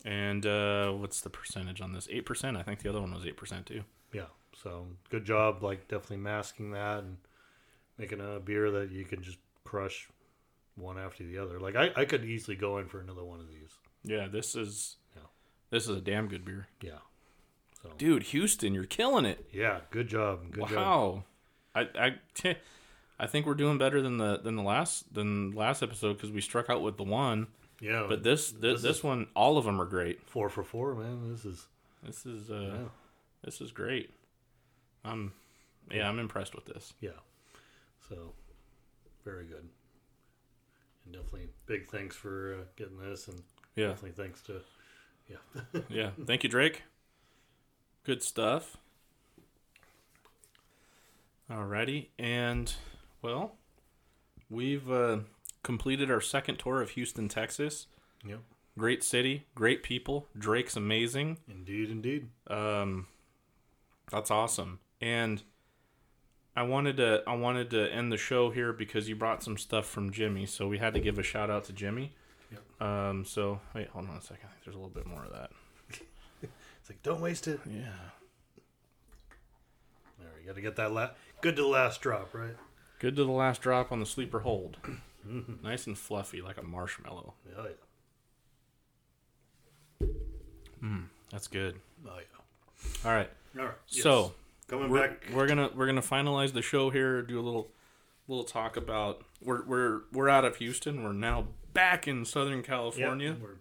[0.04, 2.08] And uh, what's the percentage on this?
[2.10, 2.56] Eight percent.
[2.56, 3.82] I think the other one was eight percent too.
[4.12, 4.26] Yeah,
[4.62, 7.16] so good job, like definitely masking that and
[7.98, 10.08] making a beer that you can just crush
[10.76, 11.60] one after the other.
[11.60, 13.78] Like I, I could easily go in for another one of these.
[14.04, 15.22] Yeah, this is Yeah.
[15.70, 16.68] this is a damn good beer.
[16.80, 16.98] Yeah.
[17.82, 19.48] So Dude, Houston, you're killing it.
[19.52, 20.50] yeah, good job.
[20.52, 20.76] Good job.
[20.76, 21.24] wow.
[21.74, 21.88] I
[22.44, 22.56] I
[23.18, 26.40] I think we're doing better than the than the last than last episode because we
[26.40, 27.46] struck out with the one.
[27.80, 30.22] Yeah, But this this, this this one, all of them are great.
[30.28, 31.30] Four for four, man.
[31.32, 31.66] This is
[32.02, 32.88] This is uh, Yeah.
[33.42, 34.10] this is great.
[35.04, 35.32] I'm
[35.90, 36.92] yeah, I'm impressed with this.
[37.00, 37.18] yeah.
[38.08, 38.32] So
[39.24, 39.68] very good.
[41.04, 43.42] And definitely big thanks for uh, getting this, and
[43.76, 43.88] Yeah.
[43.88, 44.60] definitely thanks to
[45.28, 45.80] yeah.
[45.88, 46.82] yeah, thank you, Drake.
[48.04, 48.76] Good stuff.
[51.50, 52.72] Alrighty, and
[53.22, 53.56] well,
[54.48, 55.18] we've uh,
[55.62, 57.86] completed our second tour of Houston, Texas.
[58.26, 58.40] Yep.
[58.78, 60.26] Great city, great people.
[60.38, 61.38] Drake's amazing.
[61.48, 62.28] Indeed, indeed.
[62.46, 63.06] Um,
[64.10, 64.78] that's awesome.
[65.00, 65.42] And
[66.54, 69.86] I wanted to I wanted to end the show here because you brought some stuff
[69.86, 72.14] from Jimmy, so we had to give a shout out to Jimmy.
[72.50, 72.82] Yep.
[72.88, 74.46] Um, so wait, hold on a second.
[74.46, 75.50] I think there's a little bit more of that.
[76.80, 77.60] It's like don't waste it.
[77.66, 77.82] Yeah.
[80.18, 81.10] There, you got to get that la-
[81.42, 82.56] good to the last drop, right?
[82.98, 84.78] Good to the last drop on the sleeper hold.
[85.62, 87.34] nice and fluffy, like a marshmallow.
[87.58, 87.66] Oh
[90.00, 90.06] yeah.
[90.82, 91.76] Mm, that's good.
[92.06, 93.04] Oh yeah.
[93.08, 93.30] All right.
[93.58, 93.74] All right.
[93.88, 94.02] Yes.
[94.02, 94.32] So
[94.68, 97.22] Coming we're, back- we're gonna we're gonna finalize the show here.
[97.22, 97.68] Do a little
[98.28, 101.02] little talk about we're we're we're out of Houston.
[101.02, 103.36] We're now back in Southern California.
[103.40, 103.56] we're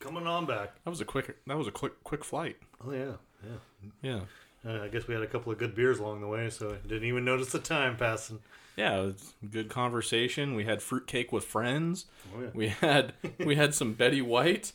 [0.00, 0.72] coming on back.
[0.84, 2.56] That was a quick that was a quick quick flight.
[2.86, 3.12] Oh yeah,
[3.42, 4.20] yeah, Yeah.
[4.66, 6.88] Uh, I guess we had a couple of good beers along the way, so I
[6.88, 8.38] didn't even notice the time passing.
[8.76, 9.10] Yeah,
[9.50, 10.54] good conversation.
[10.54, 12.06] We had fruitcake with friends.
[12.34, 12.48] Oh, yeah.
[12.54, 13.12] We had
[13.44, 14.72] we had some Betty White,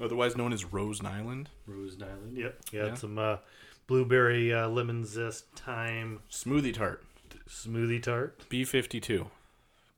[0.00, 1.46] otherwise known as Rose Nylund.
[1.66, 2.36] Rose Nylund.
[2.36, 2.58] Yep.
[2.72, 2.84] Yeah.
[2.86, 3.36] had some uh,
[3.86, 7.04] blueberry uh, lemon zest thyme smoothie tart.
[7.48, 8.40] Smoothie tart.
[8.48, 9.30] B fifty two,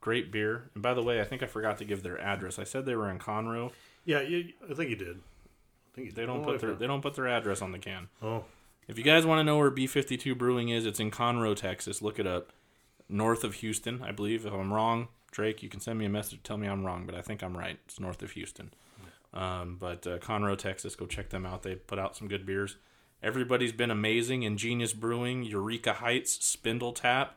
[0.03, 0.69] great beer.
[0.74, 2.59] And by the way, I think I forgot to give their address.
[2.59, 3.73] I said they were in Conroe.
[4.05, 5.16] Yeah, you, I think you did.
[5.16, 6.27] I think you They did.
[6.27, 8.09] don't Oh, put their they don't put their address on the can.
[8.23, 8.45] Oh.
[8.89, 11.57] If you guys want to know where B fifty two Brewing is, it's in Conroe,
[11.57, 12.03] Texas.
[12.03, 12.51] Look it up.
[13.09, 14.45] North of Houston, I believe.
[14.47, 16.41] If I'm wrong, Drake, you can send me a message.
[16.43, 17.79] Tell me I'm wrong, but I think I'm right.
[17.87, 18.73] It's north of Houston.
[19.35, 21.62] Um, but uh, Conroe, Texas, go check them out.
[21.62, 22.77] They put out some good beers.
[23.23, 24.43] Everybody's been amazing.
[24.43, 27.29] Ingenious Brewing, Eureka Heights, Spindletap,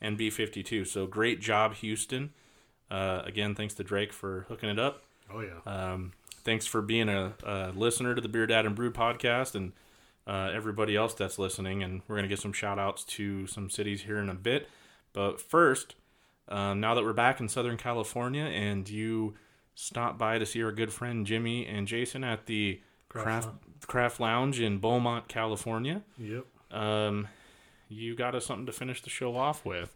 [0.00, 0.86] and B52.
[0.86, 2.30] So great job, Houston.
[2.90, 5.02] Uh, again, thanks to Drake for hooking it up.
[5.32, 5.60] Oh yeah.
[5.66, 6.12] Um,
[6.42, 9.72] thanks for being a, a listener to the Beer Dad and Brewed podcast and
[10.26, 11.82] uh, everybody else that's listening.
[11.82, 14.68] And we're going to get some shout outs to some cities here in a bit.
[15.12, 15.94] But first,
[16.48, 19.34] um, now that we're back in Southern California and you
[19.74, 23.48] stopped by to see our good friend Jimmy and Jason at the Craft.
[23.86, 26.02] Craft Lounge in Beaumont, California.
[26.18, 26.44] Yep.
[26.70, 27.28] Um,
[27.90, 29.94] you got us something to finish the show off with.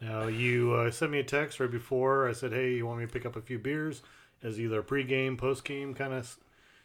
[0.00, 2.28] Now you uh, sent me a text right before.
[2.28, 4.02] I said, "Hey, you want me to pick up a few beers
[4.42, 6.36] as either a pregame, postgame kind of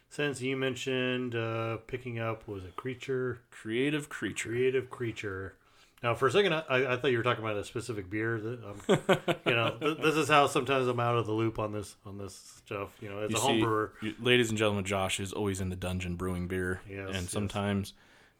[0.08, 5.54] sense?" You mentioned uh, picking up was it creature, creative creature, creative creature.
[6.02, 8.40] Now, for a second, I, I thought you were talking about a specific beer.
[8.40, 8.80] That um,
[9.46, 12.18] you know, th- this is how sometimes I'm out of the loop on this on
[12.18, 12.96] this stuff.
[13.00, 15.60] You know, as You a see, home brewer, you- ladies and gentlemen, Josh is always
[15.60, 17.30] in the dungeon brewing beer, Yes, and yes.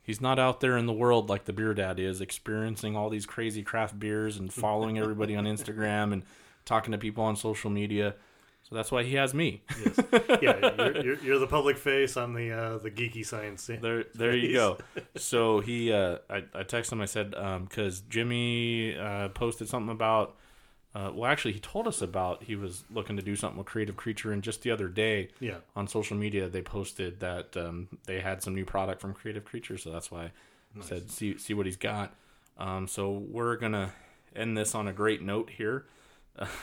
[0.03, 3.27] He's not out there in the world like the beer dad is, experiencing all these
[3.27, 6.23] crazy craft beers and following everybody on Instagram and
[6.65, 8.15] talking to people on social media.
[8.63, 9.63] So that's why he has me.
[9.85, 9.99] yes.
[10.41, 12.17] yeah, you're, you're, you're the public face.
[12.17, 13.67] I'm the uh, the geeky science.
[13.67, 14.79] There, there you go.
[15.17, 17.01] So he, uh, I, I texted him.
[17.01, 17.33] I said,
[17.69, 20.37] because Jimmy uh, posted something about.
[20.95, 23.97] Uh, well, actually, he told us about he was looking to do something with Creative
[23.97, 25.57] Creature, and just the other day, Yeah.
[25.75, 29.79] on social media, they posted that um, they had some new product from Creative Creature,
[29.79, 30.33] so that's why
[30.79, 32.15] I said see see what he's got.
[32.59, 33.93] Um, so we're gonna
[34.37, 35.87] end this on a great note here.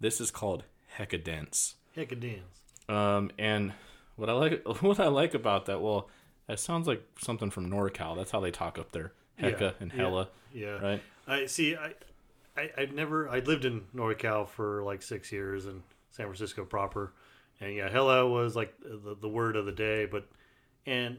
[0.00, 0.64] this is called
[0.98, 1.74] Hecka Dense.
[1.94, 2.40] Dance.
[2.88, 3.72] Um, and
[4.16, 6.08] what I like, what I like about that, well,
[6.46, 8.16] that sounds like something from NorCal.
[8.16, 10.28] That's how they talk up there, Hecka Yeah, and yeah, Hella.
[10.52, 10.68] Yeah.
[10.78, 11.02] right.
[11.28, 11.76] I see.
[11.76, 11.92] I,
[12.56, 13.28] I I've never.
[13.28, 17.12] I lived in NorCal for like six years in San Francisco proper,
[17.60, 20.28] And yeah, Hella was like the, the word of the day, but
[20.86, 21.18] and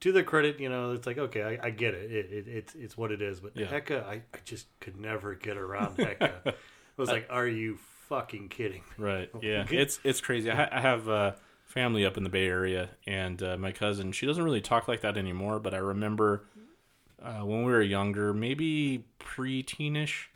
[0.00, 2.10] to their credit, you know, it's like okay, I, I get it.
[2.10, 2.48] It, it.
[2.48, 3.40] It's it's what it is.
[3.40, 3.66] But Yeah.
[3.66, 6.32] Hecka, I, I just could never get around Hecka.
[6.46, 6.54] I
[6.96, 7.78] was like, are you
[8.08, 8.82] fucking kidding?
[8.98, 9.04] me?
[9.04, 9.30] Right.
[9.42, 9.66] Yeah.
[9.70, 10.50] It's it's crazy.
[10.50, 11.32] I, I have uh,
[11.64, 14.12] family up in the Bay Area, and uh, my cousin.
[14.12, 15.58] She doesn't really talk like that anymore.
[15.58, 16.44] But I remember
[17.24, 20.26] uh, when we were younger, maybe pre-teenish,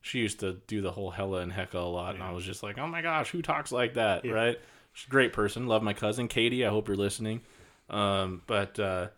[0.00, 2.62] she used to do the whole hella and hecka a lot, and I was just
[2.62, 4.24] like, oh my gosh, who talks like that?
[4.24, 4.32] Yeah.
[4.32, 4.60] Right.
[4.92, 5.66] She's a great person.
[5.66, 6.64] Love my cousin Katie.
[6.64, 7.40] I hope you're listening.
[7.90, 9.08] Um, but uh,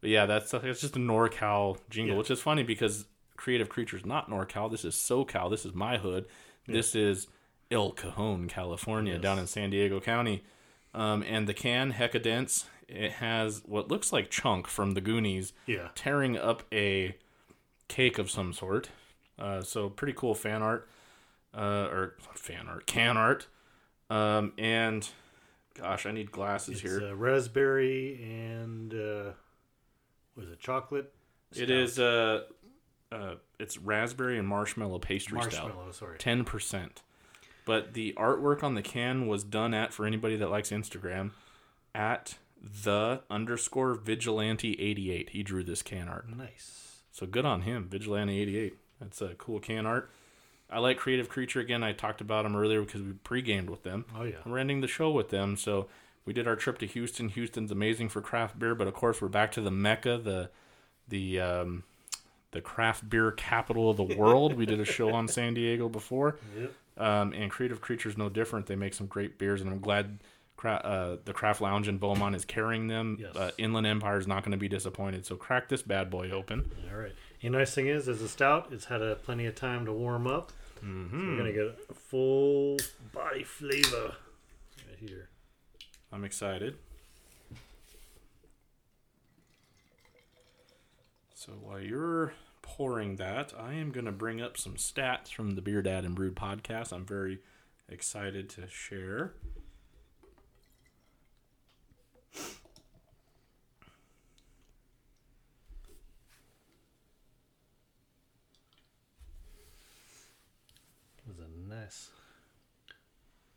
[0.00, 2.18] but yeah, that's it's just a NorCal jingle, Yeah.
[2.18, 3.04] which is funny because
[3.36, 4.70] Creative Creatures not NorCal.
[4.70, 5.50] This is SoCal.
[5.50, 6.26] This is my hood.
[6.66, 7.26] This is
[7.70, 9.22] El Cajon, California, Yes.
[9.22, 10.42] down in San Diego County.
[10.94, 15.52] Um, and the can, Hecka Dense, it has what looks like Chunk from the Goonies
[15.66, 15.88] Yeah.
[15.94, 17.16] tearing up a
[17.88, 18.90] cake of some sort.
[19.38, 20.88] Uh, so pretty cool fan art,
[21.54, 23.46] uh, or fan art, can art.
[24.08, 25.08] Um, and
[25.74, 27.14] gosh, I need glasses It's here.
[27.14, 29.32] raspberry and uh,
[30.36, 31.12] was it chocolate?
[31.54, 32.44] It is uh,
[33.12, 35.94] uh, it's raspberry and marshmallow pastry Marshmallow, stout.
[35.94, 36.18] sorry.
[36.18, 37.02] ten percent.
[37.64, 41.32] But the artwork on the can was done at for anybody that likes Instagram
[41.94, 42.36] at
[42.84, 45.30] the underscore vigilante eighty eight.
[45.30, 46.28] He drew this can art.
[46.28, 47.00] Nice.
[47.12, 48.76] So good on him, vigilante eighty eight.
[49.00, 50.10] That's a cool can art.
[50.70, 51.82] I like Creative Creature again.
[51.84, 54.04] I talked about them earlier because we pre-gamed with them.
[54.16, 54.38] Oh, yeah.
[54.44, 55.56] We're ending the show with them.
[55.56, 55.86] So
[56.24, 57.28] we did our trip to Houston.
[57.28, 60.50] Houston's amazing for craft beer, but of course we're back to the mecca, the
[61.08, 61.84] the um,
[62.50, 64.54] the craft beer capital of the world.
[64.54, 66.72] we did a show on San Diego before, Yep.
[66.96, 68.66] um, and Creative Creature's no different.
[68.66, 70.18] They make some great beers, and I'm glad
[70.64, 73.18] uh, the Craft Lounge in Beaumont is carrying them.
[73.20, 73.36] Yes.
[73.36, 75.26] Uh, Inland Empire is not going to be disappointed.
[75.26, 76.70] So crack this bad boy open.
[76.90, 77.12] All right.
[77.40, 80.26] The nice thing is, as a stout, it's had a plenty of time to warm
[80.26, 80.52] up.
[80.82, 81.10] Mhm.
[81.10, 82.76] So we're gonna get a full
[83.12, 84.14] body flavor
[84.88, 85.28] right here.
[86.12, 86.76] I'm excited.
[91.34, 95.62] So while you're pouring that, I am going to bring up some stats from the
[95.62, 96.92] Beer Dad and Brewed podcast.
[96.92, 97.38] I'm very
[97.88, 99.34] excited to share.
[111.28, 111.34] It
[111.86, 112.10] nice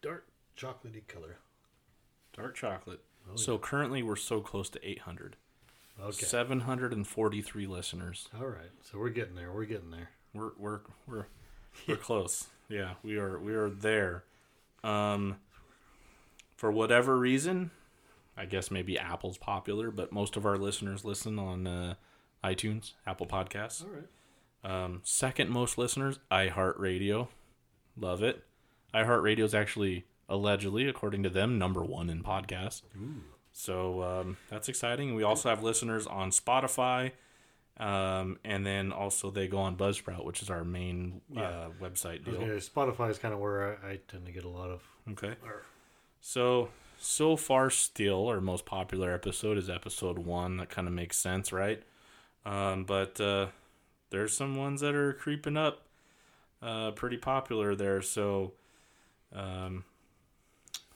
[0.02, 0.28] dark
[0.58, 1.38] chocolatey color.
[2.36, 3.02] Dark chocolate.
[3.30, 3.60] Oh, so yeah.
[3.62, 5.36] currently we're so close to 800.
[6.02, 6.26] Okay.
[6.26, 8.30] 743 listeners.
[8.40, 9.52] All right, so we're getting there.
[9.52, 10.10] We're getting there.
[10.34, 11.26] We're we're we're
[11.88, 12.48] we're close.
[12.72, 14.26] Yeah, we are we are there.
[14.84, 15.38] Um
[16.56, 17.72] for whatever reason,
[18.38, 21.96] I guess maybe Apple's popular, but most of our listeners listen on uh,
[22.44, 23.84] iTunes, Apple Podcasts.
[23.84, 24.84] All right.
[24.84, 27.30] Um, second most listeners, iHeartRadio.
[28.00, 28.44] Love it.
[28.94, 32.82] iHeartRadio is actually allegedly, according to them, number one in podcasts.
[33.52, 35.16] So um, that's exciting.
[35.16, 37.12] We also have listeners on Spotify,
[37.78, 42.40] um, and then also they go on Buzzsprout, which is our main uh, website deal.
[42.40, 44.84] gonna- Spotify is kind of where I, I tend to get a lot of.
[45.12, 45.36] Okay.
[45.44, 45.64] or-
[46.22, 46.70] So
[47.02, 50.58] so far, still our most popular episode is episode one.
[50.58, 51.82] That kind of makes sense, right?
[52.46, 53.48] Um, but uh,
[54.10, 55.84] there's some ones that are creeping up,
[56.62, 58.02] uh, pretty popular there.
[58.02, 58.54] So,
[59.34, 59.86] um,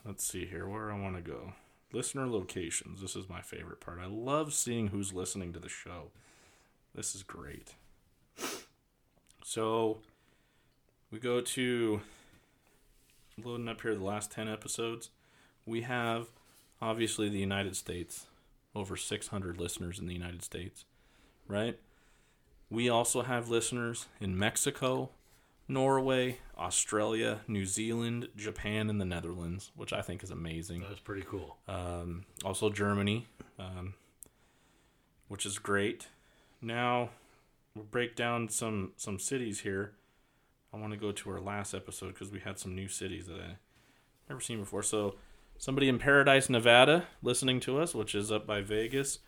[0.05, 1.53] let's see here where I want to go.
[1.91, 3.01] Listener locations.
[3.01, 3.99] This is my favorite part.
[4.01, 6.11] I love seeing who's listening to the show.
[6.95, 7.75] This is great.
[9.43, 9.99] So,
[11.11, 12.01] we go to
[13.43, 15.09] loading up here the last 10 episodes.
[15.65, 16.27] We have
[16.81, 18.27] obviously the United States,
[18.75, 20.85] over 600 listeners in the United States,
[21.47, 21.79] right?
[22.69, 25.11] We also have listeners in Mexico,
[25.67, 30.81] Norway, Australia, New Zealand, Japan, and the Netherlands, which I think is amazing.
[30.87, 31.57] That's pretty cool.
[31.67, 33.27] Um, also Germany,
[33.57, 33.93] um,
[35.27, 36.07] which is great.
[36.61, 37.09] Now
[37.75, 39.93] we'll break down some some cities here.
[40.73, 43.39] I want to go to our last episode because we had some new cities that
[43.39, 43.57] I
[44.27, 44.83] never seen before.
[44.83, 45.15] So
[45.57, 49.19] somebody in Paradise, Nevada, listening to us, which is up by Vegas.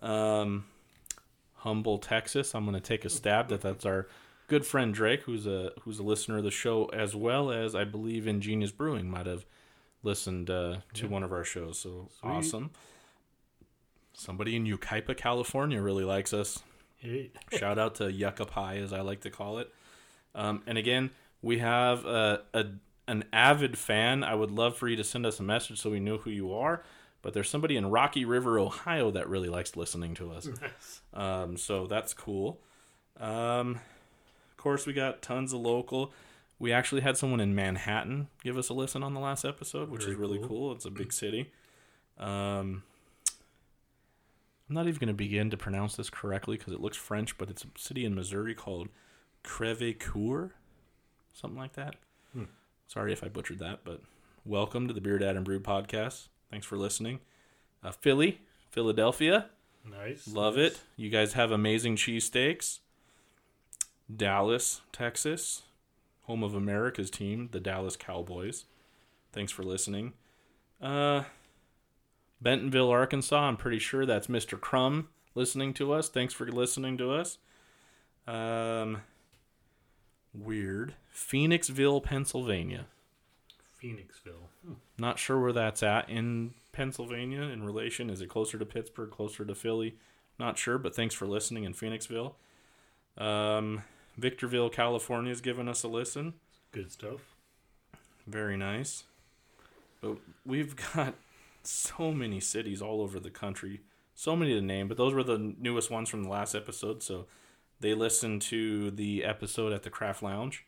[0.00, 0.64] Um,
[1.60, 2.54] Humble, Texas.
[2.54, 4.08] I'm going to take a stab that that's our
[4.50, 7.84] good friend Drake, who's a who's a listener of the show, as well as I
[7.84, 9.46] believe Ingenious Brewing might have
[10.02, 11.08] listened uh, to Yeah.
[11.10, 11.78] one of our shows.
[11.78, 12.28] So Sweet.
[12.30, 12.70] awesome.
[14.12, 16.58] Somebody in Yucaipa, California, really likes us.
[16.98, 17.30] Hey.
[17.58, 19.72] Shout out to Yucca Pie, as I like to call it.
[20.34, 21.10] Um, and again,
[21.42, 22.66] we have a, a
[23.08, 24.22] an avid fan.
[24.22, 26.52] I would love for you to send us a message so we know who you
[26.52, 26.82] are.
[27.22, 30.46] But there's somebody in Rocky River, Ohio, that really likes listening to us.
[30.60, 31.00] Nice.
[31.12, 32.60] Um, so that's cool.
[33.18, 33.80] Um,
[34.60, 36.12] course, we got tons of local.
[36.58, 40.02] we actually had someone in Manhattan give us a listen on the last episode, which
[40.02, 40.48] Very is really cool.
[40.48, 40.72] cool.
[40.72, 41.50] It's a big city.
[42.18, 42.82] Um,
[44.68, 47.48] I'm not even going to begin to pronounce this correctly because it looks French, but
[47.50, 48.88] it's a city in Missouri called
[49.42, 50.50] Crevecoeur,
[51.32, 51.96] something like that.
[52.34, 52.44] Hmm.
[52.86, 54.02] Sorry if I butchered that, but
[54.44, 56.28] welcome to the Beer Dad and Brewed podcast.
[56.50, 57.20] Thanks for listening.
[57.82, 59.46] Uh, Philly, Philadelphia.
[59.90, 60.28] Nice.
[60.28, 60.72] Love nice.
[60.72, 60.80] it.
[60.96, 62.80] You guys have amazing cheesesteaks.
[64.16, 65.62] Dallas, Texas,
[66.22, 68.64] home of America's team, the Dallas Cowboys.
[69.32, 70.14] Thanks for listening.
[70.80, 71.24] Uh,
[72.40, 73.40] Bentonville, Arkansas.
[73.40, 74.60] I'm pretty sure that's Mr.
[74.60, 76.08] Crumb listening to us.
[76.08, 77.38] Thanks for listening to us.
[78.26, 79.02] Um,
[80.34, 80.94] weird.
[81.14, 82.86] Phoenixville, Pennsylvania.
[83.82, 84.48] Phoenixville.
[84.64, 84.74] Hmm.
[84.98, 88.10] Not sure where that's at in Pennsylvania in relation.
[88.10, 89.96] Is it closer to Pittsburgh, closer to Philly?
[90.38, 92.34] Not sure, but thanks for listening in Phoenixville.
[93.18, 93.82] Um,
[94.20, 96.34] Victorville, California has given us a listen.
[96.72, 97.20] Good stuff.
[98.26, 99.04] Very nice.
[100.00, 100.16] But
[100.46, 101.14] we've got
[101.62, 103.80] so many cities all over the country.
[104.14, 107.02] So many to name, but those were the newest ones from the last episode.
[107.02, 107.26] So
[107.80, 110.66] they listened to the episode at the Craft Lounge.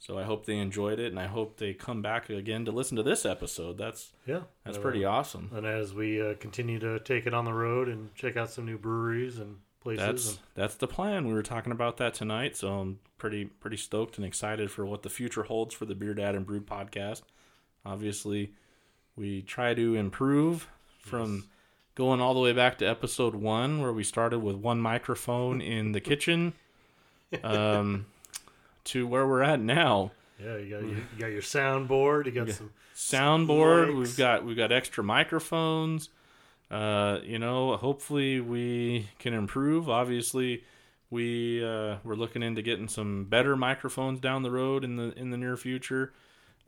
[0.00, 2.96] So I hope they enjoyed it, and I hope they come back again to listen
[2.96, 3.76] to this episode.
[3.78, 4.42] That's Yeah.
[4.64, 5.50] that's pretty uh, awesome.
[5.52, 8.64] And as we uh, continue to take it on the road and check out some
[8.64, 11.26] new breweries and places, That's that's the plan.
[11.26, 15.02] We were talking about that tonight, so I'm pretty pretty stoked and excited for what
[15.02, 17.22] the future holds for the Beer Dad and Brewed podcast.
[17.84, 18.52] Obviously,
[19.16, 20.68] we try to improve
[21.00, 21.44] from
[21.94, 25.92] going all the way back to episode one, where we started with one microphone in
[25.92, 26.52] the kitchen,
[27.42, 28.06] um,
[28.84, 30.12] to where we're at now.
[30.42, 32.54] yeah, you got your, you got your soundboard, you got Yeah.
[32.54, 33.88] some soundboard.
[33.90, 33.96] mics.
[33.98, 36.08] We've got we've got extra microphones.
[36.70, 39.88] Uh, you know, hopefully we can improve.
[39.88, 40.64] Obviously,
[41.10, 45.30] we uh, we're looking into getting some better microphones down the road in the in
[45.30, 46.12] the near future.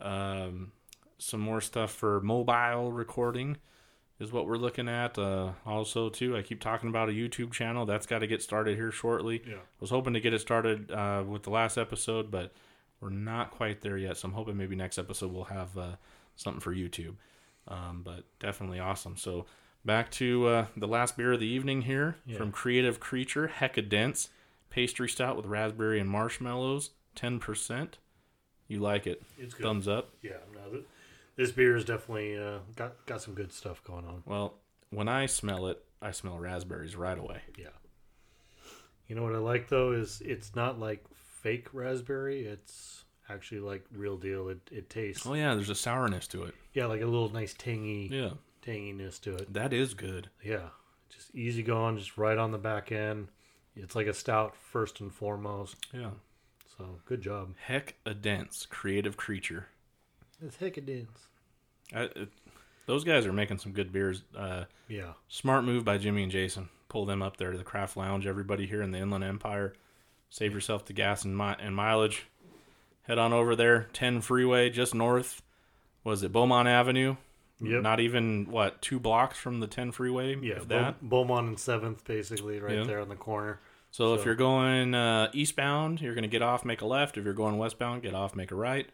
[0.00, 0.72] Um,
[1.18, 3.58] some more stuff for mobile recording
[4.18, 5.18] is what we're looking at.
[5.18, 8.76] Uh, also, too, I keep talking about a YouTube channel that's got to get started
[8.76, 9.42] here shortly.
[9.46, 9.56] Yeah.
[9.56, 12.52] I was hoping to get it started uh, with the last episode, but
[13.00, 14.18] we're not quite there yet.
[14.18, 15.96] So I'm hoping maybe next episode we'll have uh,
[16.36, 17.14] something for YouTube.
[17.68, 19.16] Um, but definitely awesome.
[19.16, 19.46] So
[19.84, 22.36] back to uh, the last beer of the evening here Yeah.
[22.38, 24.28] from Creative Creature, Hecka Dense
[24.70, 27.98] pastry stout with raspberry and marshmallows, ten percent.
[28.68, 29.22] You like it?
[29.38, 29.64] It's good.
[29.64, 30.10] Thumbs up.
[30.22, 30.84] Yeah, no, th-
[31.36, 34.22] this beer is definitely uh, got got some good stuff going on.
[34.26, 34.54] Well,
[34.90, 37.40] when I smell it, I smell raspberries right away.
[37.58, 37.66] Yeah.
[39.08, 41.04] You know what I like though is it's not like
[41.42, 42.44] fake raspberry.
[42.46, 44.48] It's actually like real deal.
[44.50, 45.26] It it tastes.
[45.26, 46.54] Oh yeah, there's a sourness to it.
[46.74, 48.08] Yeah, like a little nice tangy.
[48.12, 48.30] Yeah.
[48.64, 49.52] Tanginess to it.
[49.52, 50.28] That is good.
[50.44, 50.68] Yeah,
[51.08, 53.28] just easy going, just right on the back end.
[53.76, 55.76] It's like a stout first and foremost.
[55.92, 56.10] Yeah.
[56.76, 57.54] So good job.
[57.62, 59.66] Heck, a dense creative creature.
[60.44, 61.06] It's heck it is.
[61.94, 62.28] I, it,
[62.86, 64.22] those guys are making some good beers.
[64.36, 65.12] Uh, Yeah.
[65.28, 66.68] Smart move by Jimmy and Jason.
[66.88, 68.26] Pull them up there to the craft lounge.
[68.26, 69.74] Everybody here in the Inland Empire,
[70.28, 72.24] save yourself the gas and, mi- and mileage.
[73.02, 73.88] Head on over there.
[73.92, 75.42] Ten freeway, just north.
[76.02, 77.16] Was it Beaumont Avenue?
[77.62, 77.82] Yep.
[77.82, 80.36] Not even what two blocks from the ten freeway.
[80.40, 81.02] Yeah, if Beau- that.
[81.02, 82.84] Beaumont and Seventh, basically, right Yeah.
[82.84, 83.60] there on the corner.
[83.90, 87.18] So, if you're going uh, eastbound, you're going to get off, make a left.
[87.18, 88.88] If you're going westbound, get off, make a right.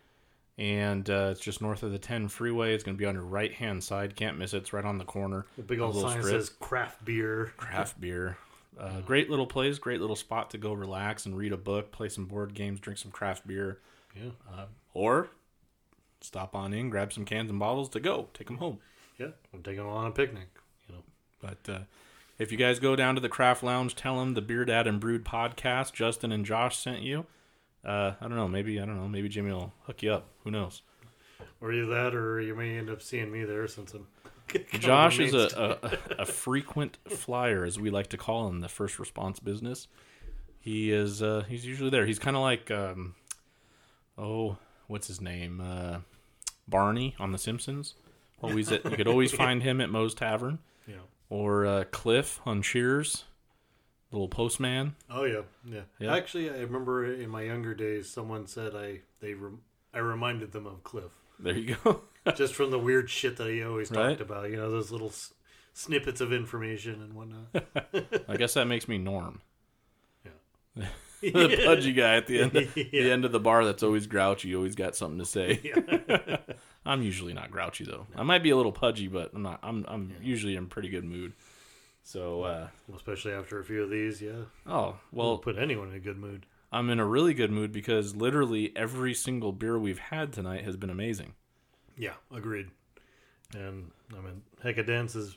[0.58, 2.74] And uh, it's just north of the 10 freeway.
[2.74, 4.16] It's going to be on your right hand side.
[4.16, 4.58] Can't miss it.
[4.58, 5.44] It's right on the corner.
[5.58, 6.24] The big old sign strip.
[6.40, 7.52] says craft beer.
[7.56, 8.38] craft beer.
[8.78, 12.10] Uh, great little place, great little spot to go relax and read a book, play
[12.10, 13.78] some board games, drink some craft beer.
[14.14, 14.28] Yeah.
[14.52, 15.30] Uh, or
[16.26, 18.78] stop on in, grab some cans and bottles to go, take them home.
[19.18, 20.48] Yeah, I'm taking them on a picnic.
[20.88, 21.02] You know,
[21.40, 21.78] But uh,
[22.38, 25.00] if you guys go down to the craft lounge, tell them the Beer Dad and
[25.00, 27.26] Brewed podcast, Justin and Josh sent you.
[27.84, 28.48] Uh, I don't know.
[28.48, 29.08] Maybe I don't know.
[29.08, 30.26] Maybe Jimmy will hook you up.
[30.44, 30.82] Who knows?
[31.60, 34.06] or either that, or you may end up seeing me there since I'm.
[34.78, 38.98] Josh is a, a, a frequent flyer, as we like to call him, the first
[38.98, 39.88] response business.
[40.60, 42.06] He is uh, he's usually there.
[42.06, 43.14] He's kind of like um,
[44.18, 45.60] oh, what's his name?
[45.60, 45.98] Uh,
[46.68, 47.94] Barney on The Simpsons.
[48.42, 50.58] Always at, you could always find him at Moe's Tavern.
[50.86, 50.96] Yeah.
[51.30, 53.24] Or uh, Cliff on Cheers,
[54.12, 54.94] little postman.
[55.10, 56.14] Oh yeah, yeah, Yeah.
[56.14, 59.62] Actually, I remember in my younger days, someone said I they rem-
[59.94, 61.10] I reminded them of Cliff.
[61.38, 62.02] There you go.
[62.36, 64.10] Just from the weird shit that he always Right.
[64.10, 64.50] talked about.
[64.50, 65.32] You know, those little s-
[65.72, 68.24] snippets of information and whatnot.
[68.28, 69.40] I guess that makes me Norm.
[70.24, 70.86] Yeah.
[71.22, 73.12] the pudgy guy at the end, the Yeah.
[73.12, 75.72] end of the bar that's always grouchy, always got something to say.
[76.86, 78.06] I'm usually not grouchy though.
[78.14, 79.60] I might be a little pudgy, but I'm not.
[79.62, 81.32] I'm I'm usually in pretty good mood.
[82.02, 84.42] So, uh, Especially after a few of these, yeah.
[84.66, 86.46] oh well, put anyone in a good mood.
[86.70, 90.76] I'm in a really good mood because literally every single beer we've had tonight has
[90.76, 91.34] been amazing.
[91.96, 92.68] Yeah, agreed.
[93.54, 95.36] And I mean, Hecka Dense is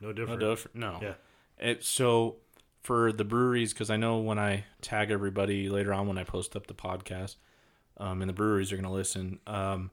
[0.00, 0.40] no different.
[0.40, 0.76] No different.
[0.76, 0.98] No.
[1.02, 1.14] Yeah.
[1.58, 2.36] It, so
[2.88, 6.56] for the breweries, because I know when I tag everybody later on when I post
[6.56, 7.36] up the podcast,
[7.98, 9.40] um, and the breweries are going to listen.
[9.46, 9.90] Um,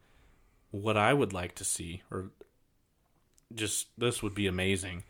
[0.71, 2.31] what I would like to see, or
[3.53, 5.03] just this would be amazing,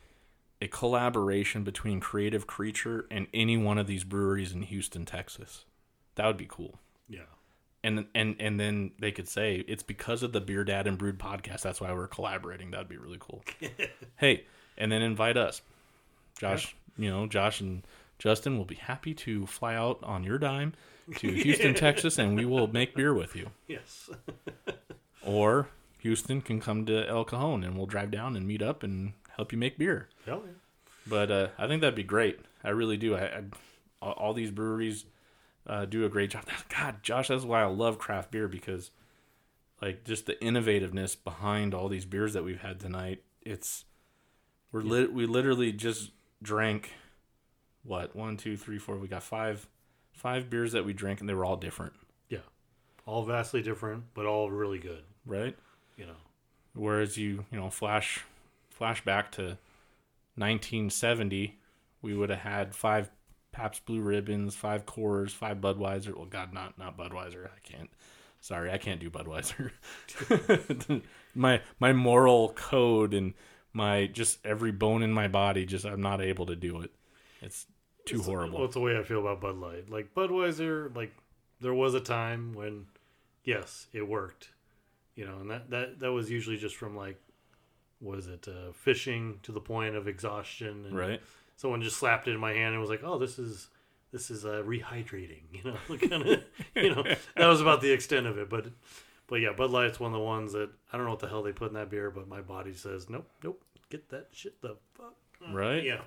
[0.59, 5.65] a collaboration between Creative Creature and any one of these breweries in Houston, Texas.
[6.15, 6.79] That would be cool.
[7.07, 7.19] Yeah.
[7.83, 11.19] And and and then they could say it's because of the Beer Dad and Brewed
[11.19, 11.61] podcast.
[11.61, 12.71] That's why we're collaborating.
[12.71, 13.43] That'd be really cool.
[14.15, 14.45] hey,
[14.75, 15.61] and then invite us,
[16.39, 16.75] Josh.
[16.97, 17.85] You know, Josh and
[18.19, 20.73] Justin will be happy to fly out on your dime
[21.17, 23.49] to Houston, Texas, and we will make beer with you.
[23.67, 24.09] Yes.
[25.25, 25.69] Or
[26.01, 29.51] Houston can come to El Cajon and we'll drive down and meet up and help
[29.51, 30.07] you make beer.
[30.25, 30.51] Hell yeah.
[31.07, 32.39] But uh, I think that'd be great.
[32.63, 33.15] I really do.
[33.15, 33.43] I, I
[34.01, 35.05] all- these breweries
[35.65, 36.45] uh, do a great job.
[36.69, 38.91] God, Josh, that's why I love craft beer because,
[39.81, 43.23] like, just the innovativeness behind all these beers that we've had tonight.
[43.41, 43.85] It's
[44.71, 45.11] we're lit.
[45.13, 46.11] We literally just
[46.45, 46.91] drank
[47.83, 48.97] what one, two, three, four.
[48.97, 49.67] We got five,
[50.13, 51.93] five beers that we drank, and they were all different.
[52.29, 52.39] Yeah.
[53.05, 55.03] All vastly different, but all really good.
[55.25, 55.55] right?
[55.97, 56.15] You know.
[56.73, 58.23] Whereas you, you know, flash
[58.69, 59.57] flash back to
[60.35, 61.57] 1970,
[62.01, 63.09] we would have had five
[63.51, 66.15] Pabst Blue Ribbons, five Coors, five Budweiser.
[66.15, 67.45] Well, God, not not Budweiser.
[67.45, 67.89] I can't.
[68.41, 69.71] Sorry, I can't do Budweiser.
[71.35, 73.33] my my moral code and
[73.75, 76.91] my just every bone in my body, just I'm not able to do it.
[77.41, 77.67] It's
[78.05, 78.57] too It's- horrible.
[78.59, 79.89] Well, it's the way I feel about Bud Light.
[79.89, 81.13] Like Budweiser, like
[81.61, 82.85] there was a time when,
[83.43, 84.49] yes, it worked.
[85.15, 87.19] You know, and that that that was usually just from like,
[88.01, 90.85] was it uh, fishing to the point of exhaustion?
[90.87, 91.21] And Right.
[91.57, 93.69] Someone just slapped it in my hand and was like, "Oh, this is
[94.11, 96.43] this is uh, rehydrating." You know, kind of.
[96.75, 97.03] you know,
[97.37, 98.49] that was about the extent of it.
[98.49, 98.65] But
[99.27, 101.43] but yeah, Bud Light's one of the ones that I don't know what the hell
[101.43, 104.75] they put in that beer, but my body says, "Nope, nope, get that shit the
[104.95, 105.13] fuck."
[105.53, 105.83] Right?
[105.83, 106.01] Yeah.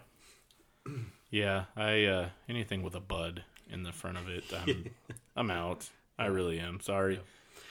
[1.31, 4.91] Yeah, I uh anything with a bud in the front of it, I'm
[5.37, 5.91] I'm out.
[6.19, 6.81] I really am.
[6.81, 7.21] Sorry.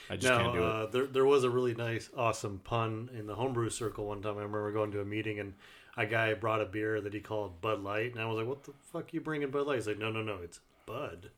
[0.08, 0.64] I just now, can't do it.
[0.64, 4.34] uh, There, there was a really nice, awesome pun in the homebrew circle one time.
[4.38, 5.54] I remember going to a meeting and
[5.96, 8.62] a guy brought a beer that he called Bud Light, and I was like, "What
[8.62, 11.30] the fuck you bringing Bud Light?" He's like, "No, no, no, it's Bud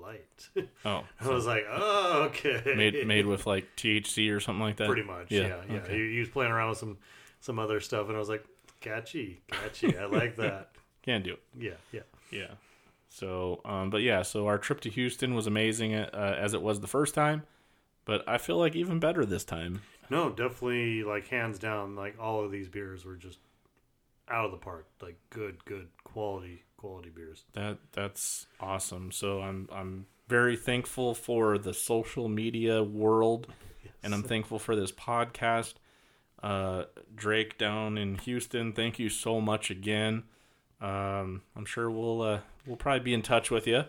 [0.00, 0.48] Light."
[0.84, 4.86] Oh, I was like, "Oh, okay." made made with like THC or something like that.
[4.86, 5.76] Pretty much, yeah, yeah.
[5.76, 5.94] okay.
[5.96, 6.98] He, he was playing around with some
[7.40, 8.44] some other stuff, and I was like,
[8.80, 9.96] "Catchy, catchy.
[9.96, 10.70] I like that."
[11.02, 11.42] Can't do it.
[11.58, 12.00] Yeah, yeah.
[12.30, 12.54] Yeah.
[13.08, 16.80] So, um, but yeah, so our trip to Houston was amazing uh, as it was
[16.80, 17.44] the first time,
[18.04, 19.82] but I feel like even better this time.
[20.10, 23.38] No, definitely, like hands down, like all of these beers were just
[24.28, 24.86] out of the park.
[25.02, 27.44] Like good, good quality, quality beers.
[27.52, 29.12] That that's awesome.
[29.12, 33.48] So I'm I'm very thankful for the social media world,
[34.02, 35.74] and I'm thankful for this podcast.
[36.42, 36.84] Uh,
[37.14, 40.22] Drake down in Houston, thank you so much again.
[40.80, 43.84] Um, I'm sure we'll uh, we'll probably be in touch with you.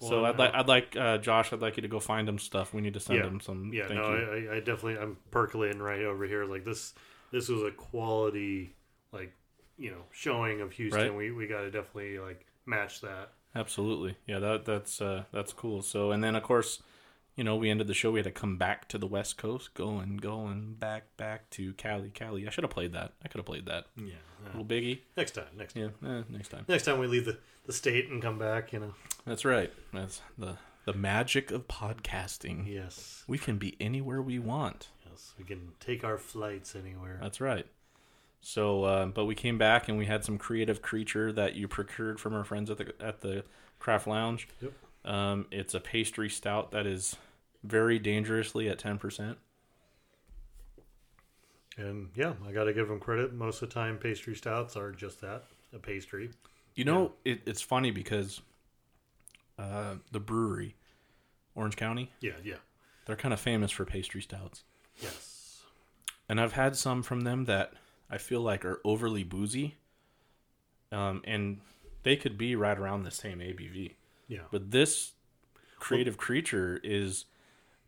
[0.00, 1.52] so Well, I'd like I'd like uh, Josh.
[1.52, 2.72] I'd like you to go find him stuff.
[2.72, 3.26] We need to send yeah.
[3.26, 3.70] him some.
[3.72, 4.50] Yeah, thank no, you.
[4.50, 6.46] I, I definitely I'm percolating right over here.
[6.46, 6.94] Like this,
[7.30, 8.74] this was a quality,
[9.12, 9.34] like
[9.82, 11.00] you know, showing of Houston.
[11.02, 11.14] Right.
[11.14, 13.32] We we got to definitely like match that.
[13.54, 14.16] Absolutely.
[14.26, 15.82] Yeah, that that's uh that's cool.
[15.82, 16.82] So and then of course,
[17.36, 19.74] you know, we ended the show, we had to come back to the West Coast,
[19.74, 22.46] going, going back back to Cali, Cali.
[22.46, 23.12] I should have played that.
[23.24, 23.86] I could have played that.
[23.96, 24.14] Yeah.
[24.46, 25.00] Little biggie.
[25.16, 26.24] Next time, next Yeah, time.
[26.28, 26.64] eh, next time.
[26.68, 28.94] Next time we leave the, the state and come back, you know.
[29.24, 29.72] That's right.
[29.92, 32.66] That's the the magic of podcasting.
[32.66, 33.22] Yes.
[33.28, 34.88] We can be anywhere we want.
[35.08, 37.18] Yes, we can take our flights anywhere.
[37.22, 37.66] That's right.
[38.44, 42.18] So, uh, but we came back and we had some creative creature that you procured
[42.18, 43.44] from our friends at the at the
[43.78, 44.48] Craft Lounge.
[44.60, 44.72] Yep.
[45.04, 47.16] Um, it's a pastry stout that is
[47.62, 49.38] very dangerously at ten percent.
[51.78, 53.32] And yeah, I got to give them credit.
[53.32, 56.30] Most of the time, pastry stouts are just that a pastry.
[56.74, 58.42] You know, it, it's funny because
[59.58, 60.74] uh, the Bruery,
[61.54, 62.56] Orange County, Yeah, yeah.
[63.06, 64.64] they're kind of famous for pastry stouts.
[65.00, 65.62] Yes.
[66.28, 67.72] And I've had some from them that
[68.12, 69.76] I feel like are overly boozy.
[70.92, 71.60] Um, and
[72.02, 73.94] they could be right around the same ABV.
[74.28, 74.40] Yeah.
[74.50, 75.12] But this
[75.78, 77.24] creative creature is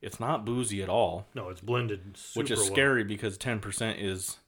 [0.01, 1.27] it's not boozy at all.
[1.35, 2.67] No, it's blended which is well.
[2.69, 4.39] scary because 10% is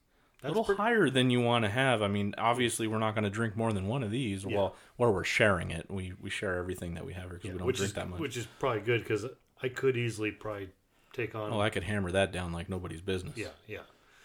[0.43, 2.01] a little pretty- higher than you want to have.
[2.03, 4.57] I mean, obviously we're not going to drink more than one of these Yeah.
[4.57, 5.91] while while we're sharing it.
[5.91, 8.21] We we share everything that we have because Yeah, we don't drink is that much.
[8.21, 9.27] which is probably good because
[9.63, 10.69] I could easily probably
[11.13, 11.53] take on.
[11.53, 13.37] oh, I could hammer that down like nobody's business.
[13.37, 13.81] Yeah, yeah,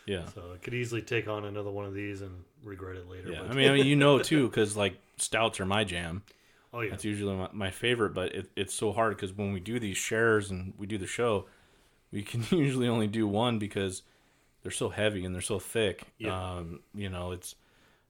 [0.06, 0.26] Yeah.
[0.34, 3.32] So I could easily take on another one of these and regret it later.
[3.32, 6.24] Yeah, but- I mean, I mean, you know too, because like stouts are my jam.
[6.74, 6.92] Oh, yeah.
[6.92, 9.98] That's usually my, my favorite, but it, it's so hard because when we do these
[9.98, 11.46] shares and we do the show,
[12.12, 14.04] we can usually only do one because
[14.64, 16.04] they're so heavy and they're so thick.
[16.18, 16.56] Yeah.
[16.58, 17.56] Um, you know, it's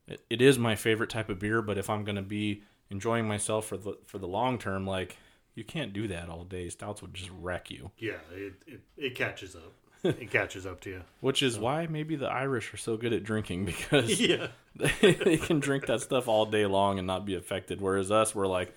[0.08, 3.66] it, it is my favorite type of beer, but if I'm gonna be enjoying myself
[3.68, 5.18] for the for the long term, like
[5.56, 6.70] you can't do that all day.
[6.70, 7.92] Stouts would just wreck you.
[7.98, 9.74] Yeah, it, it, it catches up.
[10.22, 11.02] It catches up to you.
[11.19, 14.48] Which is why maybe the Irish are so good at drinking because Yeah.
[14.76, 17.80] they, they can drink that stuff all day long and not be affected.
[17.82, 18.73] Whereas us, we're like,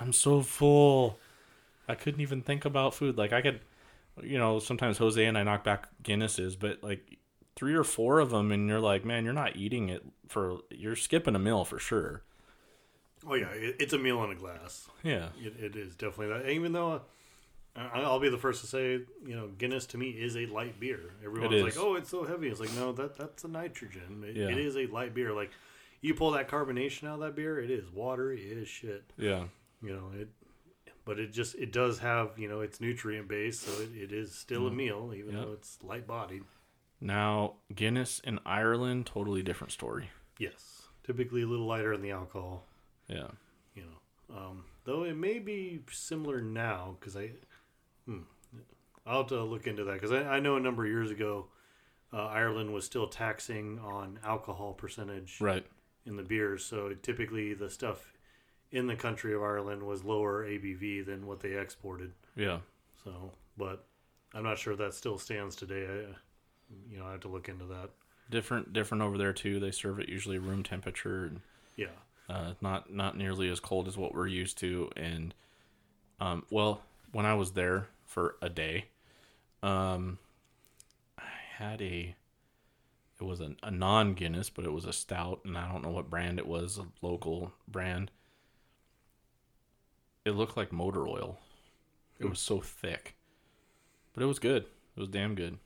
[0.00, 1.18] I'm so full.
[1.88, 3.16] I couldn't even think about food.
[3.18, 3.60] Like I could,
[4.22, 7.16] you know, sometimes Jose and I knock back Guinnesses, but like
[7.56, 10.58] three or four of them, and you're like, man, you're not eating it for.
[10.70, 12.22] You're skipping a meal for sure.
[13.26, 14.86] Oh yeah, it's a meal in a glass.
[15.02, 15.30] Yeah.
[15.40, 16.48] it, it is definitely that.
[16.50, 16.98] Even though I,
[17.76, 18.92] I'll be the first to say,
[19.24, 21.12] you know, Guinness to me is a light beer.
[21.24, 24.24] Everyone's like, "Oh, it's so heavy." It's like, no, that that's a nitrogen.
[24.26, 24.48] It, Yeah.
[24.48, 25.32] it is a light beer.
[25.32, 25.50] Like
[26.00, 29.04] you pull that carbonation out of that beer, it is watery as shit.
[29.16, 29.44] Yeah.
[29.80, 30.28] You know it,
[31.04, 34.34] but it just it does have you know it's nutrient base, so it, it is
[34.34, 34.76] still a Mm.
[34.76, 35.44] meal, even Yep.
[35.44, 36.42] though it's light bodied.
[37.00, 40.10] Now Guinness in Ireland, totally different story.
[40.36, 42.66] Yes, typically a little lighter in the alcohol.
[43.06, 43.28] Yeah.
[43.76, 44.36] you know.
[44.36, 47.30] Um, though it may be similar now because I,
[48.08, 48.22] hmm,
[49.06, 51.46] I'll have to look into that because I, I know a number of years ago,
[52.12, 55.66] uh, Ireland was still taxing on alcohol percentage Right.
[56.06, 56.64] in the beers.
[56.64, 58.12] So typically the stuff
[58.72, 62.12] in the country of Ireland was lower ABV than what they exported.
[62.36, 62.58] Yeah.
[63.04, 63.84] So, but
[64.34, 65.86] I'm not sure that still stands today.
[65.86, 66.14] I,
[66.90, 67.90] you know, I have to look into that.
[68.30, 69.58] Different, different over there too.
[69.60, 71.24] They serve it usually room temperature.
[71.26, 71.40] And,
[71.76, 71.86] Yeah.
[72.28, 74.90] uh, not not nearly as cold as what we're used to.
[74.96, 75.34] And
[76.20, 76.82] um, well,
[77.12, 78.86] when I was there for a day,
[79.62, 80.18] um,
[81.18, 81.22] I
[81.58, 82.16] had a
[83.20, 85.90] it was a, a non Guinness, but it was a stout, and I don't know
[85.90, 88.10] what brand it was, a local brand.
[90.24, 91.38] It looked like motor oil.
[92.18, 93.14] It was so thick,
[94.12, 94.64] but it was good.
[94.96, 95.58] It was damn good.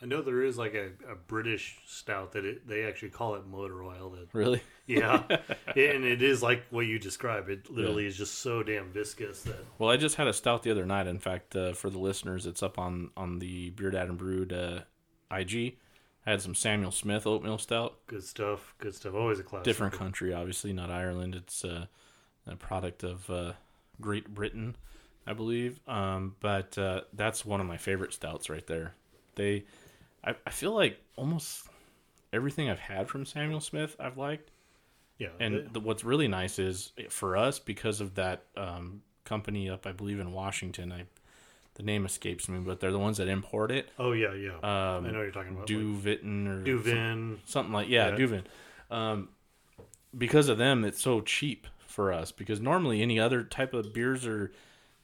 [0.00, 3.46] I know there is like a, a British stout that it, they actually call it
[3.46, 4.10] motor oil.
[4.10, 4.62] That Really?
[4.86, 7.48] yeah, and it is like what you describe.
[7.48, 10.70] It literally is just so damn viscous that Well, I just had a stout the
[10.70, 11.08] other night.
[11.08, 14.52] In fact, uh, for the listeners, it's up on on the Beer Dad and Brewed
[14.52, 14.80] uh,
[15.32, 15.76] IG.
[16.26, 17.96] I had some Samuel Smith oatmeal stout.
[18.06, 18.74] good stuff.
[18.78, 19.14] Good stuff.
[19.14, 19.64] Always a classic.
[19.64, 21.34] Different country, obviously, not Ireland.
[21.34, 21.86] It's uh,
[22.46, 23.52] a product of uh,
[24.00, 24.76] Great Britain,
[25.26, 25.80] I believe.
[25.88, 28.94] Um, but uh, that's one of my favorite stouts right there.
[29.36, 29.64] They,
[30.28, 31.66] I, I feel like almost
[32.32, 34.50] everything I've had from Samuel Smith, I've liked.
[35.18, 39.68] Yeah, And they- the, what's really nice is for us because of that um, company
[39.68, 40.92] up, I believe in Washington.
[40.92, 41.04] I
[41.74, 43.88] the name escapes me, but they're the ones that import it.
[44.00, 44.54] Oh, yeah, yeah.
[44.56, 46.94] Um, I know you're talking about, like- or du Vin.
[46.94, 48.16] some- something like yeah, Yeah.
[48.16, 48.42] du Vin.
[48.90, 49.28] Um,
[50.16, 52.32] because of them, it's so cheap for us.
[52.32, 54.50] Because normally, any other type of beers or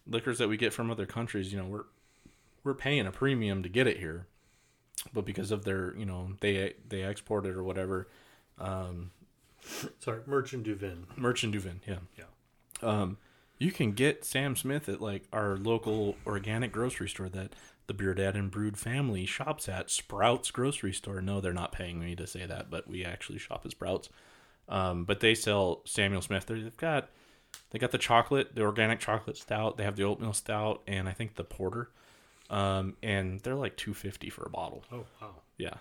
[0.06, 1.84] liquors that we get from other countries, you know, we're
[2.64, 4.26] we're paying a premium to get it here.
[5.12, 8.08] But because of their, you know, they they export it or whatever.
[8.58, 9.10] Um,
[9.98, 11.06] Sorry, Merchant du Vin.
[11.16, 11.98] Merchant du Vin, yeah.
[12.18, 12.24] Yeah.
[12.82, 13.16] Um,
[13.58, 17.54] you can get Sam Smith at like our local organic grocery store that
[17.86, 21.20] the Beer Dad and Brewed family shops at Sprouts grocery store.
[21.20, 24.08] No, they're not paying me to say that, but we actually shop at Sprouts.
[24.68, 26.46] Um, but they sell Samuel Smith.
[26.46, 27.08] They've got
[27.70, 29.76] they got the chocolate, the organic chocolate stout.
[29.76, 31.90] They have the oatmeal stout, and I think the porter.
[32.50, 34.84] Um, and they're like two fifty for a bottle.
[34.92, 35.34] Oh wow.
[35.58, 35.74] Yeah.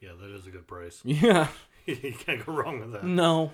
[0.00, 1.02] Yeah, that is a good price.
[1.04, 1.48] Yeah.
[1.86, 3.04] you can't go wrong with that.
[3.04, 3.52] No.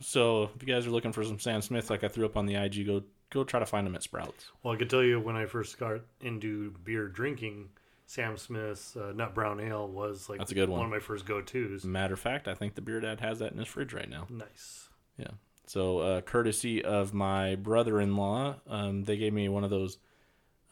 [0.00, 2.46] So if you guys are looking for some Sam Smith, like I threw up on
[2.46, 4.46] the IG, go go try to find them at Sprouts.
[4.62, 7.68] Well, I can tell you when I first got into beer drinking,
[8.06, 10.78] Sam Smith's uh, Nut Brown Ale was like That's a good one.
[10.80, 11.84] One of my first go tos.
[11.84, 14.26] Matter of fact, I think the beer dad has that in his fridge right now.
[14.30, 14.88] Nice.
[15.18, 15.32] Yeah.
[15.66, 19.98] So, uh, courtesy of my brother-in-law, um, they gave me one of those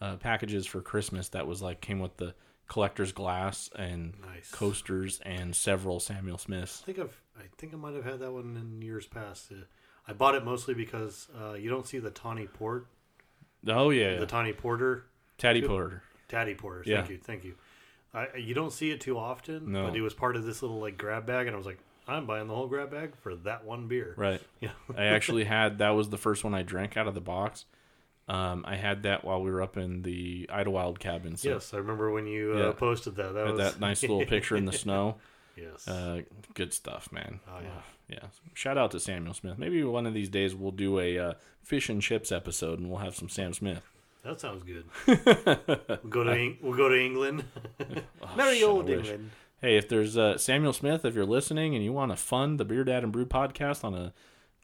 [0.01, 2.35] uh, packages for Christmas that was like came with the
[2.69, 4.51] collector's glass and Nice.
[4.51, 6.83] coasters and several Samuel Smiths.
[6.83, 9.53] I think I've I think I might have had that one in years past.
[9.53, 9.57] Uh,
[10.09, 12.87] I bought it mostly because uh, you don't see the tawny port.
[13.67, 15.05] Oh yeah, the tawny porter,
[15.39, 16.03] Taddy Porter.
[16.29, 16.83] Taddy porter.
[16.85, 17.13] Thank Yeah.
[17.15, 17.55] you, thank you.
[18.15, 19.87] I, you don't see it too often, No.
[19.89, 21.79] but it was part of this little like grab bag, and I was like,
[22.09, 24.15] I'm buying the whole grab bag for that one beer.
[24.17, 24.41] Right.
[24.61, 24.71] Yeah.
[24.97, 27.65] I actually had that was the first one I drank out of the box.
[28.29, 31.37] Um, I had that while we were up in the Idyllwild cabin.
[31.37, 33.35] So yes, I remember when you uh, posted that.
[33.35, 35.17] That was that nice little picture in the snow.
[35.57, 35.87] Yes.
[35.89, 36.23] Uh,
[36.55, 37.41] good stuff, man.
[37.49, 37.69] Oh, yeah.
[38.09, 38.29] yeah.
[38.53, 39.59] Shout out to Samuel Smith.
[39.59, 42.99] Maybe one of these days we'll do a uh, fish and chips episode, and we'll
[42.99, 43.83] have some Sam Smith.
[44.25, 44.85] That sounds good.
[45.07, 47.45] we'll go to we'll go to England.
[48.37, 48.91] Merry Shit, old.
[48.91, 49.31] England.
[49.63, 52.65] Hey, if there's uh, Samuel Smith, if you're listening and you want to fund the
[52.65, 54.13] Beer Dad and Brew podcast on a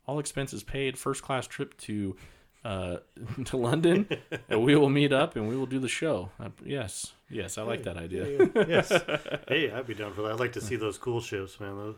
[0.04, 2.16] all expenses paid first class trip to
[2.64, 2.98] uh,
[3.46, 4.08] to London,
[4.48, 6.30] and we will meet up and we will do the show.
[6.40, 8.48] Uh, yes, yes, I like that idea.
[8.68, 8.92] yes.
[9.48, 10.32] Hey, I'd be down for that.
[10.32, 11.76] I'd like to see those cool ships, man.
[11.76, 11.96] Those,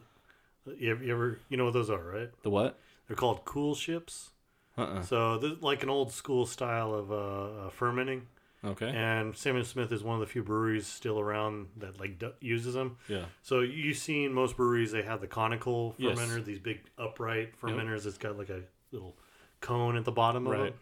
[0.78, 2.30] you, ever, you ever, you know what those are, right?
[2.42, 2.78] The what?
[3.06, 4.30] They're called cool ships.
[4.76, 5.02] Uh-uh.
[5.02, 8.22] So they're like an old school style of uh, uh, fermenting.
[8.64, 8.88] Okay.
[8.88, 12.72] And Samuel Smith is one of the few breweries still around that like d- uses
[12.74, 12.96] them.
[13.08, 13.26] Yeah.
[13.42, 16.18] So you've seen most breweries they have the conical Yes.
[16.18, 18.06] fermenter, these big upright fermenters.
[18.06, 19.14] It's got like a little
[19.64, 20.66] cone at the bottom of Right.
[20.68, 20.76] it.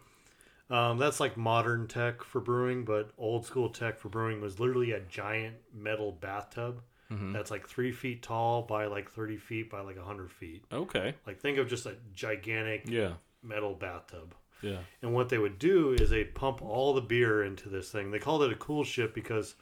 [0.73, 4.91] Um, that's like modern tech for brewing, but old school tech for brewing was literally
[4.91, 6.81] a giant metal bathtub
[7.11, 7.33] Mhm.
[7.33, 10.63] that's like three feet tall by like thirty feet by like hundred feet.
[10.71, 11.15] Okay.
[11.27, 13.13] Like think of just a gigantic Yeah.
[13.41, 14.33] metal bathtub.
[14.61, 14.79] Yeah.
[15.01, 18.11] And what they would do is they'd pump all the beer into this thing.
[18.11, 19.55] They called it a cool ship because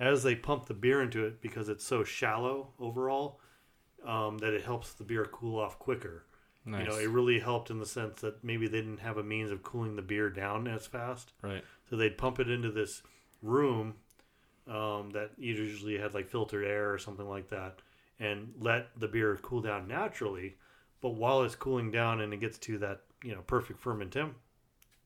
[0.00, 3.40] as they pump the beer into it, because it's so shallow overall,
[4.04, 6.24] um, that it helps the beer cool off quicker.
[6.76, 9.50] You know, it really helped in the sense that maybe they didn't have a means
[9.50, 11.32] of cooling the beer down as fast.
[11.42, 11.64] Right.
[11.88, 13.02] So they'd pump it into this
[13.42, 13.94] room
[14.66, 17.78] um, that usually had like filtered air or something like that,
[18.20, 20.56] and let the beer cool down naturally.
[21.00, 24.36] But while it's cooling down and it gets to that you know perfect ferment temp,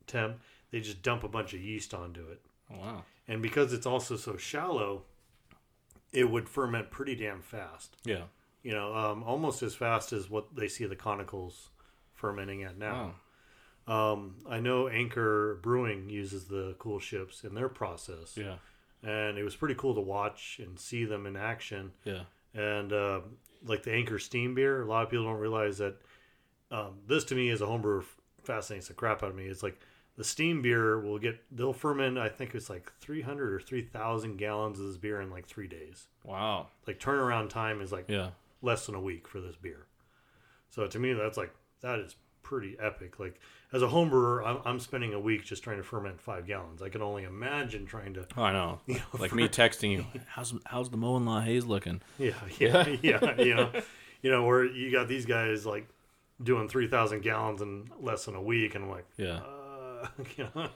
[0.07, 0.41] temp
[0.71, 2.41] they just dump a bunch of yeast onto it.
[2.73, 3.05] Oh, wow.
[3.29, 5.03] And because it's also so shallow,
[6.13, 7.97] it would ferment pretty damn fast.
[8.05, 8.25] Yeah.
[8.63, 11.69] You know, um, almost as fast as what they see the conicals
[12.15, 13.15] fermenting at now.
[13.89, 18.37] Um, I know Anchor Brewing uses the cool ships in their process.
[18.37, 18.55] Yeah.
[19.03, 21.91] And it was pretty cool to watch and see them in action.
[22.05, 22.23] Yeah.
[22.55, 23.21] And uh,
[23.65, 25.97] like the Anchor Steam beer, a lot of people don't realize that
[26.71, 28.05] um, this to me as a homebrewer
[28.45, 29.47] fascinates the crap out of me.
[29.47, 29.81] It's like
[30.17, 32.19] the steam beer will get they'll ferment.
[32.19, 35.47] I think it's like three hundred or three thousand gallons of this beer in like
[35.47, 36.07] three days.
[36.25, 36.69] Wow.
[36.87, 38.31] Like turnaround time is like Yeah.
[38.63, 39.87] Less than a week for this beer.
[40.71, 41.53] So to me, that's like
[41.83, 43.19] that is pretty epic.
[43.21, 43.39] Like
[43.73, 46.81] as a homebrewer, I'm, I'm spending a week just trying to ferment five gallons.
[46.83, 48.27] I can only imagine trying to.
[48.37, 48.81] Oh, I know.
[48.87, 50.07] you know, like fer- me texting you.
[50.29, 52.01] How's how's the Moen La Haze looking?
[52.19, 53.41] Yeah, yeah, yeah.
[53.41, 53.71] You know,
[54.23, 55.89] you know where you got these guys like
[56.43, 59.41] doing three thousand gallons in less than a week, and I'm like, Yeah.
[59.41, 60.69] uh, you know,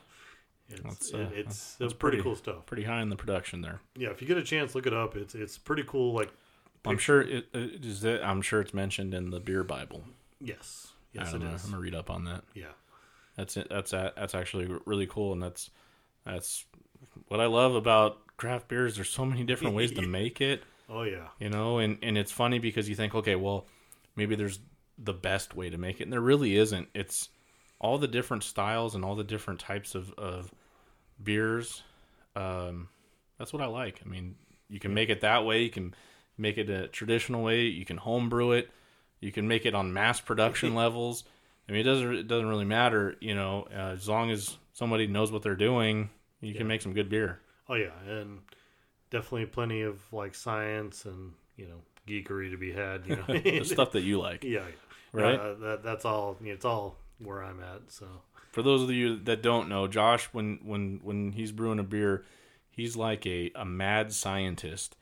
[0.69, 2.65] it's uh, it's it's pretty, cool stuff.
[2.65, 3.79] Pretty high in the production there.
[3.95, 5.15] Yeah, if you get a chance, look it up.
[5.15, 6.13] It's it's pretty cool.
[6.13, 6.31] Like,
[6.89, 8.05] I'm sure it, it is.
[8.05, 10.03] I'm sure it's mentioned in the beer Bible.
[10.39, 10.93] Yes.
[11.13, 11.53] Yes, it know.
[11.53, 11.63] is.
[11.63, 12.43] I'm gonna read up on that.
[12.53, 12.65] Yeah.
[13.35, 13.67] That's it.
[13.69, 15.69] That's that's actually really cool, and that's
[16.25, 16.65] that's
[17.27, 18.95] what I love about craft beers.
[18.95, 20.63] There's so many different ways to make it.
[20.89, 21.27] Oh yeah.
[21.39, 23.67] You know, and and it's funny because you think, okay, well,
[24.15, 24.59] maybe there's
[24.97, 26.89] the best way to make it, and there really isn't.
[26.93, 27.29] It's
[27.79, 30.51] all the different styles and all the different types of of
[31.21, 31.83] beers.
[32.35, 32.89] Um,
[33.37, 34.01] that's what I like.
[34.05, 34.35] I mean,
[34.69, 35.63] you can make it that way.
[35.63, 35.93] You can
[36.37, 37.61] make it a traditional way.
[37.63, 38.69] You can home brew it.
[39.19, 41.23] You can make it on mass production levels.
[41.67, 43.15] I mean, it doesn't it doesn't really matter.
[43.19, 46.09] You know, uh, as long as somebody knows what they're doing,
[46.41, 46.59] you Yeah.
[46.59, 47.39] can make some good beer.
[47.67, 48.39] Oh yeah, and
[49.09, 53.05] definitely plenty of like science and you know geekery to be had.
[53.07, 54.43] You know, The stuff that you like.
[54.43, 54.65] Yeah,
[55.11, 55.39] Right?
[55.39, 56.37] Uh, that that's all.
[56.43, 57.91] It's all where I'm at.
[57.91, 58.05] So
[58.51, 62.23] For those of you that don't know, Josh, when when when he's brewing a beer,
[62.69, 64.95] he's like a, a mad scientist.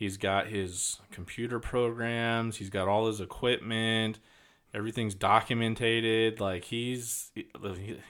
[0.00, 4.18] He's got his computer programs, he's got all his equipment,
[4.72, 6.40] everything's documented.
[6.40, 7.30] Like he's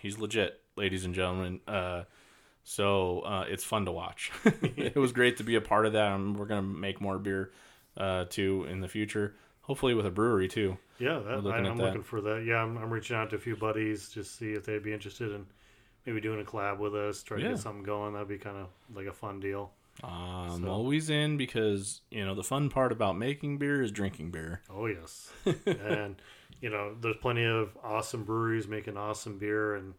[0.00, 1.58] he's legit, ladies and gentlemen.
[1.66, 2.04] Uh,
[2.62, 4.30] so uh, it's fun to watch.
[4.44, 7.50] it was great to be a part of that, and we're gonna make more beer
[7.96, 9.34] uh, too in the future.
[9.62, 10.78] Hopefully with a brewery too.
[11.00, 11.84] yeah, that, I, looking I'm that.
[11.86, 12.44] looking for that.
[12.46, 15.32] Yeah, I'm, I'm reaching out to a few buddies just see if they'd be interested
[15.32, 15.44] in
[16.06, 18.12] maybe doing a collab with us, try to get something going.
[18.12, 19.72] That'd be kind of like a fun deal.
[20.02, 24.30] I'm So- always in because you know the fun part about making beer is drinking
[24.30, 24.62] beer.
[24.70, 25.30] Oh yes,
[25.66, 26.16] and
[26.60, 29.94] you know there's plenty of awesome breweries making awesome beer, and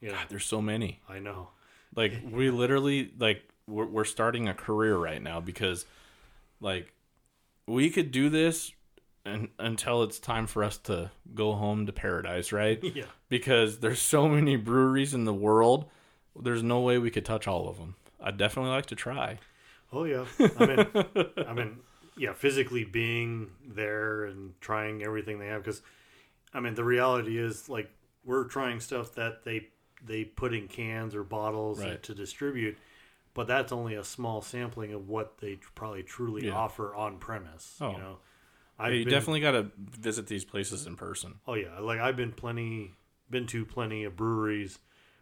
[0.00, 1.00] you know There's so many.
[1.08, 1.48] I know.
[1.94, 5.86] Like we literally like we're we're starting a career right now because
[6.60, 6.92] like
[7.66, 8.72] we could do this
[9.24, 12.78] and, until it's time for us to go home to paradise, right?
[12.82, 13.04] Yeah.
[13.28, 15.86] Because there's so many breweries in the world.
[16.40, 17.96] There's no way we could touch all of them.
[18.26, 19.38] I'd definitely like to try.
[19.92, 20.24] Oh yeah,
[20.58, 20.86] I mean,
[21.46, 21.76] I mean,
[22.16, 25.80] yeah, physically being there and trying everything they have because,
[26.52, 27.88] I mean, the reality is like
[28.24, 29.68] we're trying stuff that they
[30.04, 32.02] they put in cans or bottles Right.
[32.02, 32.76] to distribute,
[33.32, 36.52] but that's only a small sampling of what they probably truly Yeah.
[36.54, 37.78] offer on premise.
[37.80, 37.92] Oh.
[37.92, 38.18] You know,
[38.80, 41.36] Yeah, you been- definitely got to visit these places in person.
[41.46, 42.94] Oh yeah, like I've been plenty,
[43.30, 44.80] been to plenty of breweries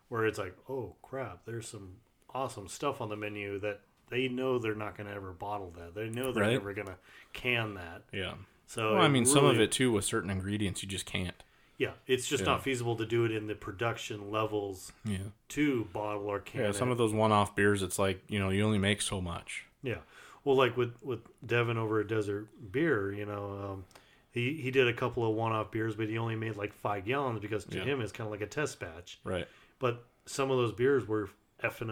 [0.09, 1.99] where it's like, oh crap, there's some
[2.35, 3.81] awesome stuff on the menu that
[4.11, 5.95] they know they're not going to ever bottle that.
[5.95, 6.53] They know they're Right.
[6.53, 6.97] never going to
[7.33, 8.03] can that.
[8.13, 8.35] Yeah.
[8.67, 11.43] So well, I mean, some of it too with certain ingredients you just can't.
[11.77, 12.51] Yeah, it's just Yeah.
[12.53, 15.19] not feasible to do it in the production levels Yeah.
[15.51, 16.61] to bottle or can.
[16.61, 16.93] Yeah, some it.
[16.93, 19.65] of those one-off beers, it's like you know you only make so much.
[19.83, 19.99] Yeah.
[20.45, 23.85] Well, like with with Devin over at Desert Beer, you know, um,
[24.31, 27.41] he he did a couple of one-off beers, but he only made like five gallons
[27.41, 27.85] because to Yeah.
[27.85, 29.19] him it's kind of like a test batch.
[29.25, 29.49] Right.
[29.81, 31.29] But some of those beers were
[31.63, 31.91] effing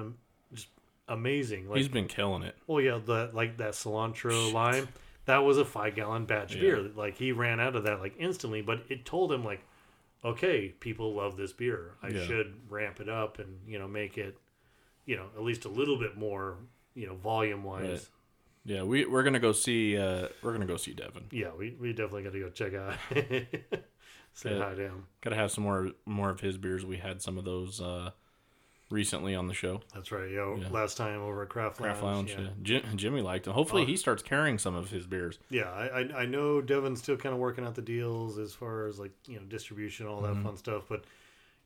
[1.12, 1.68] amazing.
[1.68, 2.56] Like, He's been killing it.
[2.68, 4.89] Oh yeah, that like that cilantro lime.
[5.26, 6.60] That was a five gallon batch Yeah.
[6.60, 6.80] beer.
[6.94, 9.60] Like he ran out of that like instantly, but it told him like,
[10.24, 11.94] okay, people love this beer.
[12.02, 12.22] I Yeah.
[12.26, 14.36] should ramp it up and you know make it,
[15.06, 16.56] you know, at least a little bit more,
[16.94, 17.89] you know, volume wise.
[17.89, 18.09] Right.
[18.64, 21.24] Yeah, we we're gonna go see uh we're gonna go see Devin.
[21.32, 22.94] Yeah, we, we definitely got to go check out.
[24.34, 24.64] Say Yeah.
[24.64, 25.06] hi to him.
[25.20, 26.84] Gotta have some more more of his beers.
[26.86, 28.10] We had some of those uh
[28.93, 29.81] recently on the show.
[29.94, 30.31] That's right.
[30.31, 30.69] Yeah, Yeah.
[30.70, 31.90] last time over at Craft Lounge.
[31.93, 32.31] Craft Lounge.
[32.31, 32.40] yeah.
[32.40, 32.48] Yeah.
[32.62, 33.55] Jim, Jimmy liked them.
[33.55, 33.86] Hopefully, Oh.
[33.86, 35.39] he starts carrying some of his beers.
[35.51, 38.86] Yeah, I, I I know Devin's still kind of working out the deals as far
[38.86, 40.43] as like you know distribution, all that Mhm.
[40.44, 40.85] fun stuff.
[40.89, 41.05] But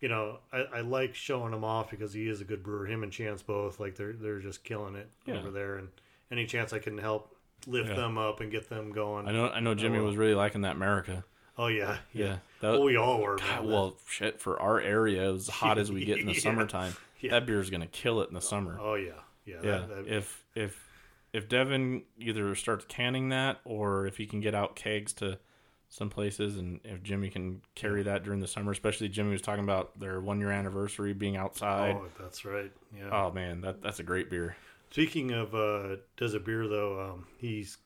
[0.00, 2.86] you know, I, I like showing him off because he is a good brewer.
[2.86, 5.38] Him and Chance both like they're they're just killing it Yeah.
[5.38, 5.76] over there.
[5.76, 5.88] And
[6.30, 7.34] any chance I can help
[7.66, 7.94] lift Yeah.
[7.96, 9.48] them up and get them going, I know.
[9.48, 9.74] I know.
[9.74, 11.24] Jimmy was really liking that America.
[11.58, 12.36] Oh yeah, yeah.
[12.60, 13.36] That, Well, we all were.
[13.36, 14.38] God, well, shit.
[14.40, 16.40] For our area, as hot as we get in the Yeah.
[16.40, 17.38] summertime, Yeah.
[17.40, 18.78] that is gonna kill it in the summer.
[18.80, 19.12] Oh yeah,
[19.44, 19.56] yeah.
[19.62, 19.70] yeah.
[19.78, 20.88] that- that- if if
[21.32, 25.38] if Devin either starts canning that, or if he can get out kegs to
[25.88, 29.62] some places, and if Jimmy can carry that during the summer, especially Jimmy was talking
[29.64, 31.94] about their one year anniversary being outside.
[31.96, 32.72] Oh, that's right.
[32.96, 33.10] Yeah.
[33.12, 34.56] Oh man, that that's a great beer.
[34.90, 37.76] Speaking of uh, a Beer, though, um, he's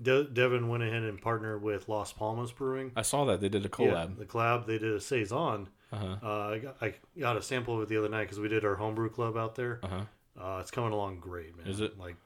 [0.00, 2.92] De- Devin went ahead and partnered with Las Palmas Brewing.
[2.94, 3.68] I saw that they did a Yeah,
[4.06, 4.18] collab.
[4.18, 5.68] the collab they did a saison.
[5.92, 6.16] Uh-huh.
[6.22, 8.64] Uh, I, got, I got a sample of it the other night because we did
[8.64, 9.80] our homebrew club out there.
[9.82, 10.00] Uh-huh.
[10.40, 11.66] Uh, it's coming along great, man.
[11.66, 11.98] Is it?
[11.98, 12.16] like?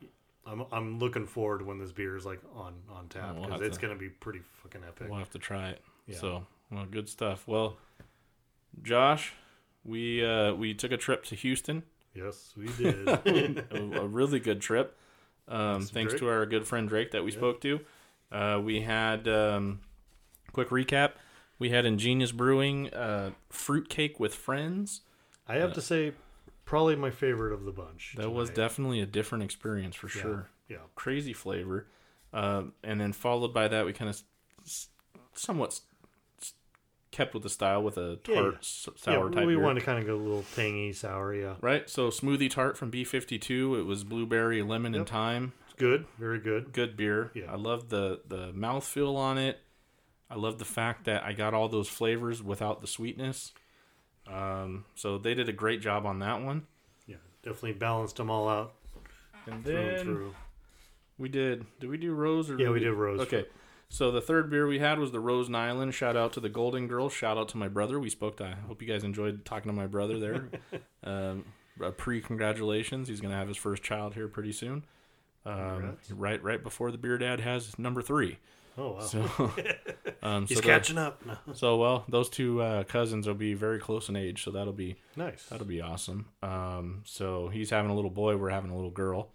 [0.47, 3.45] I'm I'm looking forward to when this beer is like on on tap Oh, we'll
[3.47, 5.09] because it's to- gonna be pretty fucking epic.
[5.11, 5.83] We'll have to try it.
[6.07, 6.19] Yeah.
[6.19, 7.43] So, well, good stuff.
[7.49, 7.79] Well,
[8.83, 9.33] Josh,
[9.85, 11.83] we uh, we took a trip to Houston.
[12.15, 13.09] Yes, we did.
[13.73, 14.97] a, a really good trip.
[15.49, 16.21] Um, Thanks, Drake.
[16.21, 17.81] to our good friend Drake that we spoke to.
[18.33, 19.81] Uh, we had um,
[20.53, 21.13] quick recap.
[21.59, 25.01] We had Ingenious Brewing uh, fruitcake with friends.
[25.49, 26.13] I have Uh, to say,
[26.65, 28.15] probably my favorite of the bunch.
[28.17, 30.51] That was definitely a different experience for Yeah, sure.
[30.69, 30.77] yeah.
[30.95, 31.87] Crazy flavor.
[32.33, 34.21] Um, and then followed by that, we kind of
[34.65, 34.89] s-
[35.33, 35.83] somewhat s-
[36.43, 36.53] s-
[37.11, 38.59] kept with the style with a tart yeah.
[38.59, 39.63] s- Yeah, sour type we beer.
[39.65, 41.33] wanted to kind of go a little tangy, sour.
[41.35, 41.89] Yeah, Right?
[41.89, 43.79] So smoothie tart from B52.
[43.79, 45.09] It was blueberry, lemon, and Yep.
[45.09, 45.53] thyme.
[45.79, 46.73] good, very good.
[46.73, 47.31] Good beer.
[47.35, 47.53] Yeah.
[47.53, 49.61] I love the the mouthfeel on it.
[50.31, 53.53] I love the fact that I got all those flavors without the sweetness.
[54.27, 56.67] Um, so they did a great job on that one.
[57.07, 58.75] Yeah, definitely balanced them all out.
[59.47, 60.35] And through then through.
[61.19, 61.65] we did.
[61.79, 62.59] Did we do rose or?
[62.59, 63.21] Yeah, we did rose.
[63.21, 63.47] Okay.
[63.89, 65.93] So the third beer we had was the Rose Nylund.
[65.93, 67.13] Shout out to the Golden Girls.
[67.13, 68.01] Shout out to my brother.
[68.01, 68.45] We spoke to.
[68.45, 70.49] I hope you guys enjoyed talking to my brother there.
[71.05, 71.45] um,
[71.97, 73.09] pre congratulations.
[73.09, 74.85] He's gonna have his first child here pretty soon.
[75.45, 78.39] Um, right, right before the beer dad has number three.
[78.79, 79.01] Oh wow!
[79.01, 79.21] So,
[80.23, 81.25] um, He's so catching up.
[81.25, 81.37] No.
[81.55, 84.97] So well, those two uh, cousins will be very close in age, so that'll be
[85.17, 85.45] Nice.
[85.47, 86.27] That'll be awesome.
[86.43, 88.37] Um, so he's having a little boy.
[88.37, 89.31] We're having a little girl.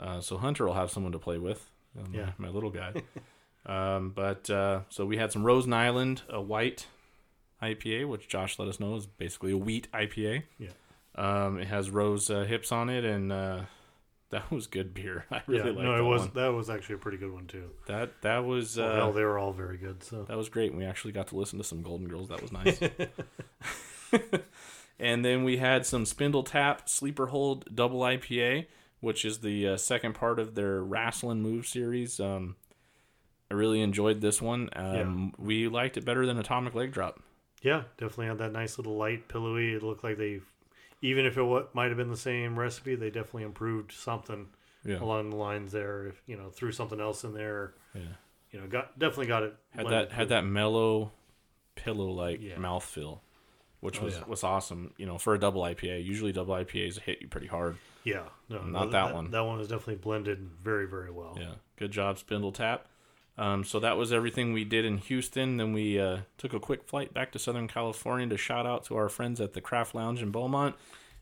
[0.00, 1.70] Uh, so Hunter will have someone to play with.
[1.94, 2.30] my, Yeah.
[2.38, 2.92] my little guy.
[3.66, 6.86] um, but uh, so we had some Rose Nylund, a white
[7.62, 10.42] IPA, which Josh let us know is basically a wheat IPA.
[10.58, 10.70] Yeah.
[11.14, 13.60] Um, it has rose uh, hips on it, and uh,
[14.32, 15.24] that was good beer.
[15.30, 16.30] I really yeah, liked no, it that was one.
[16.34, 17.70] that was actually a pretty good one too.
[17.86, 20.02] That that was Well, uh, hell, they were all very good.
[20.02, 20.70] So that was great.
[20.72, 22.28] and We actually got to listen to some Golden Girls.
[22.28, 22.80] That was nice.
[24.98, 28.66] and then we had some Spindletap Sleeper Hold Double IPA,
[29.00, 32.20] which is the uh, second part of their Wrestling Move series.
[32.20, 32.56] Um,
[33.50, 34.70] I really enjoyed this one.
[34.74, 37.20] Um, We liked it better than Atomic Leg Drop.
[37.62, 39.74] yeah, definitely had that nice little light, pillowy.
[39.74, 40.40] It looked like they,
[41.02, 44.48] even if it wa- might have been the same recipe, they definitely improved something
[44.84, 45.00] Yeah.
[45.02, 46.06] along the lines there.
[46.06, 47.74] If you know, threw something else in there.
[47.94, 48.00] Yeah.
[48.50, 49.54] You know, got definitely got it.
[49.70, 51.12] Had that had that mellow,
[51.74, 52.56] pillow like Yeah.
[52.56, 53.20] mouthfeel,
[53.80, 54.24] which Oh, was yeah.
[54.26, 54.94] was awesome.
[54.96, 57.76] You know, for a double IPA, usually double IPAs hit you pretty hard.
[58.04, 59.30] Yeah, no, not no, that, one.
[59.30, 61.36] That one is definitely blended very, very well.
[61.38, 62.80] Yeah, good job, Spindletap.
[63.38, 65.56] Um, so that was everything we did in Houston.
[65.56, 68.96] Then we uh, took a quick flight back to Southern California to shout out to
[68.96, 70.76] our friends at the Craft Lounge in Beaumont.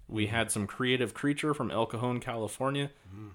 [0.09, 2.91] We had some creative creature from El Cajon, California.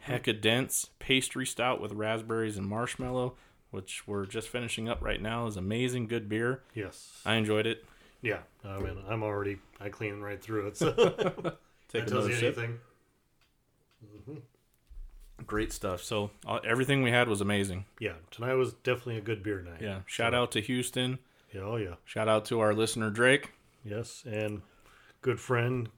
[0.08, 3.36] Hecka dense pastry stout with raspberries and marshmallow,
[3.72, 5.48] which we're just finishing up right now.
[5.48, 6.64] is amazing, good beer.
[6.74, 7.86] Yes, I enjoyed it.
[8.22, 10.78] Yeah, I mean, I'm already I cleaned right through it.
[10.78, 10.92] So
[11.88, 12.80] Take that tells you anything.
[15.46, 16.02] Great stuff.
[16.02, 17.86] So uh, everything we had was amazing.
[18.00, 19.82] Yeah, tonight was definitely a good beer night.
[19.82, 20.00] Yeah.
[20.06, 21.20] Shout out to Houston.
[21.54, 21.96] Yeah, oh yeah.
[22.06, 23.52] Shout out to our listener Drake.
[23.84, 24.62] Yes, and
[25.22, 25.90] good friend,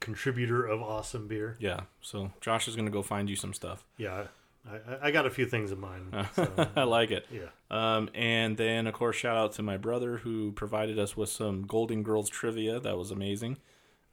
[0.00, 1.56] contributor of awesome beer.
[1.58, 1.80] Yeah.
[2.02, 3.84] So Josh is gonna go find you some stuff.
[3.96, 4.26] Yeah,
[4.68, 6.14] I, I- I got a few things in mind.
[6.34, 7.26] So, I like it.
[7.32, 7.48] Yeah.
[7.70, 11.66] Um, and then of course shout out to my brother who provided us with some
[11.66, 12.78] Golden Girls trivia.
[12.80, 13.58] That was amazing.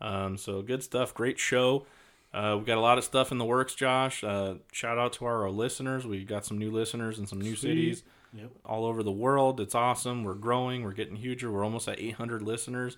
[0.01, 1.13] Um, so good stuff.
[1.13, 1.85] Great show.
[2.33, 4.23] Uh, we got a lot of stuff in the works, Josh.
[4.23, 6.05] Uh, shout out to our, listeners.
[6.07, 7.69] We got some new listeners in some new Sweet.
[7.69, 8.03] cities
[8.33, 8.51] Yep.
[8.65, 9.59] all over the world.
[9.59, 10.23] It's awesome.
[10.23, 10.83] We're growing.
[10.83, 11.51] We're getting huger.
[11.51, 12.95] We're almost at 800 listeners.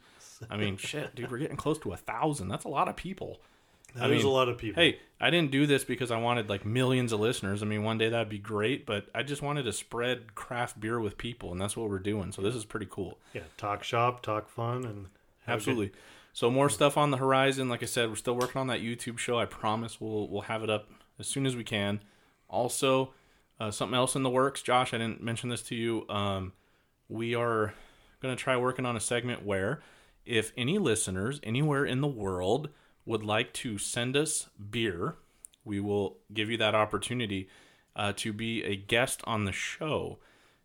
[0.51, 2.49] I mean, shit, dude, we're getting close to a thousand.
[2.49, 3.39] That's a lot of people.
[3.95, 4.81] That is a lot of people.
[4.81, 7.61] Hey, I didn't do this because I wanted like millions of listeners.
[7.61, 10.99] I mean, one day that'd be great, but I just wanted to spread craft beer
[10.99, 12.31] with people, and that's what we're doing.
[12.31, 13.19] So this is pretty cool.
[13.35, 15.91] Yeah, talk shop, talk fun, and have a good- Absolutely.
[16.34, 17.69] So more stuff on the horizon.
[17.69, 19.38] Like I said, we're still working on that YouTube show.
[19.38, 20.89] I promise we'll we'll have it up
[21.19, 22.01] as soon as we can.
[22.49, 23.14] Also,
[23.60, 24.93] uh, something else in the works, Josh.
[24.93, 26.07] I didn't mention this to you.
[26.10, 26.53] Um,
[27.07, 27.76] we are
[28.19, 29.81] going to try working on a segment where,
[30.26, 32.69] if any listeners anywhere in the world
[33.05, 35.18] would like to send us beer,
[35.64, 37.47] we will give you that opportunity
[37.95, 40.18] uh, to be a guest on the show.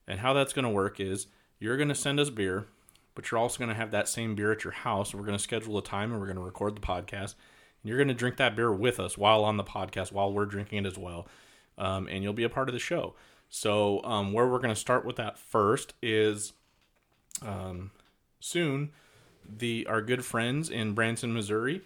[0.06, 1.26] And how that's going to work is
[1.58, 2.68] you're going to send us beer,
[3.18, 5.12] but you're also going to have that same beer at your house.
[5.12, 7.34] We're going to schedule a time and we're going to record the podcast.
[7.82, 10.46] And you're going to drink that beer with us while on the podcast, while we're
[10.46, 11.26] drinking it as well.
[11.76, 13.14] Um, and you'll be a part of the show.
[13.48, 16.52] So, um, where we're going to start with that first is
[17.42, 17.90] um,
[18.38, 18.92] soon
[19.44, 21.82] the our good friends in Branson, Missouri,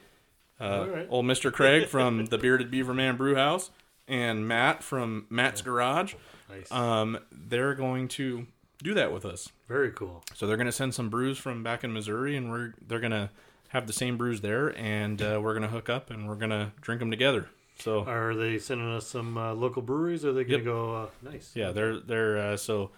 [0.61, 1.07] uh, right.
[1.09, 3.71] old Mister Craig from the Bearded Beaver Man Brew House,
[4.07, 6.13] and Matt from Matt's Garage.
[6.51, 6.71] Nice.
[6.71, 8.49] Um, they're going to
[8.83, 9.49] do that with us.
[9.69, 10.23] Very cool.
[10.35, 13.13] So they're going to send some brews from back in Missouri, and we're they're going
[13.13, 13.31] to
[13.69, 16.51] have the same brews there, and uh, we're going to hook up and we're going
[16.51, 17.49] to drink them together.
[17.79, 20.25] So Are they sending us some uh, local breweries?
[20.25, 20.75] Or are they going to Yep.
[20.77, 21.53] go uh, nice?
[21.55, 22.91] Yeah, they're they're uh, so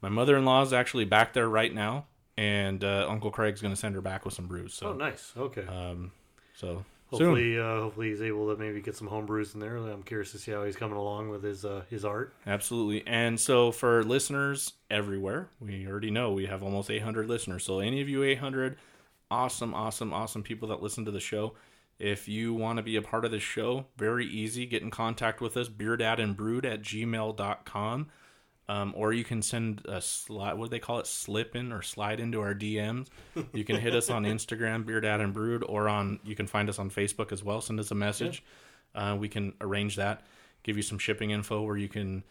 [0.00, 2.06] my mother in law is actually back there right now,
[2.36, 4.72] and uh, Uncle Craig's going to send her back with some brews.
[4.74, 5.32] So Oh, nice.
[5.36, 5.66] Okay.
[5.66, 6.12] Um,
[6.54, 9.76] so Hopefully, uh, hopefully he's able to maybe get some home brews in there.
[9.76, 12.34] I'm curious to see how he's coming along with his uh, his art.
[12.46, 13.06] Absolutely.
[13.06, 17.64] And so for listeners everywhere, we already know we have almost 800 listeners.
[17.64, 18.76] So any of you 800
[19.32, 21.54] awesome, awesome, awesome people that listen to the show,
[21.98, 24.66] if you want to be a part of this show, very easy.
[24.66, 28.08] Get in contact with us, beardadandbrood at gmail.com.
[28.72, 31.06] Um, or you can send a slide, what do they call it?
[31.06, 33.08] Slip in or slide into our DMs.
[33.52, 36.70] You can hit us on Instagram, Beer Dad and Brewed, or on, you can find
[36.70, 37.60] us on Facebook as well.
[37.60, 38.42] Send us a message.
[38.94, 40.22] Uh, we can arrange that,
[40.62, 42.22] give you some shipping info where you can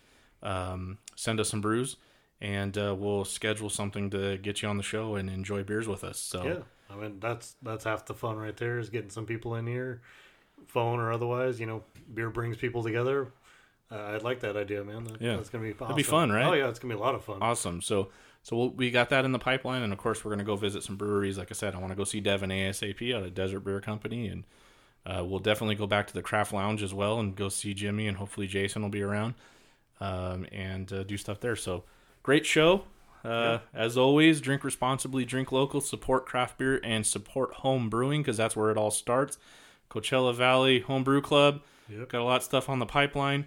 [0.41, 1.97] um, send us some brews,
[2.39, 6.03] and uh, we'll schedule something to get you on the show and enjoy beers with
[6.03, 6.18] us.
[6.19, 6.59] So, Yeah,
[6.89, 10.01] I mean that's that's half the fun right there is getting some people in here,
[10.65, 11.59] phone or otherwise.
[11.59, 13.31] You know, beer brings people together.
[13.91, 15.03] Uh, I'd like that idea, man.
[15.03, 16.45] That, yeah, that's gonna be It'd be fun, right?
[16.45, 17.39] Oh yeah, it's gonna be a lot of fun.
[17.41, 17.81] Awesome.
[17.81, 18.09] So,
[18.41, 20.84] so we'll, we got that in the pipeline, and of course, we're gonna go visit
[20.84, 21.38] some breweries.
[21.38, 24.27] Like I said, I want to go see Devin ASAP out of Desert Beer Company,
[24.27, 24.45] and
[25.05, 28.07] uh, we'll definitely go back to the Craft Lounge as well and go see Jimmy,
[28.07, 29.34] and hopefully Jason will be around
[29.99, 31.55] um, and uh, do stuff there.
[31.55, 31.84] So,
[32.23, 32.84] great show.
[33.23, 38.38] Uh, As always, drink responsibly, drink local, support craft beer, and support home brewing because
[38.38, 39.38] that's where it all starts.
[39.91, 41.61] Coachella Valley Homebrew Club.
[41.89, 42.09] Yep.
[42.09, 43.45] Got a lot of stuff on the pipeline.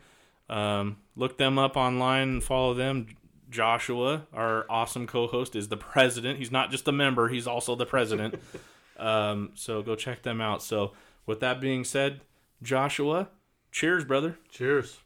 [0.48, 3.08] Um, look them up online and follow them.
[3.50, 6.38] Joshua, our awesome co-host, is the president.
[6.38, 8.40] He's not just a member; he's also the president.
[8.98, 10.62] um, so go check them out.
[10.62, 10.92] So,
[11.24, 12.22] with that being said,
[12.62, 13.28] Joshua,
[13.70, 14.38] cheers, brother.
[14.50, 14.98] Cheers.